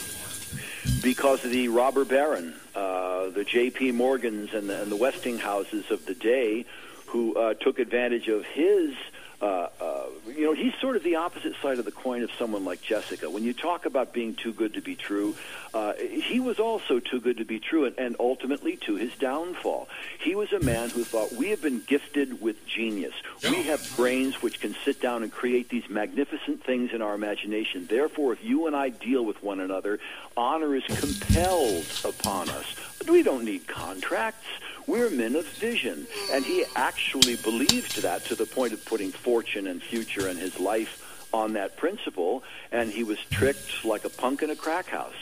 Because 1.01 1.43
of 1.43 1.51
the 1.51 1.67
robber 1.69 2.05
baron, 2.05 2.53
uh, 2.75 3.29
the 3.29 3.43
J.P. 3.43 3.91
Morgans 3.91 4.53
and 4.53 4.69
the, 4.69 4.81
and 4.81 4.91
the 4.91 4.95
Westinghouses 4.95 5.91
of 5.91 6.05
the 6.05 6.13
day, 6.13 6.65
who 7.07 7.35
uh, 7.35 7.53
took 7.55 7.79
advantage 7.79 8.27
of 8.27 8.45
his 8.45 8.93
uh, 9.41 9.69
uh, 9.81 10.05
you 10.35 10.45
know, 10.45 10.53
he's 10.53 10.73
sort 10.79 10.95
of 10.95 11.03
the 11.03 11.15
opposite 11.15 11.55
side 11.61 11.79
of 11.79 11.85
the 11.85 11.91
coin 11.91 12.21
of 12.21 12.31
someone 12.37 12.63
like 12.63 12.81
Jessica. 12.81 13.29
When 13.29 13.43
you 13.43 13.53
talk 13.53 13.85
about 13.85 14.13
being 14.13 14.35
too 14.35 14.53
good 14.53 14.75
to 14.75 14.81
be 14.81 14.95
true, 14.95 15.35
uh, 15.73 15.93
he 15.93 16.39
was 16.39 16.59
also 16.59 16.99
too 16.99 17.19
good 17.19 17.37
to 17.37 17.45
be 17.45 17.59
true, 17.59 17.85
and, 17.85 17.97
and 17.97 18.15
ultimately 18.19 18.77
to 18.77 18.95
his 18.95 19.13
downfall. 19.15 19.89
He 20.19 20.35
was 20.35 20.53
a 20.53 20.59
man 20.59 20.89
who 20.89 21.03
thought 21.03 21.31
we 21.31 21.49
have 21.49 21.61
been 21.61 21.81
gifted 21.85 22.41
with 22.41 22.65
genius. 22.67 23.13
We 23.43 23.63
have 23.63 23.95
brains 23.95 24.41
which 24.41 24.59
can 24.59 24.75
sit 24.85 25.01
down 25.01 25.23
and 25.23 25.31
create 25.31 25.69
these 25.69 25.89
magnificent 25.89 26.63
things 26.63 26.91
in 26.93 27.01
our 27.01 27.15
imagination. 27.15 27.87
Therefore, 27.87 28.33
if 28.33 28.43
you 28.43 28.67
and 28.67 28.75
I 28.75 28.89
deal 28.89 29.25
with 29.25 29.41
one 29.41 29.59
another, 29.59 29.99
honor 30.37 30.75
is 30.75 30.83
compelled 30.83 31.85
upon 32.05 32.49
us. 32.49 32.75
But 33.01 33.09
we 33.09 33.23
don't 33.23 33.43
need 33.45 33.65
contracts. 33.67 34.45
We're 34.85 35.09
men 35.09 35.35
of 35.35 35.47
vision. 35.47 36.05
And 36.31 36.45
he 36.45 36.65
actually 36.75 37.35
believed 37.37 38.03
that 38.03 38.25
to 38.25 38.35
the 38.35 38.45
point 38.45 38.73
of 38.73 38.85
putting 38.85 39.11
fortune 39.11 39.65
and 39.65 39.81
future 39.81 40.27
and 40.27 40.37
his 40.37 40.59
life 40.59 41.27
on 41.33 41.53
that 41.53 41.77
principle, 41.77 42.43
and 42.71 42.91
he 42.91 43.03
was 43.03 43.17
tricked 43.31 43.83
like 43.83 44.05
a 44.05 44.09
punk 44.09 44.43
in 44.43 44.51
a 44.51 44.55
crack 44.55 44.85
house. 44.85 45.15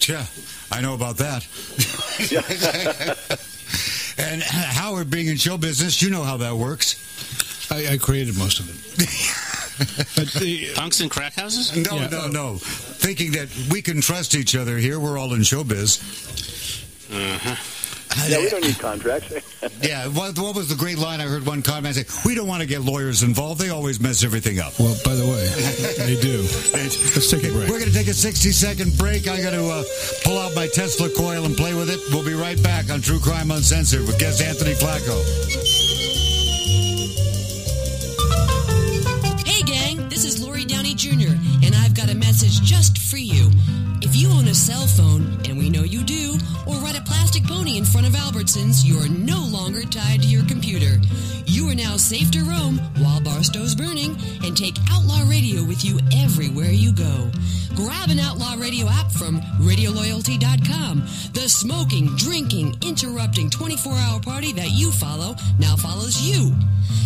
Yeah, 0.00 0.26
I 0.72 0.80
know 0.80 0.94
about 0.94 1.18
that. 1.18 1.46
and 4.18 4.42
Howard, 4.42 5.10
being 5.10 5.28
in 5.28 5.36
show 5.36 5.58
business, 5.58 6.02
you 6.02 6.10
know 6.10 6.24
how 6.24 6.38
that 6.38 6.56
works. 6.56 6.96
I, 7.70 7.92
I 7.92 7.98
created 7.98 8.36
most 8.36 8.58
of 8.58 8.68
it. 8.68 8.76
but 10.16 10.32
the, 10.40 10.72
Punks 10.74 11.00
and 11.00 11.08
crack 11.10 11.34
houses? 11.34 11.76
No, 11.76 11.98
Yeah. 11.98 12.08
no, 12.08 12.26
no. 12.26 12.56
Thinking 12.58 13.30
that 13.32 13.48
we 13.70 13.80
can 13.80 14.00
trust 14.00 14.34
each 14.34 14.56
other 14.56 14.76
here. 14.78 14.98
We're 14.98 15.18
all 15.18 15.34
in 15.34 15.42
showbiz. 15.42 16.58
Uh-huh. 17.12 17.56
Yeah, 18.28 18.38
we 18.38 18.48
don't 18.50 18.62
need 18.62 18.78
contracts. 18.78 19.32
Yeah, 19.82 20.08
what, 20.08 20.38
what 20.38 20.54
was 20.54 20.68
the 20.68 20.74
great 20.74 20.98
line 20.98 21.20
I 21.20 21.24
heard 21.24 21.46
one 21.46 21.62
comment 21.62 21.94
say? 21.94 22.04
We 22.26 22.34
don't 22.34 22.46
want 22.46 22.60
to 22.60 22.66
get 22.66 22.82
lawyers 22.82 23.22
involved. 23.22 23.60
They 23.60 23.70
always 23.70 23.98
mess 24.00 24.22
everything 24.24 24.58
up. 24.58 24.78
well, 24.78 24.94
by 25.04 25.14
the 25.14 25.24
way, 25.24 25.46
they 26.06 26.20
do. 26.20 26.42
Let's 26.72 27.30
take 27.30 27.44
a 27.44 27.48
break. 27.52 27.68
We're 27.68 27.78
going 27.78 27.90
to 27.90 27.96
take 27.96 28.08
a 28.08 28.14
60 28.14 28.52
second 28.52 28.96
break. 28.98 29.26
I 29.28 29.40
got 29.42 29.50
to 29.50 29.64
uh, 29.66 29.82
pull 30.24 30.38
out 30.38 30.54
my 30.54 30.66
Tesla 30.66 31.08
coil 31.10 31.44
and 31.44 31.56
play 31.56 31.74
with 31.74 31.88
it. 31.90 31.98
We'll 32.10 32.24
be 32.24 32.34
right 32.34 32.62
back 32.62 32.90
on 32.90 33.00
True 33.00 33.20
Crime 33.20 33.50
Uncensored 33.50 34.06
with 34.06 34.18
guest 34.18 34.42
Anthony 34.42 34.74
Flacco. 34.74 35.16
Hey, 39.46 39.62
gang, 39.62 40.08
this 40.08 40.24
is 40.24 40.42
Lori 40.42 40.64
Downey 40.64 40.94
Jr., 40.94 41.32
and 41.64 41.74
I've 41.74 41.94
got 41.94 42.10
a 42.10 42.14
message 42.14 42.60
just 42.62 42.98
for 42.98 43.18
you. 43.18 43.50
If 44.02 44.16
you 44.16 44.30
own 44.30 44.48
a 44.48 44.54
cell 44.54 44.86
phone, 44.86 45.38
and 45.48 45.58
we 45.58 45.68
know 45.68 45.82
you 45.82 46.02
do, 46.02 46.38
or 46.66 46.76
ride 46.76 46.96
a 46.96 47.02
plastic 47.02 47.44
pony 47.44 47.76
in 47.76 47.84
front 47.84 48.06
of 48.06 48.14
Albertsons, 48.14 48.84
you 48.84 48.98
are 48.98 49.08
no 49.08 49.38
longer 49.52 49.82
tied 49.82 50.22
to 50.22 50.28
your 50.28 50.44
computer. 50.46 50.98
You 51.44 51.68
are 51.68 51.74
now 51.74 51.96
safe 51.96 52.30
to 52.30 52.40
roam 52.40 52.78
while 52.98 53.20
Barstow's 53.20 53.74
burning 53.74 54.16
and 54.42 54.56
take 54.56 54.76
Outlaw 54.90 55.28
Radio 55.28 55.64
with 55.64 55.84
you 55.84 55.98
everywhere 56.16 56.70
you 56.70 56.92
go. 56.92 57.30
Grab 57.76 58.10
an 58.10 58.18
Outlaw 58.18 58.54
Radio 58.58 58.88
app 58.88 59.10
from 59.12 59.40
RadioLoyalty.com. 59.60 61.00
The 61.32 61.48
smoking, 61.48 62.14
drinking, 62.16 62.76
interrupting 62.82 63.50
24 63.50 63.92
hour 63.92 64.20
party 64.20 64.52
that 64.54 64.70
you 64.70 64.92
follow 64.92 65.36
now 65.58 65.76
follows 65.76 66.20
you. 66.22 66.54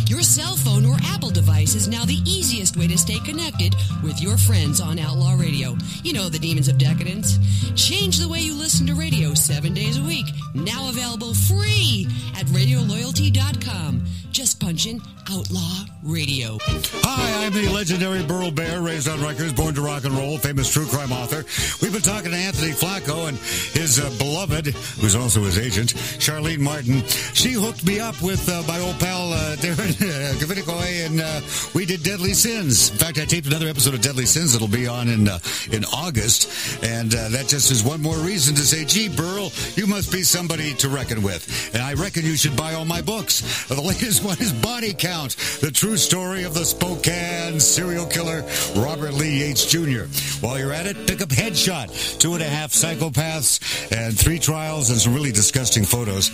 Your 0.07 0.23
cell 0.23 0.57
phone 0.57 0.85
or 0.85 0.97
Apple 1.05 1.31
device 1.31 1.75
is 1.75 1.89
now 1.89 2.05
the 2.05 2.21
easiest 2.27 2.77
way 2.77 2.87
to 2.87 2.99
stay 2.99 3.19
connected 3.21 3.75
with 4.03 4.21
your 4.21 4.37
friends 4.37 4.81
on 4.81 4.99
Outlaw 4.99 5.35
Radio. 5.39 5.77
You 6.03 6.13
know, 6.13 6.29
the 6.29 6.39
demons 6.39 6.69
of 6.69 6.77
decadence. 6.85 7.39
Change 7.75 8.19
the 8.19 8.29
way 8.29 8.41
you 8.41 8.55
listen 8.55 8.87
to 8.87 8.95
radio 8.95 9.33
seven 9.33 9.73
days 9.73 9.97
a 9.97 10.03
week. 10.03 10.27
Now 10.55 10.91
available 10.91 11.33
free 11.33 12.07
at 12.37 12.45
RadioLoyalty.com. 12.47 14.05
Just 14.35 14.59
punch 14.59 14.87
in 14.87 15.01
Outlaw 15.31 15.85
Radio. 16.03 16.59
Hi, 16.61 17.47
I'm 17.47 17.53
the 17.53 17.69
legendary 17.69 18.25
Burl 18.25 18.51
Barer, 18.51 18.83
raised 18.83 19.09
on 19.09 19.19
Rikers, 19.21 19.55
born 19.55 19.77
to 19.77 19.81
rock 19.81 20.05
and 20.05 20.13
roll, 20.13 20.39
famous 20.39 20.73
true 20.73 20.87
crime 20.87 21.13
author. 21.13 21.45
We've 21.81 21.93
been 21.93 22.03
talking 22.03 22.33
to 22.33 22.37
Anthony 22.37 22.73
Flacco 22.73 23.29
and 23.29 23.39
his 23.39 24.01
uh, 24.01 24.11
beloved, 24.19 24.67
who's 24.99 25.15
also 25.15 25.43
his 25.43 25.57
agent, 25.57 25.95
Sharlene 25.95 26.59
Martin. 26.59 27.05
She 27.33 27.53
hooked 27.53 27.87
me 27.87 28.01
up 28.01 28.21
with 28.23 28.49
uh, 28.49 28.65
my 28.67 28.81
old 28.81 28.99
pal 28.99 29.33
uh, 29.33 29.55
Darren 29.61 29.95
uh, 30.03 31.05
and 31.07 31.21
uh, 31.21 31.41
we 31.73 31.87
did 31.87 32.03
Deadly 32.03 32.35
Sins. 32.35 32.91
In 32.91 32.97
fact, 32.97 33.19
I 33.19 33.27
taped 33.27 33.47
another 33.47 33.69
episode 33.69 33.95
of 33.95 34.01
Deadly 34.01 34.27
Sins 34.27 34.53
that'll 34.53 34.67
be 34.67 34.89
on 34.89 35.09
in 35.09 35.29
uh, 35.29 35.39
in 35.71 35.85
August, 35.85 36.83
and 36.83 37.15
uh, 37.15 37.29
that 37.29 37.47
just 37.47 37.71
is 37.71 37.85
one 37.85 38.03
more 38.03 38.17
reason 38.17 38.57
to 38.57 38.63
say, 38.63 38.85
"Gee, 38.85 39.09
Burl, 39.09 39.53
you 39.77 39.87
must 39.87 40.11
be 40.11 40.23
somebody 40.23 40.75
to 40.75 40.89
reckon 40.89 41.23
with." 41.23 41.73
And 41.73 41.83
I 41.83 41.95
reckon 41.95 42.25
you 42.25 42.37
should 42.37 42.57
buy 42.57 42.75
all 42.75 42.85
my 42.85 43.01
books. 43.01 43.69
The 43.69 43.81
latest 43.81 44.24
one 44.25 44.41
is 44.41 44.53
Body 44.53 44.95
Count: 44.95 45.37
The 45.61 45.71
True 45.71 45.97
Story 45.97 46.45
of 46.45 46.55
the 46.55 46.65
Spokane 46.65 47.61
Serial 47.61 48.07
Killer 48.07 48.43
Robert 48.77 49.13
Lee 49.13 49.41
Yates 49.41 49.67
Jr. 49.67 50.05
While 50.45 50.59
you're 50.59 50.73
at 50.73 50.87
it, 50.87 51.07
pick 51.07 51.21
up 51.21 51.29
Headshot: 51.29 52.19
Two 52.19 52.33
and 52.35 52.43
a 52.43 52.49
Half 52.49 52.73
Psychopaths 52.73 53.93
and 53.93 54.19
Three 54.19 54.39
Trials 54.39 54.91
and 54.91 54.99
some 54.99 55.15
really 55.15 55.33
disgusting 55.33 55.85
photos. 55.85 56.31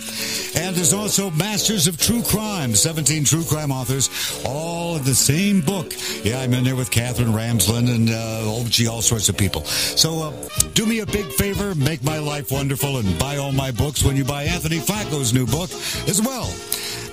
And 0.55 0.75
there's 0.75 0.93
also 0.93 1.29
Masters 1.31 1.87
of 1.87 1.97
True 1.97 2.23
Crime: 2.23 2.73
17 2.73 3.25
true 3.25 3.43
crime 3.43 3.71
authors, 3.71 4.09
all 4.45 4.95
in 4.95 5.03
the 5.03 5.15
same 5.15 5.61
book. 5.61 5.93
Yeah, 6.23 6.39
I'm 6.39 6.53
in 6.53 6.63
there 6.63 6.75
with 6.75 6.91
Katherine 6.91 7.33
Ramsland 7.33 7.93
and 7.93 8.09
uh, 8.09 8.41
oh, 8.43 8.65
all 8.89 9.01
sorts 9.01 9.27
of 9.27 9.37
people. 9.37 9.65
So 9.65 10.23
uh, 10.23 10.49
do 10.73 10.85
me 10.85 10.99
a 10.99 11.05
big 11.05 11.25
favor, 11.33 11.75
make 11.75 12.03
my 12.03 12.19
life 12.19 12.51
wonderful, 12.51 12.97
and 12.97 13.19
buy 13.19 13.37
all 13.37 13.51
my 13.51 13.71
books 13.71 14.03
when 14.03 14.15
you 14.15 14.23
buy 14.23 14.43
Anthony 14.43 14.79
Flacco's 14.79 15.33
new 15.33 15.45
book 15.45 15.71
as 16.07 16.21
well. 16.21 16.49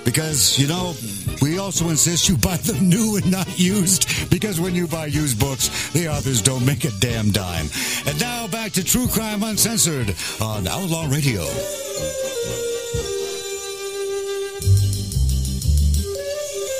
Because, 0.05 0.57
you 0.57 0.67
know, 0.69 0.93
we 1.41 1.57
also 1.57 1.89
insist 1.89 2.29
you 2.29 2.37
buy 2.37 2.55
them 2.57 2.87
new 2.93 3.17
and 3.17 3.29
not 3.29 3.59
used, 3.59 4.29
because 4.29 4.61
when 4.61 4.75
you 4.75 4.87
buy 4.87 5.07
used 5.07 5.39
books, 5.39 5.91
the 5.91 6.07
authors 6.07 6.41
don't 6.41 6.65
make 6.65 6.85
a 6.85 6.91
damn 6.99 7.31
dime. 7.31 7.67
And 8.05 8.19
now 8.21 8.47
back 8.47 8.71
to 8.73 8.83
True 8.83 9.07
Crime 9.07 9.41
Uncensored 9.43 10.15
on 10.39 10.67
Outlaw 10.67 11.07
Radio. 11.09 11.41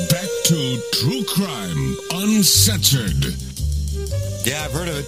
Back 0.10 0.30
to 0.46 0.82
True 0.94 1.24
Crime 1.26 1.96
Uncensored 2.14 3.36
Yeah, 4.46 4.64
I've 4.66 4.72
heard 4.72 4.88
of 4.88 4.98
it. 4.98 5.06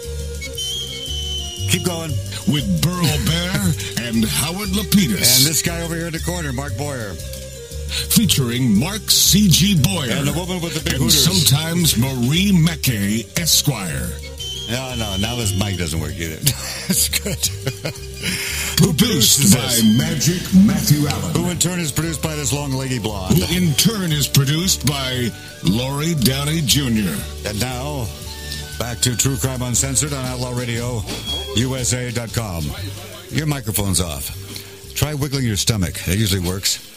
Keep 1.69 1.85
going. 1.85 2.11
with 2.47 2.81
Burl 2.81 3.05
Barer 3.25 4.07
and 4.07 4.25
Howard 4.25 4.69
Lapidus. 4.69 5.37
And 5.37 5.47
this 5.47 5.61
guy 5.61 5.81
over 5.83 5.95
here 5.95 6.07
in 6.07 6.13
the 6.13 6.19
corner, 6.19 6.51
Mark 6.51 6.75
Boyer. 6.77 7.13
Featuring 7.91 8.77
Mark 8.79 9.09
C.G. 9.09 9.81
Boyer. 9.81 10.11
And 10.11 10.27
the 10.27 10.33
woman 10.33 10.61
with 10.61 10.73
the 10.75 10.83
big 10.83 10.93
and 10.93 11.03
hooters. 11.03 11.23
sometimes 11.23 11.97
Marie 11.97 12.51
Mackey, 12.51 13.25
Esquire. 13.37 14.09
No, 14.69 14.95
no, 14.95 15.17
now 15.17 15.35
this 15.35 15.57
mic 15.59 15.77
doesn't 15.77 15.99
work 15.99 16.13
either. 16.15 16.35
That's 16.87 17.09
good. 17.09 17.37
Produced 18.77 19.53
by 19.53 19.61
this? 19.67 19.97
Magic 19.97 20.65
Matthew 20.65 21.07
Allen. 21.07 21.35
Who 21.35 21.49
in 21.49 21.57
turn 21.59 21.79
is 21.79 21.91
produced 21.91 22.21
by 22.21 22.35
this 22.35 22.53
long 22.53 22.71
lady 22.71 22.97
blonde. 22.99 23.37
Who 23.37 23.57
in 23.57 23.73
turn 23.73 24.11
is 24.13 24.27
produced 24.27 24.85
by 24.87 25.29
Laurie 25.63 26.15
Downey 26.15 26.61
Jr. 26.63 27.11
And 27.45 27.59
now, 27.59 28.07
back 28.79 28.99
to 28.99 29.17
True 29.17 29.35
Crime 29.37 29.61
Uncensored 29.61 30.13
on 30.13 30.23
Outlaw 30.25 30.51
Radio, 30.57 31.01
USA.com. 31.57 32.63
Your 33.29 33.47
microphone's 33.47 33.99
off. 33.99 34.37
Try 34.95 35.13
wiggling 35.15 35.45
your 35.45 35.57
stomach. 35.57 35.95
That 36.05 36.17
usually 36.17 36.47
works. 36.47 36.90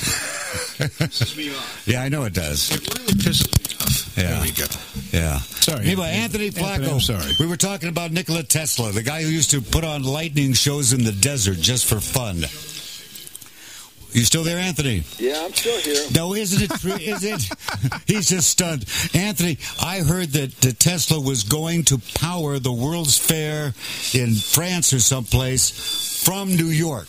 yeah, 1.86 2.02
I 2.02 2.08
know 2.08 2.24
it 2.24 2.32
does. 2.34 2.70
It 2.72 2.98
really 2.98 3.12
pisses 3.14 3.46
me 3.52 3.76
off. 3.80 4.18
Yeah. 4.18 4.30
There 4.34 4.42
we 4.42 4.50
go. 4.52 4.64
Yeah. 5.12 5.38
Sorry, 5.40 5.84
Anyway, 5.86 6.08
Anthony. 6.08 6.46
Anthony 6.46 6.50
Flacco. 6.50 6.74
Anthony, 6.74 6.92
I'm 6.92 7.00
sorry. 7.00 7.32
We 7.38 7.46
were 7.46 7.56
talking 7.56 7.88
about 7.88 8.12
Nikola 8.12 8.42
Tesla, 8.42 8.92
the 8.92 9.02
guy 9.02 9.22
who 9.22 9.28
used 9.28 9.50
to 9.50 9.60
put 9.60 9.84
on 9.84 10.02
lightning 10.02 10.52
shows 10.54 10.92
in 10.92 11.04
the 11.04 11.12
desert 11.12 11.58
just 11.58 11.86
for 11.86 12.00
fun. 12.00 12.44
You 14.12 14.24
still 14.24 14.42
there, 14.42 14.58
Anthony? 14.58 15.04
yeah, 15.18 15.40
I'm 15.44 15.52
still 15.52 15.78
here. 15.80 16.02
No, 16.12 16.34
isn't 16.34 16.62
it 16.62 16.80
true? 16.80 16.94
Is 16.94 17.22
it? 17.22 17.48
He's 18.08 18.28
just 18.28 18.50
stunned. 18.50 18.84
Anthony, 19.14 19.58
I 19.80 20.00
heard 20.00 20.30
that 20.30 20.52
the 20.60 20.72
Tesla 20.72 21.20
was 21.20 21.44
going 21.44 21.84
to 21.84 21.98
power 22.14 22.58
the 22.58 22.72
World's 22.72 23.16
Fair 23.16 23.72
in 24.12 24.34
France 24.34 24.92
or 24.92 24.98
someplace 24.98 25.70
from 26.24 26.48
New 26.56 26.66
York. 26.70 27.08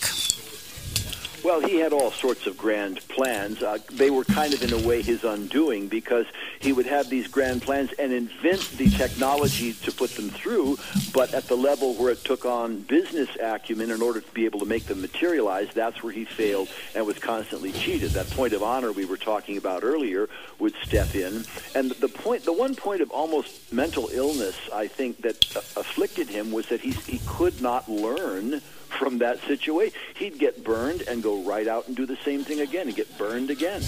Well, 1.44 1.60
he 1.60 1.78
had 1.78 1.92
all 1.92 2.12
sorts 2.12 2.46
of 2.46 2.56
grand 2.56 3.00
plans. 3.08 3.64
Uh, 3.64 3.80
they 3.92 4.12
were 4.12 4.24
kind 4.24 4.54
of, 4.54 4.62
in 4.62 4.74
a 4.74 4.88
way, 4.88 5.02
his 5.02 5.24
undoing 5.24 5.88
because 5.88 6.28
he 6.60 6.72
would 6.72 6.86
have 6.86 7.10
these 7.10 7.28
grand 7.28 7.64
plans 7.64 7.92
and 7.94 8.14
invent 8.14 8.62
the 8.78 8.89
technology 8.92 9.74
to 9.74 9.92
put 9.92 10.12
them 10.12 10.30
through, 10.30 10.78
but 11.14 11.34
at 11.34 11.48
the 11.48 11.56
level 11.56 11.96
where 11.96 12.12
it 12.12 12.24
took 12.24 12.46
on 12.46 12.82
business 12.82 13.30
acumen 13.42 13.89
in 13.89 14.04
order 14.04 14.22
to 14.22 14.32
be 14.34 14.46
able 14.46 14.60
to 14.60 14.68
make 14.68 14.86
them 14.86 15.02
materialize, 15.02 15.70
that's 15.74 16.04
where 16.04 16.14
he 16.14 16.26
failed 16.26 16.70
and 16.94 17.08
was 17.08 17.18
constantly 17.18 17.72
cheated. 17.72 18.12
That 18.12 18.30
point 18.30 18.54
of 18.54 18.62
honor 18.62 18.92
we 18.92 19.06
were 19.06 19.18
talking 19.18 19.58
about 19.58 19.84
earlier 19.84 20.30
would 20.60 20.76
step 20.84 21.16
in. 21.16 21.44
And 21.74 21.89
the 21.92 22.08
point, 22.08 22.46
the 22.46 22.54
one 22.54 22.76
point 22.76 23.02
of 23.02 23.10
almost 23.10 23.74
mental 23.74 24.10
illness, 24.14 24.58
I 24.72 24.86
think, 24.86 25.22
that 25.24 25.44
afflicted 25.76 26.30
him 26.30 26.52
was 26.52 26.68
that 26.68 26.82
he, 26.82 26.92
he 26.92 27.20
could 27.26 27.62
not 27.62 27.89
learn 27.89 28.62
from 28.98 29.18
that 29.20 29.39
situation. 29.42 29.98
He'd 30.16 30.38
get 30.39 30.64
burned 30.64 31.02
and 31.04 31.22
go 31.24 31.42
right 31.44 31.68
out 31.68 31.88
and 31.88 31.96
do 31.96 32.06
the 32.06 32.18
same 32.26 32.44
thing 32.44 32.60
again 32.62 32.88
and 32.88 32.96
get 32.96 33.18
burned 33.18 33.50
again. 33.50 33.82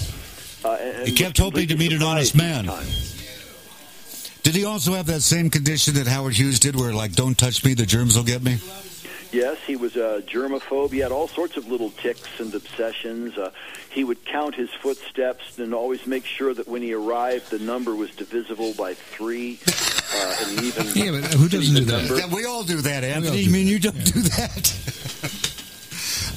Uh, 0.64 0.76
He 1.04 1.12
kept 1.12 1.38
hoping 1.38 1.68
to 1.68 1.76
meet 1.76 1.92
an 1.92 2.02
honest 2.02 2.34
man. 2.34 2.68
Did 4.42 4.54
he 4.54 4.64
also 4.64 4.92
have 4.92 5.06
that 5.06 5.22
same 5.22 5.48
condition 5.48 5.94
that 5.94 6.06
Howard 6.06 6.34
Hughes 6.34 6.58
did, 6.60 6.76
where 6.76 6.92
like, 6.92 7.12
don't 7.12 7.36
touch 7.36 7.64
me, 7.64 7.72
the 7.74 7.86
germs 7.86 8.16
will 8.16 8.24
get 8.24 8.42
me? 8.42 8.58
Yes, 9.32 9.58
he 9.66 9.74
was 9.74 9.96
a 9.96 10.22
germaphobe. 10.28 10.92
He 10.92 10.98
had 10.98 11.10
all 11.10 11.26
sorts 11.28 11.56
of 11.56 11.66
little 11.66 11.90
ticks 11.90 12.38
and 12.38 12.54
obsessions. 12.54 13.36
Uh, 13.36 13.50
he 13.90 14.04
would 14.04 14.24
count 14.24 14.54
his 14.54 14.70
footsteps 14.70 15.58
and 15.58 15.74
always 15.74 16.06
make 16.06 16.24
sure 16.24 16.54
that 16.54 16.68
when 16.68 16.82
he 16.82 16.92
arrived, 16.94 17.50
the 17.50 17.58
number 17.58 17.96
was 17.96 18.10
divisible 18.12 18.74
by 18.74 18.94
three. 18.94 19.58
Uh, 20.14 20.36
and 20.46 20.62
even 20.62 20.86
Yeah, 20.94 21.20
but 21.20 21.32
who 21.34 21.48
doesn't 21.48 21.74
do 21.74 21.84
that? 21.86 22.08
number- 22.10 22.36
we 22.36 22.44
all 22.44 22.62
do 22.62 22.80
that, 22.82 23.02
all 23.02 23.10
Anthony. 23.10 23.44
do 23.44 23.50
I 23.50 23.52
mean, 23.52 23.64
that, 23.66 23.72
you 23.72 23.78
don't 23.80 24.04
do 24.04 24.20
that. 24.20 24.90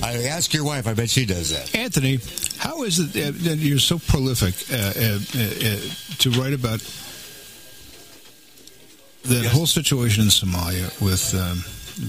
I 0.08 0.28
ask 0.28 0.54
your 0.54 0.64
wife. 0.64 0.88
I 0.88 0.94
bet 0.94 1.10
she 1.10 1.26
does 1.26 1.50
that. 1.52 1.76
Anthony, 1.76 2.20
how 2.58 2.84
is 2.84 3.00
it 3.00 3.14
that 3.44 3.58
you're 3.58 3.80
so 3.80 4.00
prolific 4.00 4.56
uh, 4.72 4.76
uh, 4.76 5.20
uh, 5.36 5.44
uh, 5.44 5.80
to 6.20 6.30
write 6.40 6.54
about 6.54 6.80
that 9.24 9.44
Yes. 9.44 9.52
whole 9.54 9.66
situation 9.66 10.24
in 10.24 10.30
Somalia 10.30 10.90
with 11.02 11.34
um, 11.36 11.64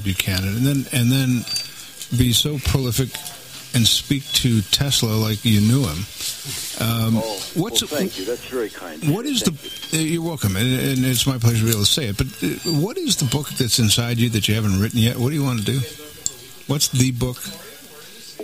Buchanan, 0.05 0.57
and 0.57 0.67
then 0.67 0.87
and 0.93 1.11
then 1.11 1.45
be 2.17 2.33
so 2.33 2.59
prolific 2.59 3.09
and 3.75 3.87
speak 3.87 4.23
to 4.33 4.63
Tesla 4.71 5.13
like 5.15 5.45
you 5.45 5.61
knew 5.61 5.83
him? 5.85 6.07
Um, 6.81 7.17
Oh, 7.19 7.43
what's 7.55 7.83
well, 7.83 7.99
thank 8.01 8.19
you. 8.19 8.25
That's 8.25 8.45
very 8.47 8.71
kind. 8.71 9.13
What 9.13 9.27
is 9.27 9.43
Thank 9.43 9.59
the? 9.91 9.99
Uh, 9.99 10.01
you're 10.01 10.23
welcome, 10.23 10.57
and, 10.57 10.67
and 10.81 11.05
it's 11.05 11.27
my 11.27 11.39
pleasure 11.39 11.59
to 11.61 11.65
be 11.65 11.71
able 11.71 11.81
to 11.81 11.87
say 11.87 12.07
it. 12.09 12.17
But 12.17 12.29
uh, 12.43 12.81
what 12.81 12.97
is 12.97 13.17
the 13.17 13.27
book 13.27 13.49
that's 13.51 13.79
inside 13.81 14.19
you 14.19 14.29
that 14.31 14.47
you 14.49 14.55
haven't 14.55 14.81
written 14.81 15.01
yet? 15.01 15.17
What 15.17 15.31
do 15.31 15.35
you 15.35 15.43
want 15.45 15.59
to 15.61 15.65
do? 15.67 15.81
What's 16.69 16.89
the 16.89 17.11
book? 17.11 17.39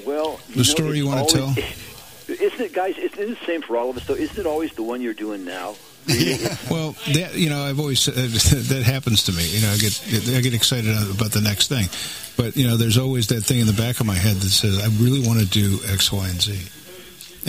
Well, 0.07 0.41
The 0.51 0.57
know, 0.59 0.63
story 0.63 0.99
you 0.99 1.07
wanna 1.07 1.27
tell. 1.27 1.55
Isn't 2.29 2.61
it, 2.61 2.73
guys? 2.73 2.97
Isn't 2.97 3.19
it 3.19 3.39
the 3.39 3.47
same 3.47 3.61
for 3.63 3.77
all 3.77 3.91
of 3.91 3.97
us, 3.99 4.07
though? 4.07 4.15
Isn't 4.15 4.39
it 4.39 4.47
always 4.47 4.73
the 4.73 4.83
one 4.83 5.01
you're 5.03 5.13
doing 5.15 5.45
now? 5.45 5.75
Well, 6.71 6.97
that 7.15 7.35
you 7.35 7.49
know, 7.49 7.63
I've 7.63 7.79
always 7.81 8.01
said 8.01 8.15
that 8.15 8.83
happens 8.83 9.25
to 9.25 9.33
me. 9.33 9.47
You 9.49 9.63
know, 9.63 9.71
I 9.73 9.77
get 9.77 10.03
I 10.37 10.41
get 10.41 10.53
excited 10.55 10.91
about 11.11 11.33
the 11.33 11.41
next 11.41 11.69
thing, 11.69 11.89
but 12.37 12.57
you 12.57 12.67
know, 12.67 12.77
there's 12.77 12.99
always 12.99 13.29
that 13.29 13.43
thing 13.43 13.61
in 13.61 13.67
the 13.67 13.73
back 13.73 14.01
of 14.01 14.07
my 14.07 14.15
head 14.15 14.37
that 14.37 14.51
says 14.51 14.79
I 14.83 14.89
really 15.03 15.27
want 15.27 15.41
to 15.41 15.47
do 15.47 15.79
X, 15.89 16.13
Y, 16.13 16.29
and 16.29 16.41
Z, 16.41 16.59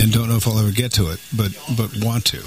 and 0.02 0.12
don't 0.12 0.30
know 0.30 0.36
if 0.38 0.48
I'll 0.48 0.60
ever 0.60 0.72
get 0.72 0.94
to 0.94 1.12
it, 1.12 1.20
but 1.36 1.52
but 1.76 1.92
want 2.04 2.26
to. 2.26 2.44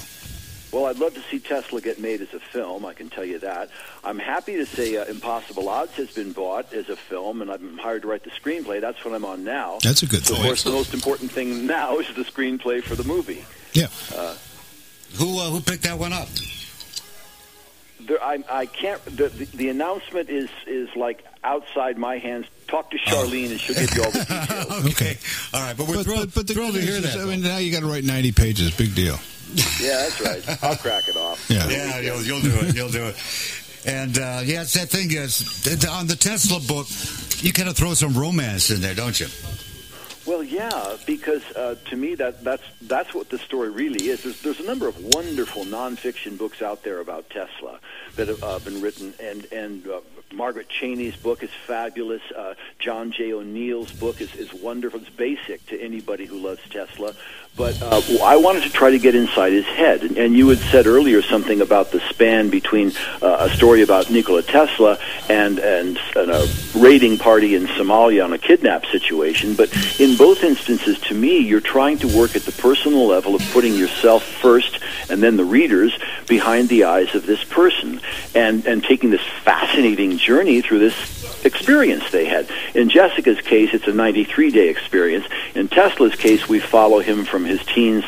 Well, 0.79 0.87
I'd 0.87 0.99
love 0.99 1.14
to 1.14 1.22
see 1.22 1.41
Tesla 1.41 1.81
get 1.81 1.99
made 1.99 2.20
as 2.20 2.33
a 2.35 2.39
film. 2.39 2.87
I 2.87 2.95
can 2.95 3.11
tell 3.11 3.24
you 3.24 3.41
that. 3.41 3.68
I'm 4.05 4.18
happy 4.20 4.55
to 4.59 4.64
say 4.66 4.97
uh, 4.97 5.07
Impossible 5.07 5.68
Odds 5.68 5.91
has 5.95 6.12
been 6.12 6.31
bought 6.31 6.72
as 6.72 6.89
a 6.89 6.95
film, 6.95 7.43
and 7.43 7.51
I'm 7.51 7.79
hired 7.79 8.03
to 8.03 8.09
write 8.09 8.22
the 8.22 8.31
screenplay. 8.31 8.81
That's 8.81 9.05
what 9.05 9.12
I'm 9.12 9.24
on 9.24 9.43
now. 9.43 9.79
That's 9.83 10.05
a 10.05 10.07
good 10.07 10.24
So, 10.24 10.35
of 10.35 10.39
thing. 10.39 10.47
course, 10.47 10.62
the 10.62 10.70
most 10.70 10.95
important 10.95 11.33
thing 11.33 11.66
now 11.66 11.99
is 11.99 12.07
the 12.14 12.22
screenplay 12.22 12.81
for 12.81 12.95
the 12.95 13.03
movie. 13.03 13.45
Yeah. 13.72 13.89
Who 15.16 15.41
uh, 15.41 15.51
who 15.51 15.61
picked 15.62 15.83
that 15.83 15.99
one 15.99 16.12
up? 16.12 16.29
There, 18.01 18.22
I, 18.22 18.45
I 18.49 18.66
can't. 18.66 19.05
The, 19.05 19.29
the, 19.31 19.45
the 19.47 19.68
announcement 19.70 20.31
is 20.31 20.49
is 20.68 20.89
like 20.95 21.24
outside 21.43 21.99
my 21.99 22.18
hands. 22.18 22.47
Talk 22.68 22.93
to 22.93 22.99
Sharlene, 22.99 23.51
and 23.51 23.59
she'll 23.61 23.74
give 23.74 23.93
you 23.97 24.05
all 24.05 24.11
the 24.12 24.18
details. 24.70 24.87
Okay. 24.93 25.18
All 25.53 25.61
right, 25.61 25.76
but 25.76 25.89
we're 25.89 25.97
But, 25.97 26.05
thrilled, 26.05 26.20
but, 26.26 26.35
but 26.35 26.47
the 26.47 26.55
thrilled 26.55 26.74
to 26.74 26.79
good 26.81 26.85
hear 26.89 27.01
news 27.01 27.14
that. 27.14 27.18
is, 27.18 27.24
I 27.24 27.29
mean, 27.29 27.41
now 27.43 27.57
you 27.57 27.72
got 27.72 27.81
to 27.81 27.87
write 27.87 28.05
90 28.05 28.31
pages. 28.33 28.70
Big 28.76 28.95
deal. 28.95 29.18
Yeah, 29.81 30.09
that's 30.09 30.21
right. 30.21 30.63
I'll 30.63 30.77
crack 30.77 31.09
it 31.09 31.17
off. 31.17 31.49
Yeah. 31.49 31.69
yeah, 31.69 32.01
you'll, 32.01 32.23
you'll 32.23 32.41
do 32.41 32.55
it. 32.61 32.75
You'll 32.75 32.91
do 32.91 33.05
it. 33.07 33.17
And 33.87 34.19
uh, 34.19 34.43
yeah, 34.45 34.63
it's 34.63 34.75
that 34.75 34.89
thing 34.89 35.11
is 35.13 35.87
on 35.87 36.07
the 36.07 36.17
Tesla 36.17 36.61
book. 36.61 36.87
You 37.43 37.53
kind 37.53 37.69
of 37.69 37.77
throw 37.77 37.95
some 37.95 38.15
romance 38.15 38.71
in 38.71 38.81
there, 38.81 38.95
don't 38.95 39.19
you? 39.19 39.29
Well, 40.27 40.43
yeah, 40.43 40.97
because 41.07 41.43
uh, 41.53 41.77
to 41.87 41.97
me 41.97 42.15
that 42.17 42.45
that's 42.45 42.63
that's 42.83 43.15
what 43.15 43.31
the 43.31 43.39
story 43.39 43.71
really 43.71 44.09
is. 44.09 44.25
There's, 44.25 44.43
there's 44.43 44.61
a 44.61 44.65
number 44.65 44.87
of 44.87 45.03
wonderful 45.15 45.65
nonfiction 45.65 46.37
books 46.37 46.61
out 46.61 46.83
there 46.83 47.01
about 47.01 47.31
Tesla 47.31 47.81
that 48.17 48.29
have 48.29 48.45
uh, 48.45 48.59
been 48.59 48.83
written, 48.83 49.15
and 49.21 49.51
and 49.53 49.89
uh, 49.89 50.01
Margaret 50.33 50.69
Cheney's 50.69 51.17
book 51.17 51.43
is 51.43 51.51
fabulous. 51.67 52.21
Uh, 52.37 52.55
John 52.79 53.11
J. 53.11 53.33
O'Neill's 53.33 53.93
book 53.93 54.21
is, 54.21 54.35
is 54.35 54.53
wonderful. 54.53 55.01
It's 55.01 55.09
basic 55.09 55.65
to 55.69 55.81
anybody 55.81 56.27
who 56.27 56.39
loves 56.39 56.61
Tesla. 56.69 57.15
But 57.59 57.83
uh, 57.83 58.01
I 58.23 58.37
wanted 58.37 58.63
to 58.63 58.71
try 58.71 58.93
to 58.93 59.01
get 59.01 59.17
inside 59.17 59.53
his 59.53 59.67
head, 59.67 60.03
and, 60.03 60.39
you 60.39 60.49
had 60.49 60.59
said 60.71 60.87
earlier 60.87 61.23
something 61.23 61.61
about 61.61 61.91
the 61.91 61.99
span 62.09 62.51
between 62.51 62.93
uh, 63.21 63.49
a 63.51 63.51
story 63.51 63.83
about 63.83 64.09
Nikola 64.09 64.45
Tesla 64.45 64.97
and 65.29 65.59
and, 65.59 65.99
and 66.15 66.31
a 66.31 66.47
raiding 66.77 67.19
party 67.19 67.57
in 67.57 67.67
Somalia 67.67 68.23
on 68.23 68.33
a 68.33 68.39
kidnap 68.39 68.87
situation. 68.87 69.55
But 69.55 69.75
in 69.99 70.17
both 70.17 70.45
instances, 70.45 71.01
to 71.01 71.15
me, 71.15 71.39
you're 71.39 71.61
trying 71.61 71.99
to 71.99 72.17
work 72.17 72.37
at 72.37 72.43
the 72.43 72.53
personal 72.53 73.09
level 73.09 73.35
of 73.35 73.43
putting 73.53 73.75
yourself 73.75 74.23
first, 74.23 74.79
and 75.11 75.21
then 75.21 75.37
the 75.37 75.45
readers 75.45 75.99
behind 76.29 76.69
the 76.69 76.85
eyes 76.85 77.13
of 77.17 77.27
this 77.27 77.43
person, 77.43 78.01
and 78.37 78.65
and 78.67 78.85
taking 78.85 79.11
this 79.11 79.27
fascinating 79.43 80.19
journey 80.19 80.61
through 80.61 80.79
this 80.79 81.19
experience 81.45 82.11
they 82.11 82.27
had. 82.27 82.49
In 82.75 82.89
Jessica's 82.89 83.41
case, 83.41 83.71
it's 83.73 83.87
a 83.87 83.93
93 83.93 84.51
day 84.51 84.69
experience. 84.69 85.27
In 85.55 85.69
Tesla's 85.69 86.15
case, 86.15 86.49
we 86.49 86.61
follow 86.61 87.01
him 87.01 87.25
from 87.25 87.45
his 87.49 87.65
teens 87.67 88.05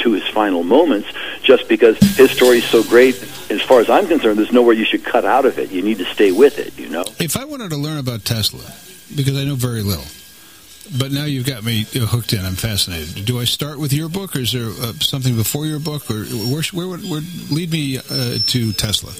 to 0.00 0.12
his 0.12 0.26
final 0.28 0.62
moments 0.62 1.08
just 1.42 1.68
because 1.68 1.98
his 2.16 2.30
story 2.30 2.58
is 2.58 2.64
so 2.64 2.82
great. 2.82 3.14
As 3.50 3.62
far 3.62 3.80
as 3.80 3.88
I'm 3.88 4.06
concerned, 4.06 4.38
there's 4.38 4.52
nowhere 4.52 4.74
you 4.74 4.84
should 4.84 5.04
cut 5.04 5.24
out 5.24 5.46
of 5.46 5.58
it. 5.58 5.70
You 5.70 5.82
need 5.82 5.98
to 5.98 6.04
stay 6.06 6.32
with 6.32 6.58
it, 6.58 6.78
you 6.78 6.88
know? 6.88 7.04
If 7.18 7.36
I 7.36 7.44
wanted 7.44 7.70
to 7.70 7.76
learn 7.76 7.98
about 7.98 8.24
Tesla, 8.24 8.72
because 9.14 9.36
I 9.36 9.44
know 9.44 9.54
very 9.54 9.82
little, 9.82 10.04
but 10.98 11.12
now 11.12 11.24
you've 11.24 11.46
got 11.46 11.64
me 11.64 11.84
hooked 11.92 12.32
in, 12.32 12.44
I'm 12.44 12.56
fascinated. 12.56 13.24
Do 13.24 13.38
I 13.40 13.44
start 13.44 13.78
with 13.78 13.92
your 13.92 14.08
book, 14.08 14.34
or 14.36 14.40
is 14.40 14.52
there 14.52 14.68
uh, 14.68 14.92
something 15.00 15.36
before 15.36 15.66
your 15.66 15.78
book, 15.78 16.10
or 16.10 16.24
where, 16.24 16.62
where 16.72 16.88
would 16.88 17.08
where, 17.08 17.22
lead 17.50 17.70
me 17.70 17.98
uh, 17.98 18.38
to 18.46 18.72
Tesla? 18.72 19.12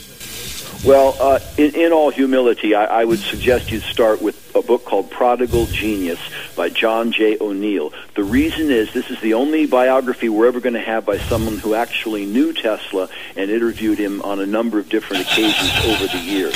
Well, 0.85 1.17
uh, 1.19 1.41
in, 1.57 1.75
in 1.75 1.93
all 1.93 2.11
humility, 2.11 2.75
I, 2.75 3.01
I 3.01 3.05
would 3.05 3.19
suggest 3.19 3.73
you 3.73 3.81
start 3.81 4.23
with 4.23 4.55
a 4.55 4.63
book 4.63 4.85
called 4.85 5.11
Prodigal 5.11 5.67
Genius 5.67 6.21
by 6.55 6.69
John 6.69 7.11
J. 7.11 7.37
O'Neill. 7.41 7.93
The 8.15 8.23
reason 8.23 8.71
is 8.71 8.93
this 8.93 9.11
is 9.11 9.21
the 9.21 9.35
only 9.35 9.67
biography 9.67 10.29
we're 10.29 10.47
ever 10.47 10.61
going 10.61 10.75
to 10.75 10.81
have 10.81 11.05
by 11.05 11.19
someone 11.19 11.59
who 11.59 11.75
actually 11.75 12.27
knew 12.27 12.53
Tesla 12.53 13.09
and 13.37 13.51
interviewed 13.51 13.99
him 13.99 14.23
on 14.23 14.39
a 14.39 14.47
number 14.47 14.79
of 14.79 14.89
different 14.89 15.23
occasions 15.23 15.73
over 15.85 16.07
the 16.07 16.19
years. 16.19 16.55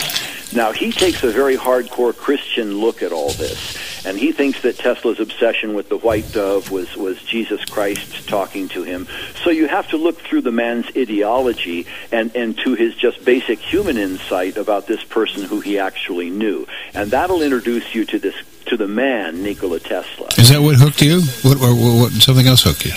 Now, 0.54 0.72
he 0.72 0.92
takes 0.92 1.22
a 1.22 1.30
very 1.30 1.56
hardcore 1.56 2.14
Christian 2.14 2.78
look 2.78 3.02
at 3.02 3.10
all 3.10 3.30
this, 3.30 4.04
and 4.04 4.18
he 4.18 4.32
thinks 4.32 4.62
that 4.62 4.76
Tesla's 4.76 5.18
obsession 5.18 5.74
with 5.74 5.88
the 5.88 5.96
white 5.96 6.30
dove 6.32 6.70
was, 6.70 6.94
was 6.96 7.22
Jesus 7.22 7.64
Christ 7.64 8.28
talking 8.28 8.68
to 8.68 8.82
him. 8.82 9.06
So 9.44 9.50
you 9.50 9.66
have 9.68 9.88
to 9.88 9.96
look 9.96 10.18
through 10.18 10.42
the 10.42 10.52
man's 10.52 10.86
ideology 10.96 11.86
and, 12.10 12.34
and 12.36 12.56
to 12.58 12.74
his 12.74 12.94
just 12.94 13.24
basic 13.24 13.60
human 13.60 13.96
insight 13.96 14.56
about 14.56 14.86
this 14.86 15.02
person 15.04 15.42
who 15.42 15.60
he 15.60 15.78
actually 15.78 16.28
knew. 16.28 16.66
And 16.92 17.10
that'll 17.10 17.42
introduce 17.42 17.94
you 17.94 18.04
to 18.06 18.18
this 18.18 18.34
to 18.66 18.76
the 18.76 18.88
man, 18.88 19.42
Nikola 19.42 19.80
Tesla. 19.80 20.28
Is 20.38 20.50
that 20.50 20.60
what 20.62 20.76
hooked 20.76 21.02
you? 21.02 21.20
What, 21.42 21.60
or, 21.60 21.74
what 21.74 22.12
something 22.12 22.46
else 22.46 22.62
hooked 22.62 22.84
you? 22.84 22.92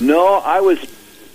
No, 0.00 0.36
I 0.36 0.60
was 0.60 0.78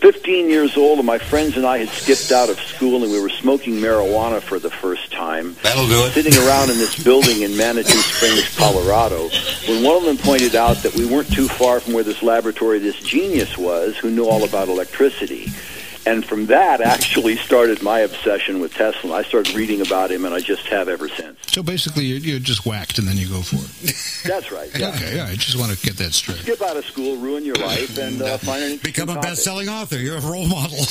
15 0.02 0.50
years 0.50 0.78
old, 0.78 0.98
and 0.98 1.06
my 1.06 1.20
friends 1.20 1.58
and 1.58 1.66
I 1.66 1.78
had 1.78 1.90
skipped 1.90 2.32
out 2.32 2.50
of 2.50 2.60
school, 2.60 3.04
and 3.04 3.12
we 3.12 3.22
were 3.22 3.30
smoking 3.30 3.76
marijuana 3.76 4.42
for 4.42 4.58
the 4.58 4.72
first 4.72 5.12
time. 5.12 5.56
That'll 5.62 5.88
do 5.88 6.06
it. 6.06 6.12
Sitting 6.14 6.36
around 6.44 6.72
in 6.72 6.80
this 6.80 7.02
building 7.04 7.44
in 7.44 7.56
Manitou 7.56 8.00
Springs, 8.00 8.58
Colorado, 8.58 9.30
when 9.68 9.84
one 9.84 9.98
of 9.98 10.04
them 10.04 10.18
pointed 10.18 10.56
out 10.56 10.78
that 10.78 10.96
we 10.96 11.06
weren't 11.06 11.32
too 11.32 11.48
far 11.48 11.80
from 11.80 11.94
where 11.94 12.04
this 12.04 12.24
laboratory 12.24 12.80
this 12.80 13.00
genius 13.00 13.60
was, 13.60 13.96
who 13.96 14.10
knew 14.10 14.26
all 14.26 14.44
about 14.44 14.70
electricity. 14.70 15.50
And 16.04 16.26
from 16.26 16.48
that 16.48 16.82
actually 16.82 17.36
started 17.38 17.84
my 17.84 18.00
obsession 18.00 18.60
with 18.60 18.74
Tesla. 18.74 19.18
I 19.18 19.22
started 19.24 19.54
reading 19.56 19.82
about 19.82 20.10
him, 20.12 20.26
and 20.26 20.34
I 20.34 20.40
just 20.40 20.66
have 20.68 20.90
ever 20.90 21.08
since. 21.08 21.38
So 21.48 21.62
basically, 21.62 22.06
you're, 22.06 22.18
you're 22.20 22.40
just 22.40 22.66
whacked, 22.66 22.98
and 22.98 23.08
then 23.08 23.18
you 23.18 23.30
go 23.30 23.42
for 23.44 23.58
it. 23.58 24.24
That's 24.28 24.52
right. 24.52 24.70
Yeah. 24.78 24.90
Okay, 24.90 25.18
yeah, 25.18 25.26
I 25.28 25.36
just 25.36 25.60
want 25.60 25.72
to 25.78 25.86
get 25.86 25.98
that 25.98 26.14
straight. 26.14 26.40
Skip 26.40 26.62
out 26.64 26.76
of 26.76 26.86
school, 26.86 27.18
ruin 27.18 27.46
your 27.46 27.56
life, 27.56 27.98
and 28.00 28.20
uh, 28.22 28.38
find 28.40 28.64
an 28.64 28.78
Become 28.78 29.10
a 29.10 29.14
topic. 29.14 29.30
best-selling 29.30 29.70
author. 29.70 29.98
You're 29.98 30.18
a 30.18 30.22
role 30.22 30.48
model. 30.48 30.78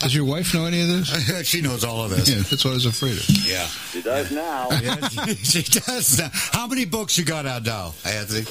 Does 0.00 0.14
your 0.14 0.24
wife 0.24 0.52
know 0.54 0.66
any 0.66 0.82
of 0.82 0.88
this? 0.88 1.46
she 1.48 1.60
knows 1.62 1.84
all 1.84 2.04
of 2.04 2.10
this. 2.10 2.28
Yeah, 2.28 2.42
that's 2.42 2.64
what 2.64 2.72
I 2.72 2.74
was 2.74 2.86
afraid 2.86 3.12
of. 3.16 3.28
Yeah. 3.30 3.66
She 3.66 4.02
does 4.02 4.30
now. 4.30 4.68
yeah, 4.82 5.06
she 5.42 5.62
does. 5.62 6.18
Now. 6.18 6.28
How 6.32 6.66
many 6.66 6.84
books 6.84 7.16
you 7.18 7.24
got 7.24 7.46
out 7.46 7.64
now, 7.64 7.94
I 8.04 8.10
Anthony? 8.12 8.46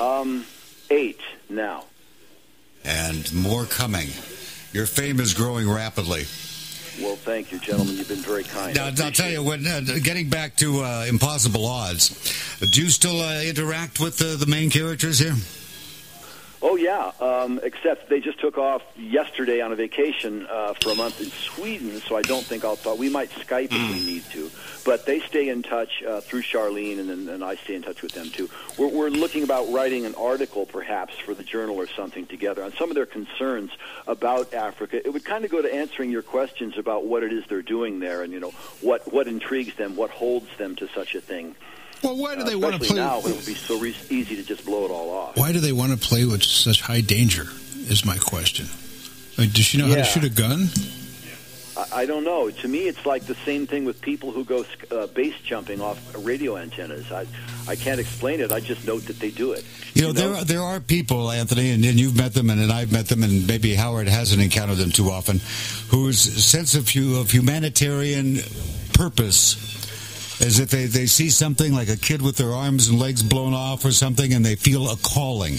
Um, 0.00 0.44
eight 0.90 1.20
now. 1.48 1.84
And 2.84 3.32
more 3.34 3.64
coming. 3.64 4.08
Your 4.72 4.86
fame 4.86 5.20
is 5.20 5.34
growing 5.34 5.68
rapidly. 5.68 6.24
Well, 7.00 7.16
thank 7.16 7.52
you, 7.52 7.58
gentlemen. 7.58 7.96
You've 7.96 8.08
been 8.08 8.18
very 8.18 8.44
kind. 8.44 8.74
Now, 8.74 8.86
I'll 8.86 9.12
tell 9.12 9.30
you, 9.30 9.42
when 9.42 9.66
uh, 9.66 9.80
getting 10.02 10.28
back 10.28 10.56
to 10.56 10.82
uh, 10.82 11.06
Impossible 11.08 11.66
Odds, 11.66 12.58
do 12.58 12.82
you 12.82 12.90
still 12.90 13.20
uh, 13.20 13.42
interact 13.42 14.00
with 14.00 14.18
the 14.18 14.44
main 14.46 14.70
characters 14.70 15.18
here? 15.18 15.34
Oh 16.62 16.76
yeah, 16.76 17.12
um, 17.20 17.58
except 17.62 18.10
they 18.10 18.20
just 18.20 18.38
took 18.38 18.58
off 18.58 18.82
yesterday 18.94 19.62
on 19.62 19.72
a 19.72 19.76
vacation 19.76 20.46
uh, 20.46 20.74
for 20.74 20.90
a 20.90 20.94
month 20.94 21.18
in 21.18 21.30
Sweden, 21.30 22.02
so 22.02 22.16
I 22.16 22.22
don't 22.22 22.44
think 22.44 22.66
I'll 22.66 22.76
talk. 22.76 22.98
We 22.98 23.08
might 23.08 23.30
Skype 23.30 23.72
if 23.72 23.90
we 23.90 24.04
need 24.04 24.24
to, 24.32 24.50
but 24.84 25.06
they 25.06 25.20
stay 25.20 25.48
in 25.48 25.62
touch 25.62 26.02
uh, 26.02 26.20
through 26.20 26.42
Sharlene, 26.42 26.98
and 26.98 27.08
then 27.08 27.28
and 27.30 27.42
I 27.42 27.54
stay 27.54 27.76
in 27.76 27.82
touch 27.82 28.02
with 28.02 28.12
them 28.12 28.28
too. 28.28 28.50
We're, 28.76 28.88
we're 28.88 29.08
looking 29.08 29.42
about 29.42 29.72
writing 29.72 30.04
an 30.04 30.14
article, 30.16 30.66
perhaps 30.66 31.18
for 31.18 31.32
the 31.32 31.44
Journal 31.44 31.76
or 31.76 31.86
something, 31.86 32.26
together 32.26 32.62
on 32.62 32.72
some 32.74 32.90
of 32.90 32.94
their 32.94 33.06
concerns 33.06 33.70
about 34.06 34.52
Africa. 34.52 34.98
It 35.02 35.14
would 35.14 35.24
kind 35.24 35.46
of 35.46 35.50
go 35.50 35.62
to 35.62 35.74
answering 35.74 36.10
your 36.10 36.22
questions 36.22 36.76
about 36.76 37.06
what 37.06 37.22
it 37.22 37.32
is 37.32 37.46
they're 37.46 37.62
doing 37.62 38.00
there, 38.00 38.22
and 38.22 38.34
you 38.34 38.40
know 38.40 38.52
what 38.82 39.10
what 39.10 39.28
intrigues 39.28 39.76
them, 39.76 39.96
what 39.96 40.10
holds 40.10 40.54
them 40.58 40.76
to 40.76 40.88
such 40.88 41.14
a 41.14 41.22
thing. 41.22 41.54
Well, 42.02 42.16
why 42.16 42.34
do 42.34 42.42
Uh, 42.42 42.44
they 42.44 42.56
want 42.56 42.74
to 42.76 42.80
especially 42.82 42.96
play? 42.96 43.04
now? 43.04 43.18
It 43.20 43.36
would 43.36 43.46
be 43.46 43.54
so 43.54 43.78
re- 43.78 43.94
easy 44.08 44.36
to 44.36 44.42
just 44.42 44.64
blow 44.64 44.84
it 44.86 44.90
all 44.90 45.10
off. 45.10 45.36
Why 45.36 45.52
do 45.52 45.60
they 45.60 45.72
want 45.72 45.92
to 45.92 45.98
play 46.08 46.24
with 46.24 46.42
such 46.42 46.80
high 46.80 47.00
danger? 47.02 47.46
Is 47.88 48.04
my 48.04 48.18
question. 48.18 48.66
I 49.36 49.42
mean, 49.42 49.50
does 49.52 49.64
she 49.64 49.78
know 49.78 49.86
how 49.88 49.94
to 49.96 50.04
shoot 50.04 50.24
a 50.24 50.28
gun? 50.30 50.68
I, 51.76 52.02
I 52.02 52.06
don't 52.06 52.24
know. 52.24 52.50
To 52.50 52.68
me, 52.68 52.80
it's 52.88 53.04
like 53.06 53.24
the 53.26 53.34
same 53.46 53.66
thing 53.66 53.84
with 53.84 54.00
people 54.00 54.32
who 54.32 54.44
go 54.44 54.64
uh, 54.90 55.06
base 55.08 55.34
jumping 55.44 55.80
off 55.80 55.98
radio 56.24 56.56
antennas. 56.56 57.10
I, 57.10 57.26
I 57.66 57.74
can't 57.76 57.98
explain 58.00 58.40
it. 58.40 58.52
I 58.52 58.60
just 58.60 58.86
note 58.86 59.06
that 59.06 59.18
they 59.18 59.30
do 59.30 59.52
it. 59.52 59.64
You 59.94 60.02
know, 60.02 60.12
there 60.12 60.34
are, 60.34 60.44
there 60.44 60.62
are 60.62 60.78
people, 60.80 61.30
Anthony, 61.30 61.70
and, 61.70 61.84
and 61.84 61.98
you've 61.98 62.16
met 62.16 62.32
them, 62.34 62.50
and, 62.50 62.60
and 62.60 62.70
I've 62.70 62.92
met 62.92 63.08
them, 63.08 63.22
and 63.22 63.46
maybe 63.46 63.74
Howard 63.74 64.08
hasn't 64.08 64.40
encountered 64.42 64.76
them 64.78 64.90
too 64.92 65.10
often, 65.10 65.40
whose 65.88 66.20
sense 66.20 66.74
of, 66.74 66.82
of 66.96 67.30
humanitarian 67.30 68.38
purpose 68.92 69.56
is 70.40 70.56
that 70.56 70.70
they, 70.70 70.86
they 70.86 71.06
see 71.06 71.28
something 71.28 71.72
like 71.74 71.88
a 71.88 71.96
kid 71.96 72.22
with 72.22 72.36
their 72.36 72.52
arms 72.52 72.88
and 72.88 72.98
legs 72.98 73.22
blown 73.22 73.52
off 73.52 73.84
or 73.84 73.92
something, 73.92 74.32
and 74.32 74.44
they 74.44 74.56
feel 74.56 74.90
a 74.90 74.96
calling. 74.96 75.54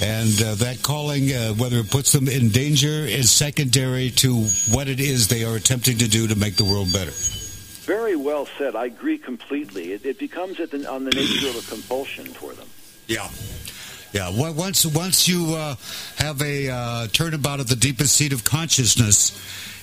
And 0.00 0.32
uh, 0.42 0.54
that 0.56 0.78
calling, 0.82 1.32
uh, 1.32 1.52
whether 1.54 1.78
it 1.78 1.90
puts 1.90 2.12
them 2.12 2.28
in 2.28 2.48
danger, 2.48 2.88
is 2.88 3.30
secondary 3.30 4.10
to 4.10 4.44
what 4.70 4.88
it 4.88 5.00
is 5.00 5.28
they 5.28 5.44
are 5.44 5.56
attempting 5.56 5.98
to 5.98 6.08
do 6.08 6.26
to 6.28 6.34
make 6.34 6.56
the 6.56 6.64
world 6.64 6.92
better. 6.92 7.12
Very 7.84 8.16
well 8.16 8.46
said. 8.58 8.74
I 8.74 8.86
agree 8.86 9.18
completely. 9.18 9.92
It, 9.92 10.06
it 10.06 10.18
becomes 10.18 10.60
at 10.60 10.70
the, 10.70 10.90
on 10.90 11.04
the 11.04 11.10
nature 11.10 11.48
of 11.48 11.56
a 11.56 11.70
compulsion 11.70 12.26
for 12.26 12.54
them. 12.54 12.68
Yeah. 13.06 13.28
Yeah, 14.12 14.28
once 14.30 14.84
once 14.84 15.26
you 15.26 15.54
uh, 15.54 15.74
have 16.16 16.42
a 16.42 16.68
uh, 16.68 17.06
turnabout 17.08 17.60
at 17.60 17.68
the 17.68 17.76
deepest 17.76 18.14
seat 18.14 18.34
of 18.34 18.44
consciousness, 18.44 19.32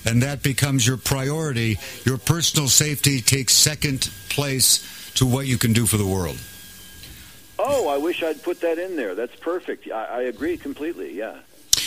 and 0.04 0.22
that 0.22 0.42
becomes 0.42 0.86
your 0.86 0.96
priority, 0.96 1.78
your 2.04 2.18
personal 2.18 2.68
safety 2.68 3.20
takes 3.20 3.52
second 3.54 4.10
place 4.28 5.12
to 5.14 5.26
what 5.26 5.46
you 5.46 5.58
can 5.58 5.72
do 5.72 5.86
for 5.86 5.96
the 5.96 6.06
world. 6.06 6.38
Oh, 7.58 7.88
I 7.88 7.98
wish 7.98 8.22
I'd 8.22 8.42
put 8.42 8.60
that 8.62 8.78
in 8.78 8.96
there. 8.96 9.14
That's 9.14 9.36
perfect. 9.36 9.90
I, 9.90 10.04
I 10.04 10.20
agree 10.22 10.56
completely. 10.56 11.12
Yeah. 11.16 11.36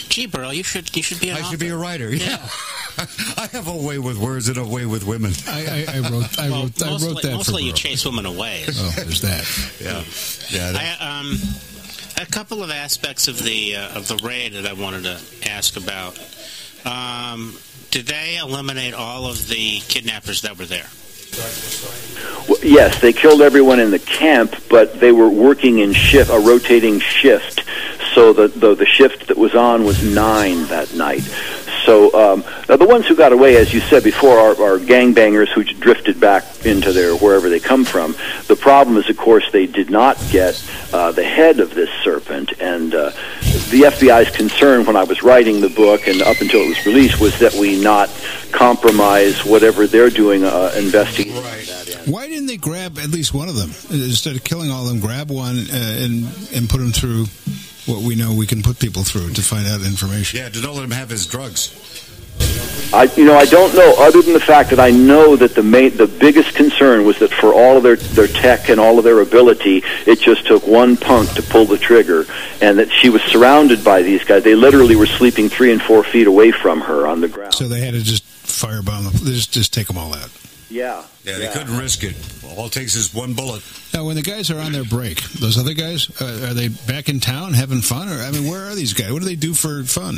Gee, 0.10 0.28
Burl, 0.28 0.54
you 0.54 0.64
should 0.64 0.96
you 0.96 1.02
should 1.02 1.20
be 1.20 1.30
an 1.30 1.38
I 1.38 1.40
author. 1.40 1.52
should 1.52 1.60
be 1.60 1.70
a 1.70 1.78
writer. 1.78 2.14
Yeah, 2.14 2.38
I 3.38 3.48
have 3.52 3.68
a 3.68 3.76
way 3.76 3.98
with 3.98 4.18
words 4.18 4.48
and 4.48 4.58
a 4.58 4.66
way 4.66 4.86
with 4.86 5.04
women. 5.04 5.34
I, 5.48 5.86
I, 5.90 5.98
I 5.98 6.00
wrote. 6.02 6.40
I 6.40 6.50
Well, 6.50 6.64
wrote. 6.64 6.82
I 6.84 6.90
mostly, 6.90 7.08
wrote 7.14 7.22
that 7.24 7.34
mostly 7.34 7.62
for 7.64 7.68
you 7.68 7.74
chase 7.74 8.06
women 8.06 8.26
away. 8.28 8.64
Oh, 8.70 8.94
there's 8.96 9.22
that. 9.22 9.44
Yeah, 9.82 10.04
yeah. 10.58 10.72
that- 10.74 11.02
I, 11.02 11.20
um, 11.20 11.38
a 12.22 12.26
couple 12.28 12.64
of 12.64 12.70
aspects 12.70 13.28
of 13.28 13.42
the 13.42 13.76
uh, 13.76 13.98
of 13.98 14.08
the 14.08 14.18
raid 14.24 14.54
that 14.54 14.68
I 14.68 14.74
wanted 14.74 15.04
to 15.04 15.50
ask 15.50 15.76
about. 15.78 16.18
Um, 16.86 17.58
did 17.92 18.08
they 18.08 18.38
eliminate 18.38 18.94
all 18.94 19.26
of 19.26 19.48
the 19.48 19.80
kidnappers 19.82 20.42
that 20.42 20.58
were 20.58 20.66
there? 20.66 20.88
Well, 22.48 22.60
yes, 22.62 23.00
they 23.02 23.14
killed 23.14 23.42
everyone 23.42 23.80
in 23.80 23.92
the 23.92 24.00
camp, 24.00 24.56
but 24.70 25.00
they 25.00 25.12
were 25.12 25.30
working 25.30 25.80
in 25.80 25.94
shift, 25.94 26.30
a 26.30 26.40
rotating 26.40 27.00
shift. 27.00 27.64
So 28.14 28.34
the 28.34 28.48
the, 28.48 28.76
the 28.76 28.86
shift 28.86 29.28
that 29.28 29.38
was 29.38 29.56
on 29.56 29.84
was 29.84 30.04
nine 30.04 30.66
that 30.68 30.94
night. 30.94 31.24
So 31.86 32.14
um, 32.14 32.44
now 32.70 32.78
the 32.78 32.88
ones 32.88 33.08
who 33.08 33.16
got 33.16 33.34
away, 33.34 33.58
as 33.58 33.74
you 33.74 33.80
said 33.82 34.04
before, 34.04 34.38
are, 34.38 34.52
are 34.52 34.80
gangbangers 34.80 35.50
who 35.50 35.64
drifted 35.64 36.20
back 36.20 36.66
into 36.66 36.92
their 36.94 37.16
wherever 37.16 37.50
they 37.50 37.60
come 37.60 37.86
from. 37.86 38.16
The 38.48 38.56
problem 38.56 38.98
is, 38.98 39.10
of 39.10 39.18
course, 39.18 39.50
they 39.52 39.68
did 39.68 39.90
not 39.90 40.18
get 40.32 40.64
uh, 40.94 41.12
the 41.12 41.24
head 41.24 41.60
of 41.60 41.74
this 41.74 41.90
serpent, 42.04 42.54
and 42.60 42.94
uh, 42.94 43.12
the 43.70 43.84
FBI's 43.86 44.36
concern 44.36 44.86
when 44.86 44.96
I 44.96 45.04
was 45.04 45.24
writing 45.24 45.62
the 45.62 45.70
book 45.70 46.08
and 46.08 46.22
up 46.22 46.40
until 46.42 46.62
it 46.62 46.70
was 46.70 46.86
released 46.86 47.20
was 47.20 47.38
that 47.40 47.54
we 47.54 47.82
not 47.82 48.10
compromise 48.52 49.44
whatever 49.44 49.88
they're 49.88 50.10
doing 50.10 50.44
uh, 50.44 50.72
investigating. 50.78 51.34
that 51.34 51.98
end. 51.98 52.14
Why 52.14 52.28
didn't 52.28 52.48
they 52.48 52.58
grab 52.58 52.98
at 53.00 53.10
least 53.10 53.34
one 53.34 53.50
of 53.50 53.56
them 53.56 53.72
instead 53.90 54.36
of 54.36 54.44
killing 54.44 54.72
all 54.72 54.84
of 54.84 54.90
them? 54.90 55.00
Grab 55.00 55.32
one 55.32 55.58
uh, 55.58 55.74
and 55.74 56.26
and 56.54 56.70
put 56.70 56.78
them 56.80 56.92
through 56.92 57.26
what 57.86 58.02
we 58.02 58.16
know 58.16 58.34
we 58.34 58.48
can 58.48 58.62
put 58.62 58.80
people 58.80 59.04
through 59.04 59.32
to 59.32 59.42
find 59.42 59.68
out 59.68 59.82
information. 59.82 60.40
yeah, 60.40 60.50
to 60.50 60.62
not 60.62 60.76
let 60.76 60.84
him 60.84 60.92
have 60.92 61.10
his 61.10 61.26
drugs. 61.26 61.74
I, 62.94 63.06
you 63.18 63.26
know, 63.26 63.36
I 63.36 63.46
don't 63.46 63.74
know. 63.76 63.96
Other 63.98 64.22
than 64.22 64.34
the 64.34 64.40
fact 64.40 64.70
that 64.70 64.80
I 64.80 64.92
know 64.92 65.36
that 65.36 65.56
the 65.56 65.64
main, 65.64 65.98
the 65.98 66.06
biggest 66.06 66.56
concern 66.56 67.06
was 67.06 67.18
that 67.20 67.32
for 67.32 67.52
all 67.54 67.78
of 67.78 67.84
their 67.84 67.96
their 67.96 68.28
tech 68.28 68.70
and 68.70 68.80
all 68.80 69.00
of 69.00 69.04
their 69.04 69.20
ability, 69.22 69.84
it 70.06 70.20
just 70.20 70.46
took 70.46 70.68
one 70.68 70.96
punk 70.96 71.32
to 71.32 71.42
pull 71.42 71.66
the 71.66 71.78
trigger, 71.78 72.28
and 72.62 72.78
that 72.78 72.92
she 72.92 73.10
was 73.10 73.22
surrounded 73.24 73.84
by 73.84 74.04
these 74.04 74.24
guys. 74.24 74.44
They 74.44 74.54
literally 74.54 74.96
were 74.96 75.08
sleeping 75.08 75.50
three 75.50 75.72
and 75.72 75.82
four 75.82 76.04
feet 76.04 76.28
away 76.28 76.52
from 76.52 76.82
her 76.82 77.08
on 77.08 77.22
the 77.22 77.28
ground. 77.28 77.56
So 77.56 77.68
they 77.68 77.80
had 77.82 77.94
to 77.94 78.04
just 78.04 78.24
firebomb 78.26 79.12
them. 79.12 79.26
Just 79.26 79.52
just 79.52 79.74
take 79.74 79.88
them 79.88 79.98
all 79.98 80.14
out. 80.14 80.30
Yeah, 80.70 81.04
Yeah, 81.24 81.38
they 81.38 81.48
couldn't 81.50 81.78
risk 81.78 82.04
it. 82.04 82.16
All 82.58 82.66
it 82.68 82.72
takes 82.72 82.96
is 82.96 83.14
one 83.14 83.34
bullet. 83.34 83.64
Now, 83.94 84.06
when 84.06 84.16
the 84.16 84.22
guys 84.22 84.50
are 84.52 84.60
on 84.60 84.72
their 84.72 84.84
break, 84.84 85.22
those 85.34 85.58
other 85.58 85.74
guys 85.74 86.10
uh, 86.22 86.48
are 86.50 86.54
they 86.54 86.68
back 86.70 87.10
in 87.10 87.20
town 87.20 87.54
having 87.54 87.82
fun, 87.82 88.10
or 88.10 88.20
I 88.22 88.32
mean, 88.32 88.50
where 88.50 88.66
are 88.70 88.76
these 88.76 88.94
guys? 88.94 89.12
What 89.12 89.20
do 89.22 89.26
they 89.26 89.36
do 89.36 89.54
for 89.54 89.84
fun? 89.84 90.18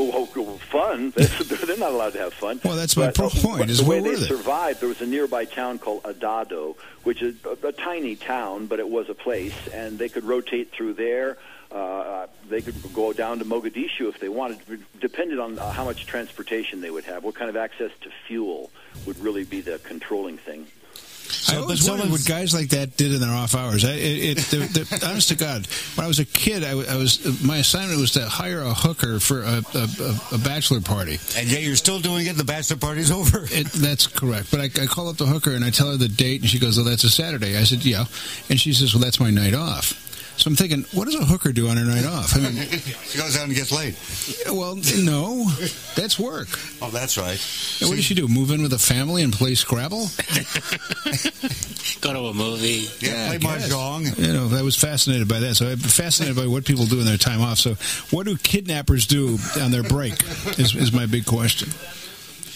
Oh, 0.00 0.28
oh, 0.36 0.56
fun. 0.70 1.10
They're 1.16 1.76
not 1.76 1.90
allowed 1.90 2.12
to 2.12 2.20
have 2.20 2.32
fun. 2.34 2.60
Well, 2.64 2.76
that's 2.76 2.96
my 2.96 3.06
But, 3.08 3.18
uh, 3.20 3.28
point, 3.40 3.68
is 3.70 3.78
the 3.78 3.84
way 3.84 4.00
where 4.00 4.10
they 4.12 4.16
were 4.16 4.16
they? 4.22 4.26
survived. 4.28 4.80
There 4.80 4.88
was 4.88 5.00
a 5.00 5.06
nearby 5.06 5.44
town 5.44 5.80
called 5.80 6.04
Adado, 6.04 6.76
which 7.02 7.20
is 7.20 7.34
a, 7.44 7.66
a 7.66 7.72
tiny 7.72 8.14
town, 8.14 8.66
but 8.66 8.78
it 8.78 8.88
was 8.88 9.08
a 9.08 9.14
place, 9.14 9.54
and 9.74 9.98
they 9.98 10.08
could 10.08 10.22
rotate 10.24 10.70
through 10.70 10.94
there. 10.94 11.36
Uh, 11.70 12.26
they 12.48 12.62
could 12.62 12.74
go 12.94 13.12
down 13.12 13.38
to 13.40 13.44
Mogadishu 13.44 14.08
if 14.08 14.18
they 14.20 14.28
wanted, 14.28 14.58
depended 15.00 15.38
on 15.38 15.58
uh, 15.58 15.70
how 15.70 15.84
much 15.84 16.06
transportation 16.06 16.80
they 16.80 16.90
would 16.90 17.04
have. 17.04 17.24
What 17.24 17.34
kind 17.34 17.50
of 17.50 17.56
access 17.56 17.90
to 18.02 18.10
fuel 18.26 18.70
would 19.06 19.18
really 19.18 19.44
be 19.44 19.60
the 19.60 19.78
controlling 19.78 20.38
thing. 20.38 20.66
I 21.46 21.54
but 21.54 21.62
always 21.62 21.88
wondered 21.88 22.10
what 22.10 22.24
guys 22.24 22.54
like 22.54 22.70
that 22.70 22.96
did 22.96 23.12
in 23.12 23.20
their 23.20 23.30
off 23.30 23.54
hours. 23.54 23.84
I, 23.84 23.92
it, 23.92 24.38
it, 24.38 24.38
the, 24.50 24.56
the, 24.58 25.06
honest 25.08 25.28
to 25.28 25.36
God, 25.36 25.66
when 25.94 26.04
I 26.04 26.08
was 26.08 26.18
a 26.18 26.24
kid, 26.24 26.64
I, 26.64 26.70
w- 26.70 26.88
I 26.88 26.96
was 26.96 27.42
my 27.44 27.58
assignment 27.58 28.00
was 28.00 28.12
to 28.12 28.26
hire 28.26 28.60
a 28.62 28.72
hooker 28.72 29.20
for 29.20 29.42
a, 29.42 29.62
a, 29.74 29.88
a, 30.00 30.36
a 30.36 30.38
bachelor 30.38 30.80
party. 30.80 31.18
And 31.36 31.50
yet 31.50 31.62
you're 31.62 31.76
still 31.76 32.00
doing 32.00 32.26
it. 32.26 32.36
The 32.36 32.44
bachelor 32.44 32.78
party's 32.78 33.10
over. 33.20 33.44
It, 33.50 33.66
that's 33.72 34.06
correct. 34.06 34.50
But 34.50 34.60
I, 34.60 34.64
I 34.82 34.86
call 34.86 35.08
up 35.08 35.16
the 35.16 35.26
hooker 35.26 35.52
and 35.52 35.64
I 35.64 35.70
tell 35.70 35.90
her 35.90 35.96
the 35.96 36.08
date, 36.08 36.40
and 36.40 36.48
she 36.48 36.58
goes, 36.58 36.78
"Oh, 36.78 36.84
that's 36.84 37.04
a 37.04 37.10
Saturday." 37.10 37.56
I 37.58 37.64
said, 37.64 37.84
"Yeah," 37.84 38.06
and 38.48 38.58
she 38.58 38.72
says, 38.72 38.94
"Well, 38.94 39.02
that's 39.02 39.20
my 39.20 39.30
night 39.30 39.54
off." 39.54 40.07
So 40.38 40.48
I'm 40.48 40.54
thinking, 40.54 40.84
what 40.92 41.06
does 41.06 41.16
a 41.16 41.24
hooker 41.24 41.52
do 41.52 41.66
on 41.68 41.76
her 41.76 41.84
night 41.84 42.06
off? 42.06 42.36
I 42.36 42.38
mean, 42.38 42.52
she 43.06 43.18
goes 43.18 43.36
out 43.36 43.44
and 43.44 43.54
gets 43.54 43.72
laid. 43.72 43.96
well, 44.46 44.78
no, 45.02 45.50
that's 45.96 46.16
work. 46.16 46.48
Oh, 46.80 46.90
that's 46.90 47.18
right. 47.18 47.40
And 47.80 47.90
what 47.90 47.96
does 47.96 48.04
she 48.04 48.14
do? 48.14 48.28
Move 48.28 48.52
in 48.52 48.62
with 48.62 48.72
a 48.72 48.78
family 48.78 49.24
and 49.24 49.32
play 49.32 49.56
Scrabble? 49.56 50.06
Go 52.00 52.12
to 52.12 52.20
a 52.20 52.34
movie. 52.34 52.86
Yeah, 53.00 53.30
I 53.32 53.38
play 53.38 53.58
mahjong. 53.58 54.16
You 54.16 54.32
know, 54.32 54.56
I 54.56 54.62
was 54.62 54.76
fascinated 54.76 55.26
by 55.26 55.40
that. 55.40 55.56
So 55.56 55.66
I'm 55.68 55.78
fascinated 55.78 56.36
by 56.36 56.46
what 56.46 56.64
people 56.64 56.86
do 56.86 57.00
in 57.00 57.04
their 57.04 57.16
time 57.16 57.40
off. 57.40 57.58
So, 57.58 57.74
what 58.14 58.26
do 58.26 58.36
kidnappers 58.36 59.06
do 59.06 59.38
on 59.60 59.72
their 59.72 59.82
break? 59.82 60.22
Is, 60.56 60.76
is 60.76 60.92
my 60.92 61.06
big 61.06 61.26
question. 61.26 61.70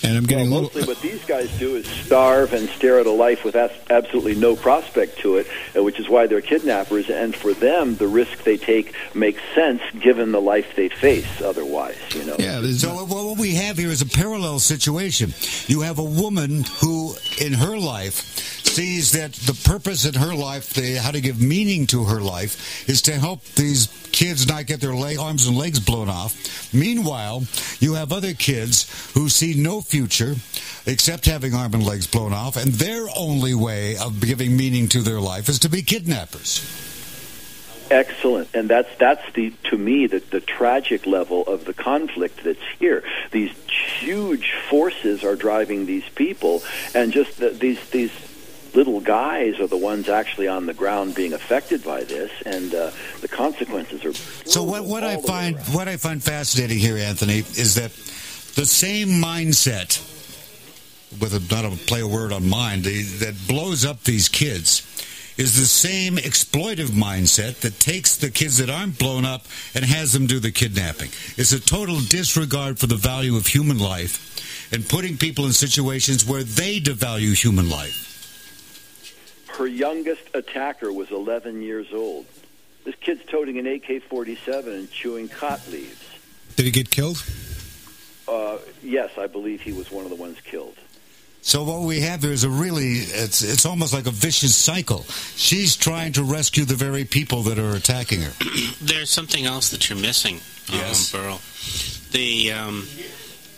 And 0.05 0.16
I'm 0.16 0.24
getting 0.24 0.50
Well, 0.50 0.61
a 0.61 0.62
little. 0.62 0.80
mostly 0.80 0.84
what 0.94 1.00
these 1.03 1.24
guys 1.24 1.48
do 1.59 1.76
is 1.76 1.86
starve 1.86 2.53
and 2.53 2.68
stare 2.70 2.98
at 2.98 3.07
a 3.07 3.11
life 3.11 3.44
with 3.44 3.55
absolutely 3.55 4.34
no 4.34 4.57
prospect 4.57 5.18
to 5.20 5.36
it, 5.36 5.46
uh, 5.76 5.82
which 5.82 6.00
is 6.00 6.09
why 6.09 6.26
they're 6.26 6.40
kidnappers. 6.40 7.09
And 7.09 7.34
for 7.36 7.55
them, 7.55 7.96
the 7.96 8.09
risk 8.09 8.42
they 8.42 8.57
take 8.57 8.94
makes 9.14 9.40
sense 9.55 9.80
given 10.00 10.32
the 10.32 10.40
life 10.40 10.74
they 10.74 10.88
face 10.88 11.40
otherwise, 11.40 11.96
you 12.16 12.24
know. 12.24 12.36
Yeah, 12.38 12.62
So 12.72 12.94
what 13.05 13.09
what 13.09 13.38
we 13.38 13.55
have 13.55 13.78
here 13.78 13.90
is 13.90 14.03
a 14.03 14.07
parallel 14.07 14.59
situation. 14.59 15.34
You 15.68 15.82
have 15.82 15.98
a 15.98 16.05
woman 16.05 16.64
who, 16.80 17.14
in 17.40 17.53
her 17.53 17.78
life, 17.78 18.38
sees 18.66 19.12
that 19.12 19.32
the 19.34 19.55
purpose 19.68 20.05
in 20.07 20.14
her 20.14 20.34
life, 20.34 20.72
the, 20.72 20.96
how 20.96 21.11
to 21.11 21.20
give 21.20 21.40
meaning 21.40 21.86
to 21.88 22.05
her 22.05 22.20
life, 22.22 22.88
is 22.88 23.03
to 23.03 23.12
help 23.12 23.44
these 23.55 23.88
kids 24.12 24.48
not 24.48 24.66
get 24.66 24.80
their 24.80 24.94
leg, 24.94 25.18
arms 25.18 25.46
and 25.46 25.57
legs 25.57 25.78
blown 25.78 26.09
off. 26.09 26.72
Meanwhile, 26.72 27.44
you 27.80 27.94
have 27.94 28.12
other 28.12 28.32
kids 28.32 28.86
who 29.14 29.28
see 29.28 29.53
no 29.55 29.80
future 29.93 30.34
except 30.86 31.26
having 31.26 31.55
arm 31.55 31.74
and 31.74 31.84
legs 31.84 32.07
blown 32.07 32.32
off, 32.32 32.57
and 32.57 32.72
their 32.72 33.07
only 33.14 33.55
way 33.55 33.97
of 33.99 34.20
giving 34.20 34.57
meaning 34.57 34.88
to 34.88 35.03
their 35.03 35.20
life 35.20 35.51
is 35.51 35.59
to 35.59 35.68
be 35.68 35.82
kidnappers. 35.82 36.64
Excellent, 37.90 38.49
and 38.55 38.70
that's 38.70 38.88
that's 38.99 39.22
the 39.34 39.53
to 39.64 39.76
me 39.76 40.07
the 40.07 40.20
the 40.20 40.40
tragic 40.40 41.07
level 41.07 41.43
of 41.43 41.66
the 41.66 41.74
conflict 41.74 42.43
that's 42.43 42.66
here. 42.78 43.05
These 43.32 43.53
huge 44.01 44.55
forces 44.70 45.22
are 45.24 45.36
driving 45.36 45.84
these 45.84 46.09
people, 46.14 46.62
and 46.95 47.12
just 47.12 47.36
the, 47.36 47.51
these 47.51 47.90
these 47.90 48.12
little 48.74 49.01
guys 49.01 49.61
are 49.61 49.66
the 49.66 49.76
ones 49.76 50.09
actually 50.09 50.49
on 50.49 50.64
the 50.64 50.72
ground 50.72 51.14
being 51.14 51.34
affected 51.34 51.84
by 51.84 52.05
this, 52.05 52.32
and 52.47 52.74
uh, 52.74 52.90
the 53.20 53.28
consequences 53.28 54.07
are. 54.07 54.14
So 54.49 54.62
what 54.62 54.86
what 54.86 55.05
I 55.05 55.16
all 55.16 55.20
the 55.20 55.32
way 55.32 55.53
find 55.53 55.59
what 55.74 55.86
I 55.86 55.99
find 55.99 56.22
fascinating 56.22 56.78
here, 56.78 56.97
Anthony, 56.97 57.38
is 57.40 57.74
that 57.74 57.93
the 58.55 58.66
same 58.66 59.09
mindset, 59.09 60.00
with 61.20 61.34
a, 61.34 61.55
not 61.55 61.64
a 61.64 61.76
play 61.86 62.00
a 62.00 62.07
word 62.07 62.32
on 62.32 62.48
mind, 62.48 62.84
the, 62.84 63.03
that 63.24 63.34
blows 63.48 63.84
up 63.84 64.05
these 64.05 64.28
kids, 64.28 64.86
is 65.38 65.59
the 65.59 65.66
same 65.66 66.16
exploitive 66.16 66.88
mindset 66.88 67.61
that 67.61 67.78
takes 67.80 68.16
the 68.16 68.30
kids 68.30 68.59
that 68.59 68.68
aren't 68.68 68.98
blown 68.98 69.24
up 69.24 69.46
and 69.74 69.84
has 69.84 70.12
them 70.12 70.26
do 70.26 70.38
the 70.38 70.53
kidnapping. 70.53 71.09
It's 71.36 71.53
a 71.53 71.61
total 71.61 72.00
disregard 72.00 72.78
for 72.78 72.86
the 72.86 72.96
value 72.96 73.36
of 73.36 73.46
human 73.46 73.78
life 73.78 74.70
and 74.72 74.86
putting 74.86 75.16
people 75.16 75.46
in 75.46 75.53
situations 75.53 76.26
where 76.26 76.42
they 76.42 76.80
devalue 76.80 77.34
human 77.34 77.70
life. 77.70 78.11
Her 79.48 79.66
youngest 79.66 80.22
attacker 80.34 80.92
was 80.92 81.11
11 81.11 81.62
years 81.62 81.92
old. 81.92 82.26
This 82.84 82.94
kid's 82.96 83.24
toting 83.26 83.59
an 83.59 83.66
AK-47 83.66 84.66
and 84.66 84.90
chewing 84.90 85.28
khat 85.28 85.66
leaves. 85.70 86.03
Did 86.57 86.66
he 86.66 86.70
get 86.70 86.90
killed? 86.90 87.22
Uh, 88.33 88.59
yes, 88.83 89.11
I 89.18 89.26
believe 89.26 89.61
he 89.61 89.72
was 89.72 89.91
one 89.91 90.05
of 90.05 90.11
the 90.11 90.16
ones 90.16 90.41
killed. 90.41 90.76
So 91.45 91.64
what 91.64 91.83
we 91.83 92.01
have 92.01 92.20
there 92.20 92.30
is 92.33 92.45
a 92.45 92.49
really 92.49 92.93
it's 92.99 93.43
it's 93.43 93.66
almost 93.66 93.93
like 93.93 94.07
a 94.07 94.12
vicious 94.12 94.55
cycle. 94.55 95.03
She's 95.37 95.74
trying 95.76 96.12
to 96.12 96.22
rescue 96.22 96.64
the 96.64 96.76
very 96.76 97.05
people 97.05 97.43
that 97.43 97.59
are 97.59 97.74
attacking 97.74 98.20
her. 98.22 98.33
There's 98.80 99.11
something 99.11 99.45
else 99.45 99.70
that 99.70 99.89
you're 99.89 99.99
missing, 99.99 100.37
Yes. 100.72 101.12
um, 101.14 101.20
Burl. 101.20 101.41
The 102.12 102.53
um, 102.53 102.87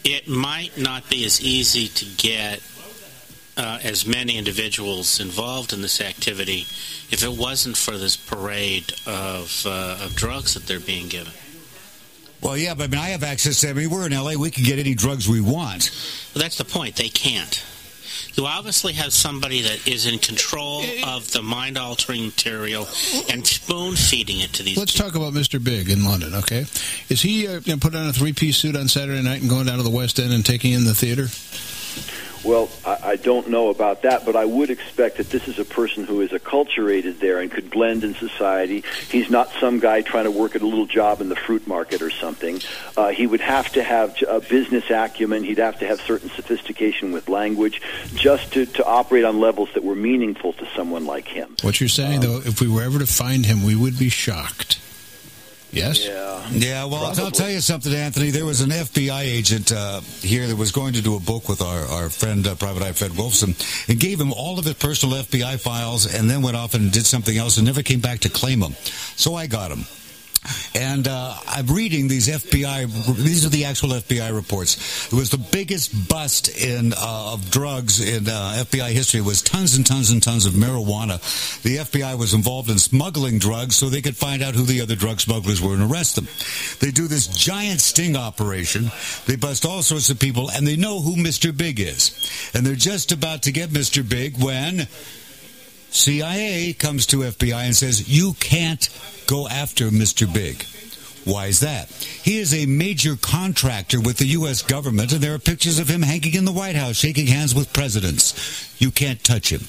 it 0.02 0.26
might 0.28 0.78
not 0.78 1.10
be 1.10 1.24
as 1.26 1.42
easy 1.42 1.88
to 1.88 2.04
get 2.16 2.62
uh, 3.58 3.78
as 3.84 4.06
many 4.06 4.38
individuals 4.38 5.20
involved 5.20 5.72
in 5.74 5.82
this 5.82 6.00
activity 6.00 6.60
if 7.10 7.22
it 7.22 7.36
wasn't 7.36 7.76
for 7.76 7.98
this 7.98 8.16
parade 8.16 8.94
of 9.06 9.62
uh, 9.66 9.98
of 10.04 10.16
drugs 10.16 10.54
that 10.54 10.66
they're 10.66 10.80
being 10.80 11.08
given. 11.08 11.32
Well, 12.44 12.58
yeah, 12.58 12.74
but 12.74 12.84
I 12.84 12.86
mean, 12.88 13.00
I 13.00 13.08
have 13.08 13.24
access 13.24 13.60
to. 13.62 13.70
I 13.70 13.72
mean, 13.72 13.88
we're 13.88 14.04
in 14.06 14.12
LA. 14.12 14.34
We 14.34 14.50
can 14.50 14.64
get 14.64 14.78
any 14.78 14.94
drugs 14.94 15.26
we 15.26 15.40
want. 15.40 15.90
Well, 16.34 16.42
that's 16.42 16.58
the 16.58 16.64
point. 16.64 16.96
They 16.96 17.08
can't. 17.08 17.64
You 18.34 18.46
obviously 18.46 18.92
have 18.94 19.12
somebody 19.12 19.62
that 19.62 19.86
is 19.88 20.06
in 20.06 20.18
control 20.18 20.84
of 21.06 21.30
the 21.30 21.40
mind-altering 21.40 22.24
material 22.26 22.86
and 23.30 23.46
spoon-feeding 23.46 24.40
it 24.40 24.52
to 24.54 24.62
these. 24.62 24.76
Let's 24.76 24.92
people. 24.92 25.10
talk 25.10 25.16
about 25.16 25.32
Mr. 25.32 25.62
Big 25.62 25.88
in 25.88 26.04
London, 26.04 26.34
okay? 26.34 26.66
Is 27.08 27.22
he 27.22 27.46
uh, 27.46 27.60
going 27.60 27.78
to 27.78 27.78
put 27.78 27.94
on 27.94 28.08
a 28.08 28.12
three-piece 28.12 28.56
suit 28.56 28.76
on 28.76 28.88
Saturday 28.88 29.22
night 29.22 29.40
and 29.40 29.48
going 29.48 29.66
down 29.66 29.78
to 29.78 29.84
the 29.84 29.90
West 29.90 30.18
End 30.18 30.32
and 30.32 30.44
taking 30.44 30.72
in 30.72 30.84
the 30.84 30.94
theater? 30.94 31.28
Well, 32.44 32.68
I, 32.84 32.98
I 33.02 33.16
don't 33.16 33.48
know 33.48 33.70
about 33.70 34.02
that, 34.02 34.26
but 34.26 34.36
I 34.36 34.44
would 34.44 34.70
expect 34.70 35.16
that 35.16 35.30
this 35.30 35.48
is 35.48 35.58
a 35.58 35.64
person 35.64 36.04
who 36.04 36.20
is 36.20 36.30
acculturated 36.30 37.18
there 37.18 37.40
and 37.40 37.50
could 37.50 37.70
blend 37.70 38.04
in 38.04 38.14
society. 38.14 38.84
He's 39.10 39.30
not 39.30 39.50
some 39.60 39.80
guy 39.80 40.02
trying 40.02 40.24
to 40.24 40.30
work 40.30 40.54
at 40.54 40.62
a 40.62 40.66
little 40.66 40.86
job 40.86 41.20
in 41.20 41.28
the 41.28 41.36
fruit 41.36 41.66
market 41.66 42.02
or 42.02 42.10
something. 42.10 42.60
Uh, 42.96 43.08
he 43.08 43.26
would 43.26 43.40
have 43.40 43.72
to 43.72 43.82
have 43.82 44.16
a 44.28 44.40
business 44.40 44.90
acumen. 44.90 45.44
He'd 45.44 45.58
have 45.58 45.78
to 45.78 45.86
have 45.86 46.00
certain 46.02 46.30
sophistication 46.30 47.12
with 47.12 47.28
language 47.28 47.80
just 48.14 48.52
to, 48.52 48.66
to 48.66 48.84
operate 48.84 49.24
on 49.24 49.40
levels 49.40 49.70
that 49.74 49.82
were 49.82 49.96
meaningful 49.96 50.52
to 50.54 50.66
someone 50.76 51.06
like 51.06 51.28
him. 51.28 51.56
What 51.62 51.80
you're 51.80 51.88
saying, 51.88 52.20
though, 52.20 52.38
if 52.44 52.60
we 52.60 52.68
were 52.68 52.82
ever 52.82 52.98
to 52.98 53.06
find 53.06 53.46
him, 53.46 53.64
we 53.64 53.74
would 53.74 53.98
be 53.98 54.10
shocked. 54.10 54.80
Yes? 55.74 56.06
Yeah. 56.06 56.34
Yeah, 56.52 56.84
well, 56.84 57.06
I'll 57.06 57.30
tell 57.30 57.50
you 57.50 57.60
something, 57.60 57.92
Anthony. 57.92 58.30
There 58.30 58.44
was 58.44 58.60
an 58.60 58.70
FBI 58.70 59.22
agent 59.22 59.72
uh, 59.72 60.00
here 60.20 60.46
that 60.46 60.56
was 60.56 60.72
going 60.72 60.92
to 60.92 61.02
do 61.02 61.16
a 61.16 61.20
book 61.20 61.48
with 61.48 61.62
our, 61.62 61.80
our 61.86 62.10
friend, 62.10 62.46
uh, 62.46 62.54
Private 62.54 62.82
Eye 62.82 62.92
Fred 62.92 63.12
Wolfson, 63.12 63.54
and 63.88 63.98
gave 63.98 64.20
him 64.20 64.32
all 64.32 64.58
of 64.58 64.64
his 64.64 64.74
personal 64.74 65.16
FBI 65.16 65.58
files 65.58 66.14
and 66.14 66.28
then 66.28 66.42
went 66.42 66.56
off 66.56 66.74
and 66.74 66.92
did 66.92 67.06
something 67.06 67.36
else 67.36 67.56
and 67.56 67.66
never 67.66 67.82
came 67.82 68.00
back 68.00 68.20
to 68.20 68.28
claim 68.28 68.60
them. 68.60 68.74
So 69.16 69.34
I 69.34 69.46
got 69.46 69.70
him. 69.70 69.84
And 70.74 71.08
uh, 71.08 71.36
I'm 71.46 71.66
reading 71.66 72.08
these 72.08 72.28
FBI. 72.28 73.16
These 73.16 73.46
are 73.46 73.48
the 73.48 73.64
actual 73.64 73.90
FBI 73.90 74.34
reports. 74.34 75.06
It 75.12 75.16
was 75.16 75.30
the 75.30 75.38
biggest 75.38 76.08
bust 76.08 76.48
in 76.48 76.92
uh, 76.92 77.32
of 77.34 77.50
drugs 77.50 78.00
in 78.00 78.28
uh, 78.28 78.64
FBI 78.64 78.90
history. 78.90 79.20
It 79.20 79.26
was 79.26 79.42
tons 79.42 79.76
and 79.76 79.86
tons 79.86 80.10
and 80.10 80.22
tons 80.22 80.46
of 80.46 80.54
marijuana. 80.54 81.20
The 81.62 81.78
FBI 81.78 82.18
was 82.18 82.34
involved 82.34 82.70
in 82.70 82.78
smuggling 82.78 83.38
drugs 83.38 83.76
so 83.76 83.88
they 83.88 84.02
could 84.02 84.16
find 84.16 84.42
out 84.42 84.54
who 84.54 84.64
the 84.64 84.80
other 84.80 84.96
drug 84.96 85.20
smugglers 85.20 85.60
were 85.60 85.74
and 85.74 85.90
arrest 85.90 86.16
them. 86.16 86.28
They 86.80 86.90
do 86.90 87.06
this 87.06 87.26
giant 87.28 87.80
sting 87.80 88.16
operation. 88.16 88.90
They 89.26 89.36
bust 89.36 89.64
all 89.64 89.82
sorts 89.82 90.10
of 90.10 90.18
people, 90.18 90.50
and 90.50 90.66
they 90.66 90.76
know 90.76 91.00
who 91.00 91.16
Mr. 91.16 91.56
Big 91.56 91.80
is. 91.80 92.50
And 92.54 92.66
they're 92.66 92.74
just 92.74 93.12
about 93.12 93.42
to 93.42 93.52
get 93.52 93.70
Mr. 93.70 94.06
Big 94.08 94.42
when 94.42 94.86
CIA 95.94 96.72
comes 96.72 97.06
to 97.06 97.18
FBI 97.18 97.64
and 97.64 97.76
says, 97.76 98.08
You 98.08 98.34
can't 98.34 98.88
go 99.26 99.46
after 99.48 99.90
Mr. 99.90 100.32
Big. 100.32 100.64
Why 101.24 101.46
is 101.46 101.60
that? 101.60 101.90
He 101.90 102.38
is 102.38 102.52
a 102.52 102.66
major 102.66 103.16
contractor 103.16 104.00
with 104.00 104.18
the 104.18 104.26
U.S. 104.26 104.60
government, 104.60 105.12
and 105.12 105.22
there 105.22 105.34
are 105.34 105.38
pictures 105.38 105.78
of 105.78 105.88
him 105.88 106.02
hanging 106.02 106.34
in 106.34 106.44
the 106.44 106.52
White 106.52 106.76
House, 106.76 106.96
shaking 106.96 107.28
hands 107.28 107.54
with 107.54 107.72
presidents. 107.72 108.74
You 108.78 108.90
can't 108.90 109.22
touch 109.22 109.50
him. 109.50 109.62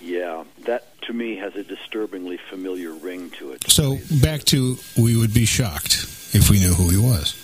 Yeah, 0.00 0.44
that 0.66 1.00
to 1.02 1.12
me 1.12 1.36
has 1.36 1.56
a 1.56 1.64
disturbingly 1.64 2.38
familiar 2.48 2.92
ring 2.92 3.30
to 3.38 3.52
it. 3.52 3.68
So, 3.70 3.98
back 4.22 4.44
to 4.44 4.76
we 4.96 5.16
would 5.16 5.32
be 5.34 5.46
shocked 5.46 6.04
if 6.34 6.50
we 6.50 6.60
knew 6.60 6.74
who 6.74 6.90
he 6.90 6.98
was. 6.98 7.41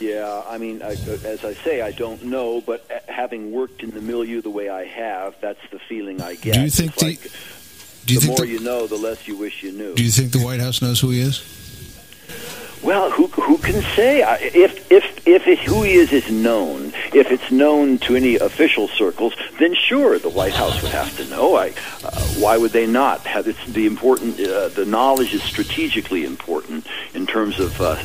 Yeah, 0.00 0.42
I 0.48 0.56
mean, 0.58 0.80
I, 0.82 0.92
as 0.92 1.44
I 1.44 1.52
say, 1.54 1.82
I 1.82 1.92
don't 1.92 2.24
know, 2.24 2.60
but 2.62 2.90
uh, 2.90 3.12
having 3.12 3.52
worked 3.52 3.82
in 3.82 3.90
the 3.90 4.00
milieu 4.00 4.40
the 4.40 4.48
way 4.50 4.68
I 4.70 4.84
have, 4.86 5.34
that's 5.42 5.60
the 5.70 5.78
feeling 5.78 6.22
I 6.22 6.36
get. 6.36 6.54
Do 6.54 6.60
you 6.62 6.70
think 6.70 6.92
It's 6.92 7.00
the- 7.02 7.06
like, 7.06 7.20
Do 8.06 8.14
you 8.14 8.20
the 8.20 8.26
think 8.26 8.38
more 8.38 8.46
the, 8.46 8.52
you 8.52 8.60
know, 8.60 8.86
the 8.86 8.96
less 8.96 9.28
you 9.28 9.36
wish 9.36 9.62
you 9.62 9.72
knew. 9.72 9.94
Do 9.94 10.02
you 10.02 10.10
think 10.10 10.32
the 10.32 10.38
White 10.42 10.60
House 10.60 10.80
knows 10.80 11.00
who 11.00 11.10
he 11.10 11.20
is? 11.20 11.42
Well, 12.82 13.10
who 13.10 13.26
who 13.26 13.58
can 13.58 13.82
say 13.94 14.22
if 14.40 14.90
if 14.90 15.26
if 15.28 15.46
it, 15.46 15.58
who 15.60 15.82
he 15.82 15.92
is 15.92 16.12
is 16.12 16.30
known? 16.30 16.92
If 17.12 17.30
it's 17.30 17.50
known 17.50 17.98
to 17.98 18.16
any 18.16 18.36
official 18.36 18.88
circles, 18.88 19.34
then 19.58 19.74
sure, 19.74 20.18
the 20.18 20.30
White 20.30 20.54
House 20.54 20.80
would 20.82 20.92
have 20.92 21.14
to 21.18 21.24
know. 21.26 21.56
I, 21.56 21.74
uh, 22.02 22.10
why 22.38 22.56
would 22.56 22.70
they 22.70 22.86
not? 22.86 23.20
Have 23.26 23.46
it's 23.46 23.64
the 23.66 23.86
important. 23.86 24.40
Uh, 24.40 24.68
the 24.68 24.86
knowledge 24.86 25.34
is 25.34 25.42
strategically 25.42 26.24
important 26.24 26.86
in 27.12 27.26
terms 27.26 27.60
of 27.60 27.78
uh, 27.80 27.96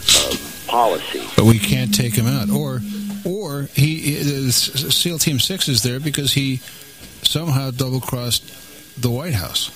policy. 0.67 1.23
But 1.38 1.45
we 1.45 1.59
can't 1.59 1.95
take 1.95 2.13
him 2.13 2.28
out, 2.28 2.49
or 2.49 2.82
or 3.23 3.69
he 3.73 4.17
uh, 4.17 4.51
SEAL 4.51 5.19
Team 5.19 5.39
Six 5.39 5.69
is 5.69 5.84
there 5.84 6.01
because 6.01 6.34
he 6.34 6.57
somehow 7.23 7.71
double 7.71 8.01
crossed 8.01 9.01
the 9.01 9.09
White 9.09 9.34
House. 9.34 9.71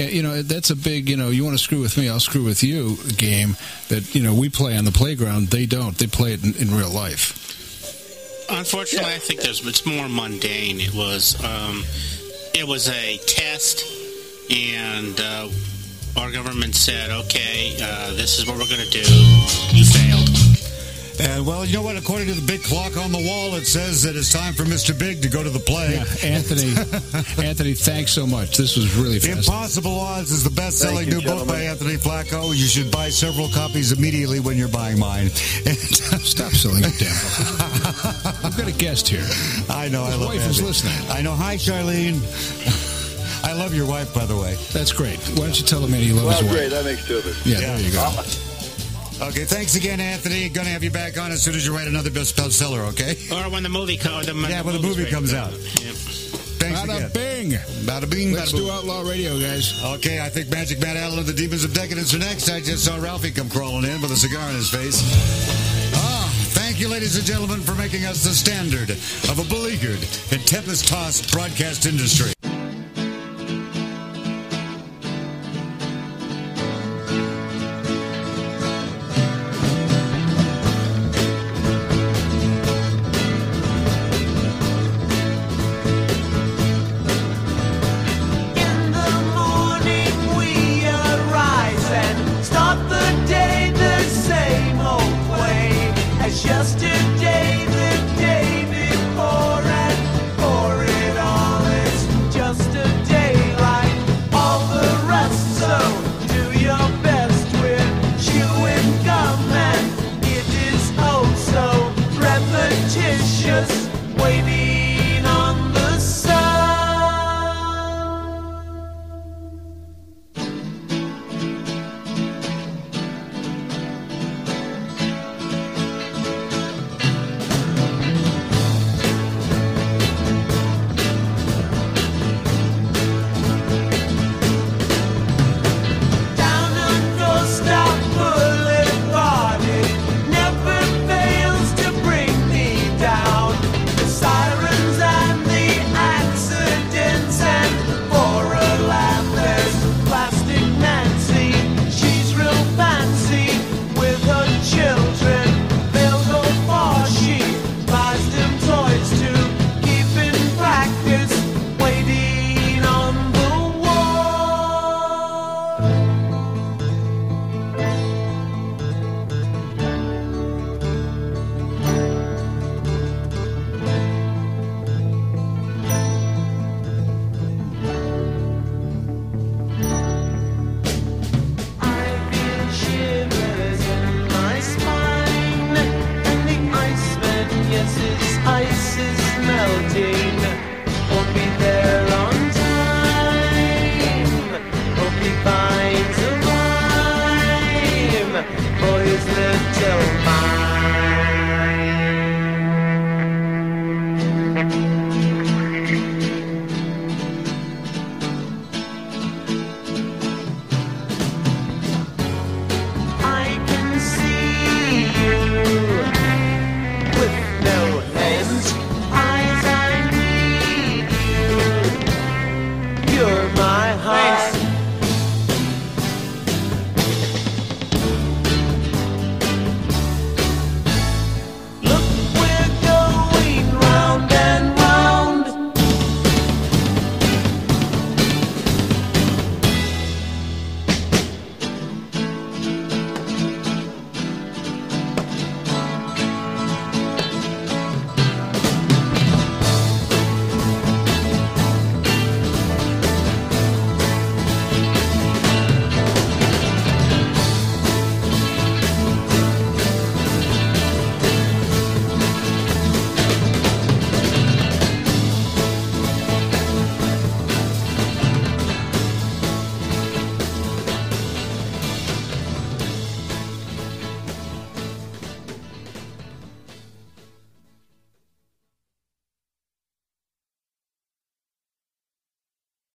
Uh, 0.00 0.04
You 0.04 0.22
know 0.22 0.42
that's 0.42 0.70
a 0.70 0.76
big. 0.76 1.08
You 1.08 1.16
know, 1.16 1.28
you 1.28 1.44
want 1.44 1.56
to 1.56 1.62
screw 1.62 1.80
with 1.80 1.96
me, 1.96 2.08
I'll 2.08 2.20
screw 2.20 2.42
with 2.44 2.62
you. 2.62 2.96
Game 3.16 3.56
that 3.88 4.14
you 4.14 4.22
know 4.22 4.34
we 4.34 4.48
play 4.48 4.76
on 4.76 4.84
the 4.84 4.92
playground. 4.92 5.48
They 5.48 5.66
don't. 5.66 5.96
They 5.98 6.06
play 6.06 6.32
it 6.32 6.42
in, 6.44 6.54
in 6.56 6.74
real 6.74 6.90
life. 6.90 7.36
Unfortunately, 8.50 9.12
I 9.14 9.18
think 9.18 9.40
there's 9.42 9.64
it's 9.66 9.86
more 9.86 10.08
mundane. 10.08 10.80
It 10.80 10.94
was 10.94 11.36
um, 11.44 11.84
it 12.54 12.66
was 12.66 12.88
a 12.88 13.18
test, 13.26 13.84
and 14.50 15.20
uh, 15.20 15.48
our 16.16 16.30
government 16.32 16.74
said, 16.74 17.10
"Okay, 17.10 17.76
uh, 17.80 18.14
this 18.14 18.38
is 18.38 18.46
what 18.46 18.56
we're 18.58 18.66
going 18.68 18.84
to 18.84 18.90
do." 18.90 19.06
You 19.76 19.84
failed. 19.84 20.09
And 21.18 21.44
well, 21.46 21.64
you 21.64 21.74
know 21.76 21.82
what? 21.82 21.96
According 21.96 22.28
to 22.28 22.34
the 22.34 22.46
big 22.46 22.62
clock 22.62 22.96
on 22.96 23.12
the 23.12 23.18
wall, 23.18 23.54
it 23.56 23.66
says 23.66 24.02
that 24.04 24.16
it's 24.16 24.32
time 24.32 24.54
for 24.54 24.64
Mr. 24.64 24.96
Big 24.98 25.20
to 25.22 25.28
go 25.28 25.42
to 25.42 25.50
the 25.50 25.58
play. 25.58 25.94
Yeah, 25.94 26.28
Anthony. 26.30 26.70
Anthony, 27.46 27.74
thanks 27.74 28.12
so 28.12 28.26
much. 28.26 28.56
This 28.56 28.76
was 28.76 28.94
really 28.96 29.18
fascinating. 29.18 29.38
Impossible 29.52 29.98
Odds 30.00 30.30
is 30.30 30.44
the 30.44 30.50
best-selling 30.50 31.10
Thank 31.10 31.22
you, 31.24 31.30
new 31.30 31.36
book 31.38 31.48
by. 31.48 31.60
Anthony 31.62 31.96
Flacco. 31.96 32.48
You 32.56 32.64
should 32.66 32.90
buy 32.90 33.10
several 33.10 33.48
copies 33.50 33.92
immediately 33.92 34.40
when 34.40 34.56
you're 34.56 34.68
buying 34.68 34.98
mine. 34.98 35.26
And, 35.66 35.76
uh, 35.76 36.18
Stop 36.24 36.52
selling 36.52 36.82
your 36.82 36.92
damn 36.98 37.12
book. 37.20 38.44
I've 38.44 38.56
got 38.56 38.68
a 38.68 38.72
guest 38.72 39.08
here. 39.08 39.26
I 39.68 39.88
know. 39.88 40.04
I 40.04 40.14
love 40.14 40.28
wife 40.28 40.46
is 40.48 40.62
listening. 40.62 40.94
I 41.10 41.20
know. 41.22 41.32
Hi, 41.34 41.56
Sharlene. 41.56 42.20
I 43.44 43.52
love 43.52 43.74
your 43.74 43.86
wife, 43.86 44.14
by 44.14 44.24
the 44.26 44.36
way. 44.36 44.56
That's 44.72 44.92
great. 44.92 45.18
Why 45.36 45.46
don't 45.46 45.58
you 45.60 45.66
tell 45.66 45.80
him, 45.84 45.90
man, 45.90 46.02
you 46.02 46.14
love 46.14 46.26
Well, 46.26 46.38
his 46.38 46.48
wife? 46.48 46.56
great. 46.56 46.70
That 46.70 46.84
makes 46.84 47.06
two 47.06 47.16
of 47.18 47.26
us. 47.26 47.46
Yeah, 47.46 47.58
Yeah. 47.58 47.76
there 47.76 47.80
you 47.86 47.92
go. 47.92 48.22
Okay, 49.20 49.44
thanks 49.44 49.74
again, 49.76 50.00
Anthony. 50.00 50.48
Going 50.48 50.66
to 50.66 50.72
have 50.72 50.82
you 50.82 50.90
back 50.90 51.18
on 51.18 51.30
as 51.30 51.42
soon 51.42 51.54
as 51.54 51.66
you 51.66 51.74
write 51.74 51.86
another 51.86 52.10
best 52.10 52.36
bestseller. 52.36 52.88
Okay. 52.88 53.16
Or 53.30 53.50
when 53.50 53.62
the 53.62 53.68
movie 53.68 53.98
comes. 53.98 54.28
Out. 54.28 54.34
Yeah, 54.34 54.62
when 54.62 54.74
the 54.74 54.80
movie 54.80 55.04
comes 55.04 55.34
out. 55.34 55.52
Yeah. 55.52 55.92
Thanks 56.56 56.80
Bada 56.80 56.96
again. 56.96 57.10
bing. 57.12 57.50
Bada 57.84 58.10
bing. 58.10 58.32
Let's 58.32 58.52
bada 58.52 58.56
do 58.56 58.70
Outlaw 58.70 59.02
Radio, 59.02 59.38
guys. 59.38 59.82
Okay, 59.96 60.20
I 60.20 60.30
think 60.30 60.50
Magic 60.50 60.80
Matt 60.80 60.96
Allen 60.96 61.18
and 61.18 61.26
the 61.28 61.34
Demons 61.34 61.64
of 61.64 61.74
Decadence 61.74 62.14
are 62.14 62.18
next. 62.18 62.48
I 62.48 62.60
just 62.60 62.84
saw 62.84 62.96
Ralphie 62.96 63.30
come 63.30 63.50
crawling 63.50 63.84
in 63.84 64.00
with 64.00 64.10
a 64.10 64.16
cigar 64.16 64.48
in 64.48 64.56
his 64.56 64.70
face. 64.70 65.02
Ah, 65.94 66.30
thank 66.52 66.80
you, 66.80 66.88
ladies 66.88 67.16
and 67.16 67.24
gentlemen, 67.26 67.60
for 67.60 67.74
making 67.74 68.06
us 68.06 68.24
the 68.24 68.30
standard 68.34 68.90
of 68.90 69.38
a 69.38 69.44
beleaguered 69.44 70.00
and 70.32 70.46
tempest-tossed 70.46 71.30
broadcast 71.32 71.84
industry. 71.86 72.32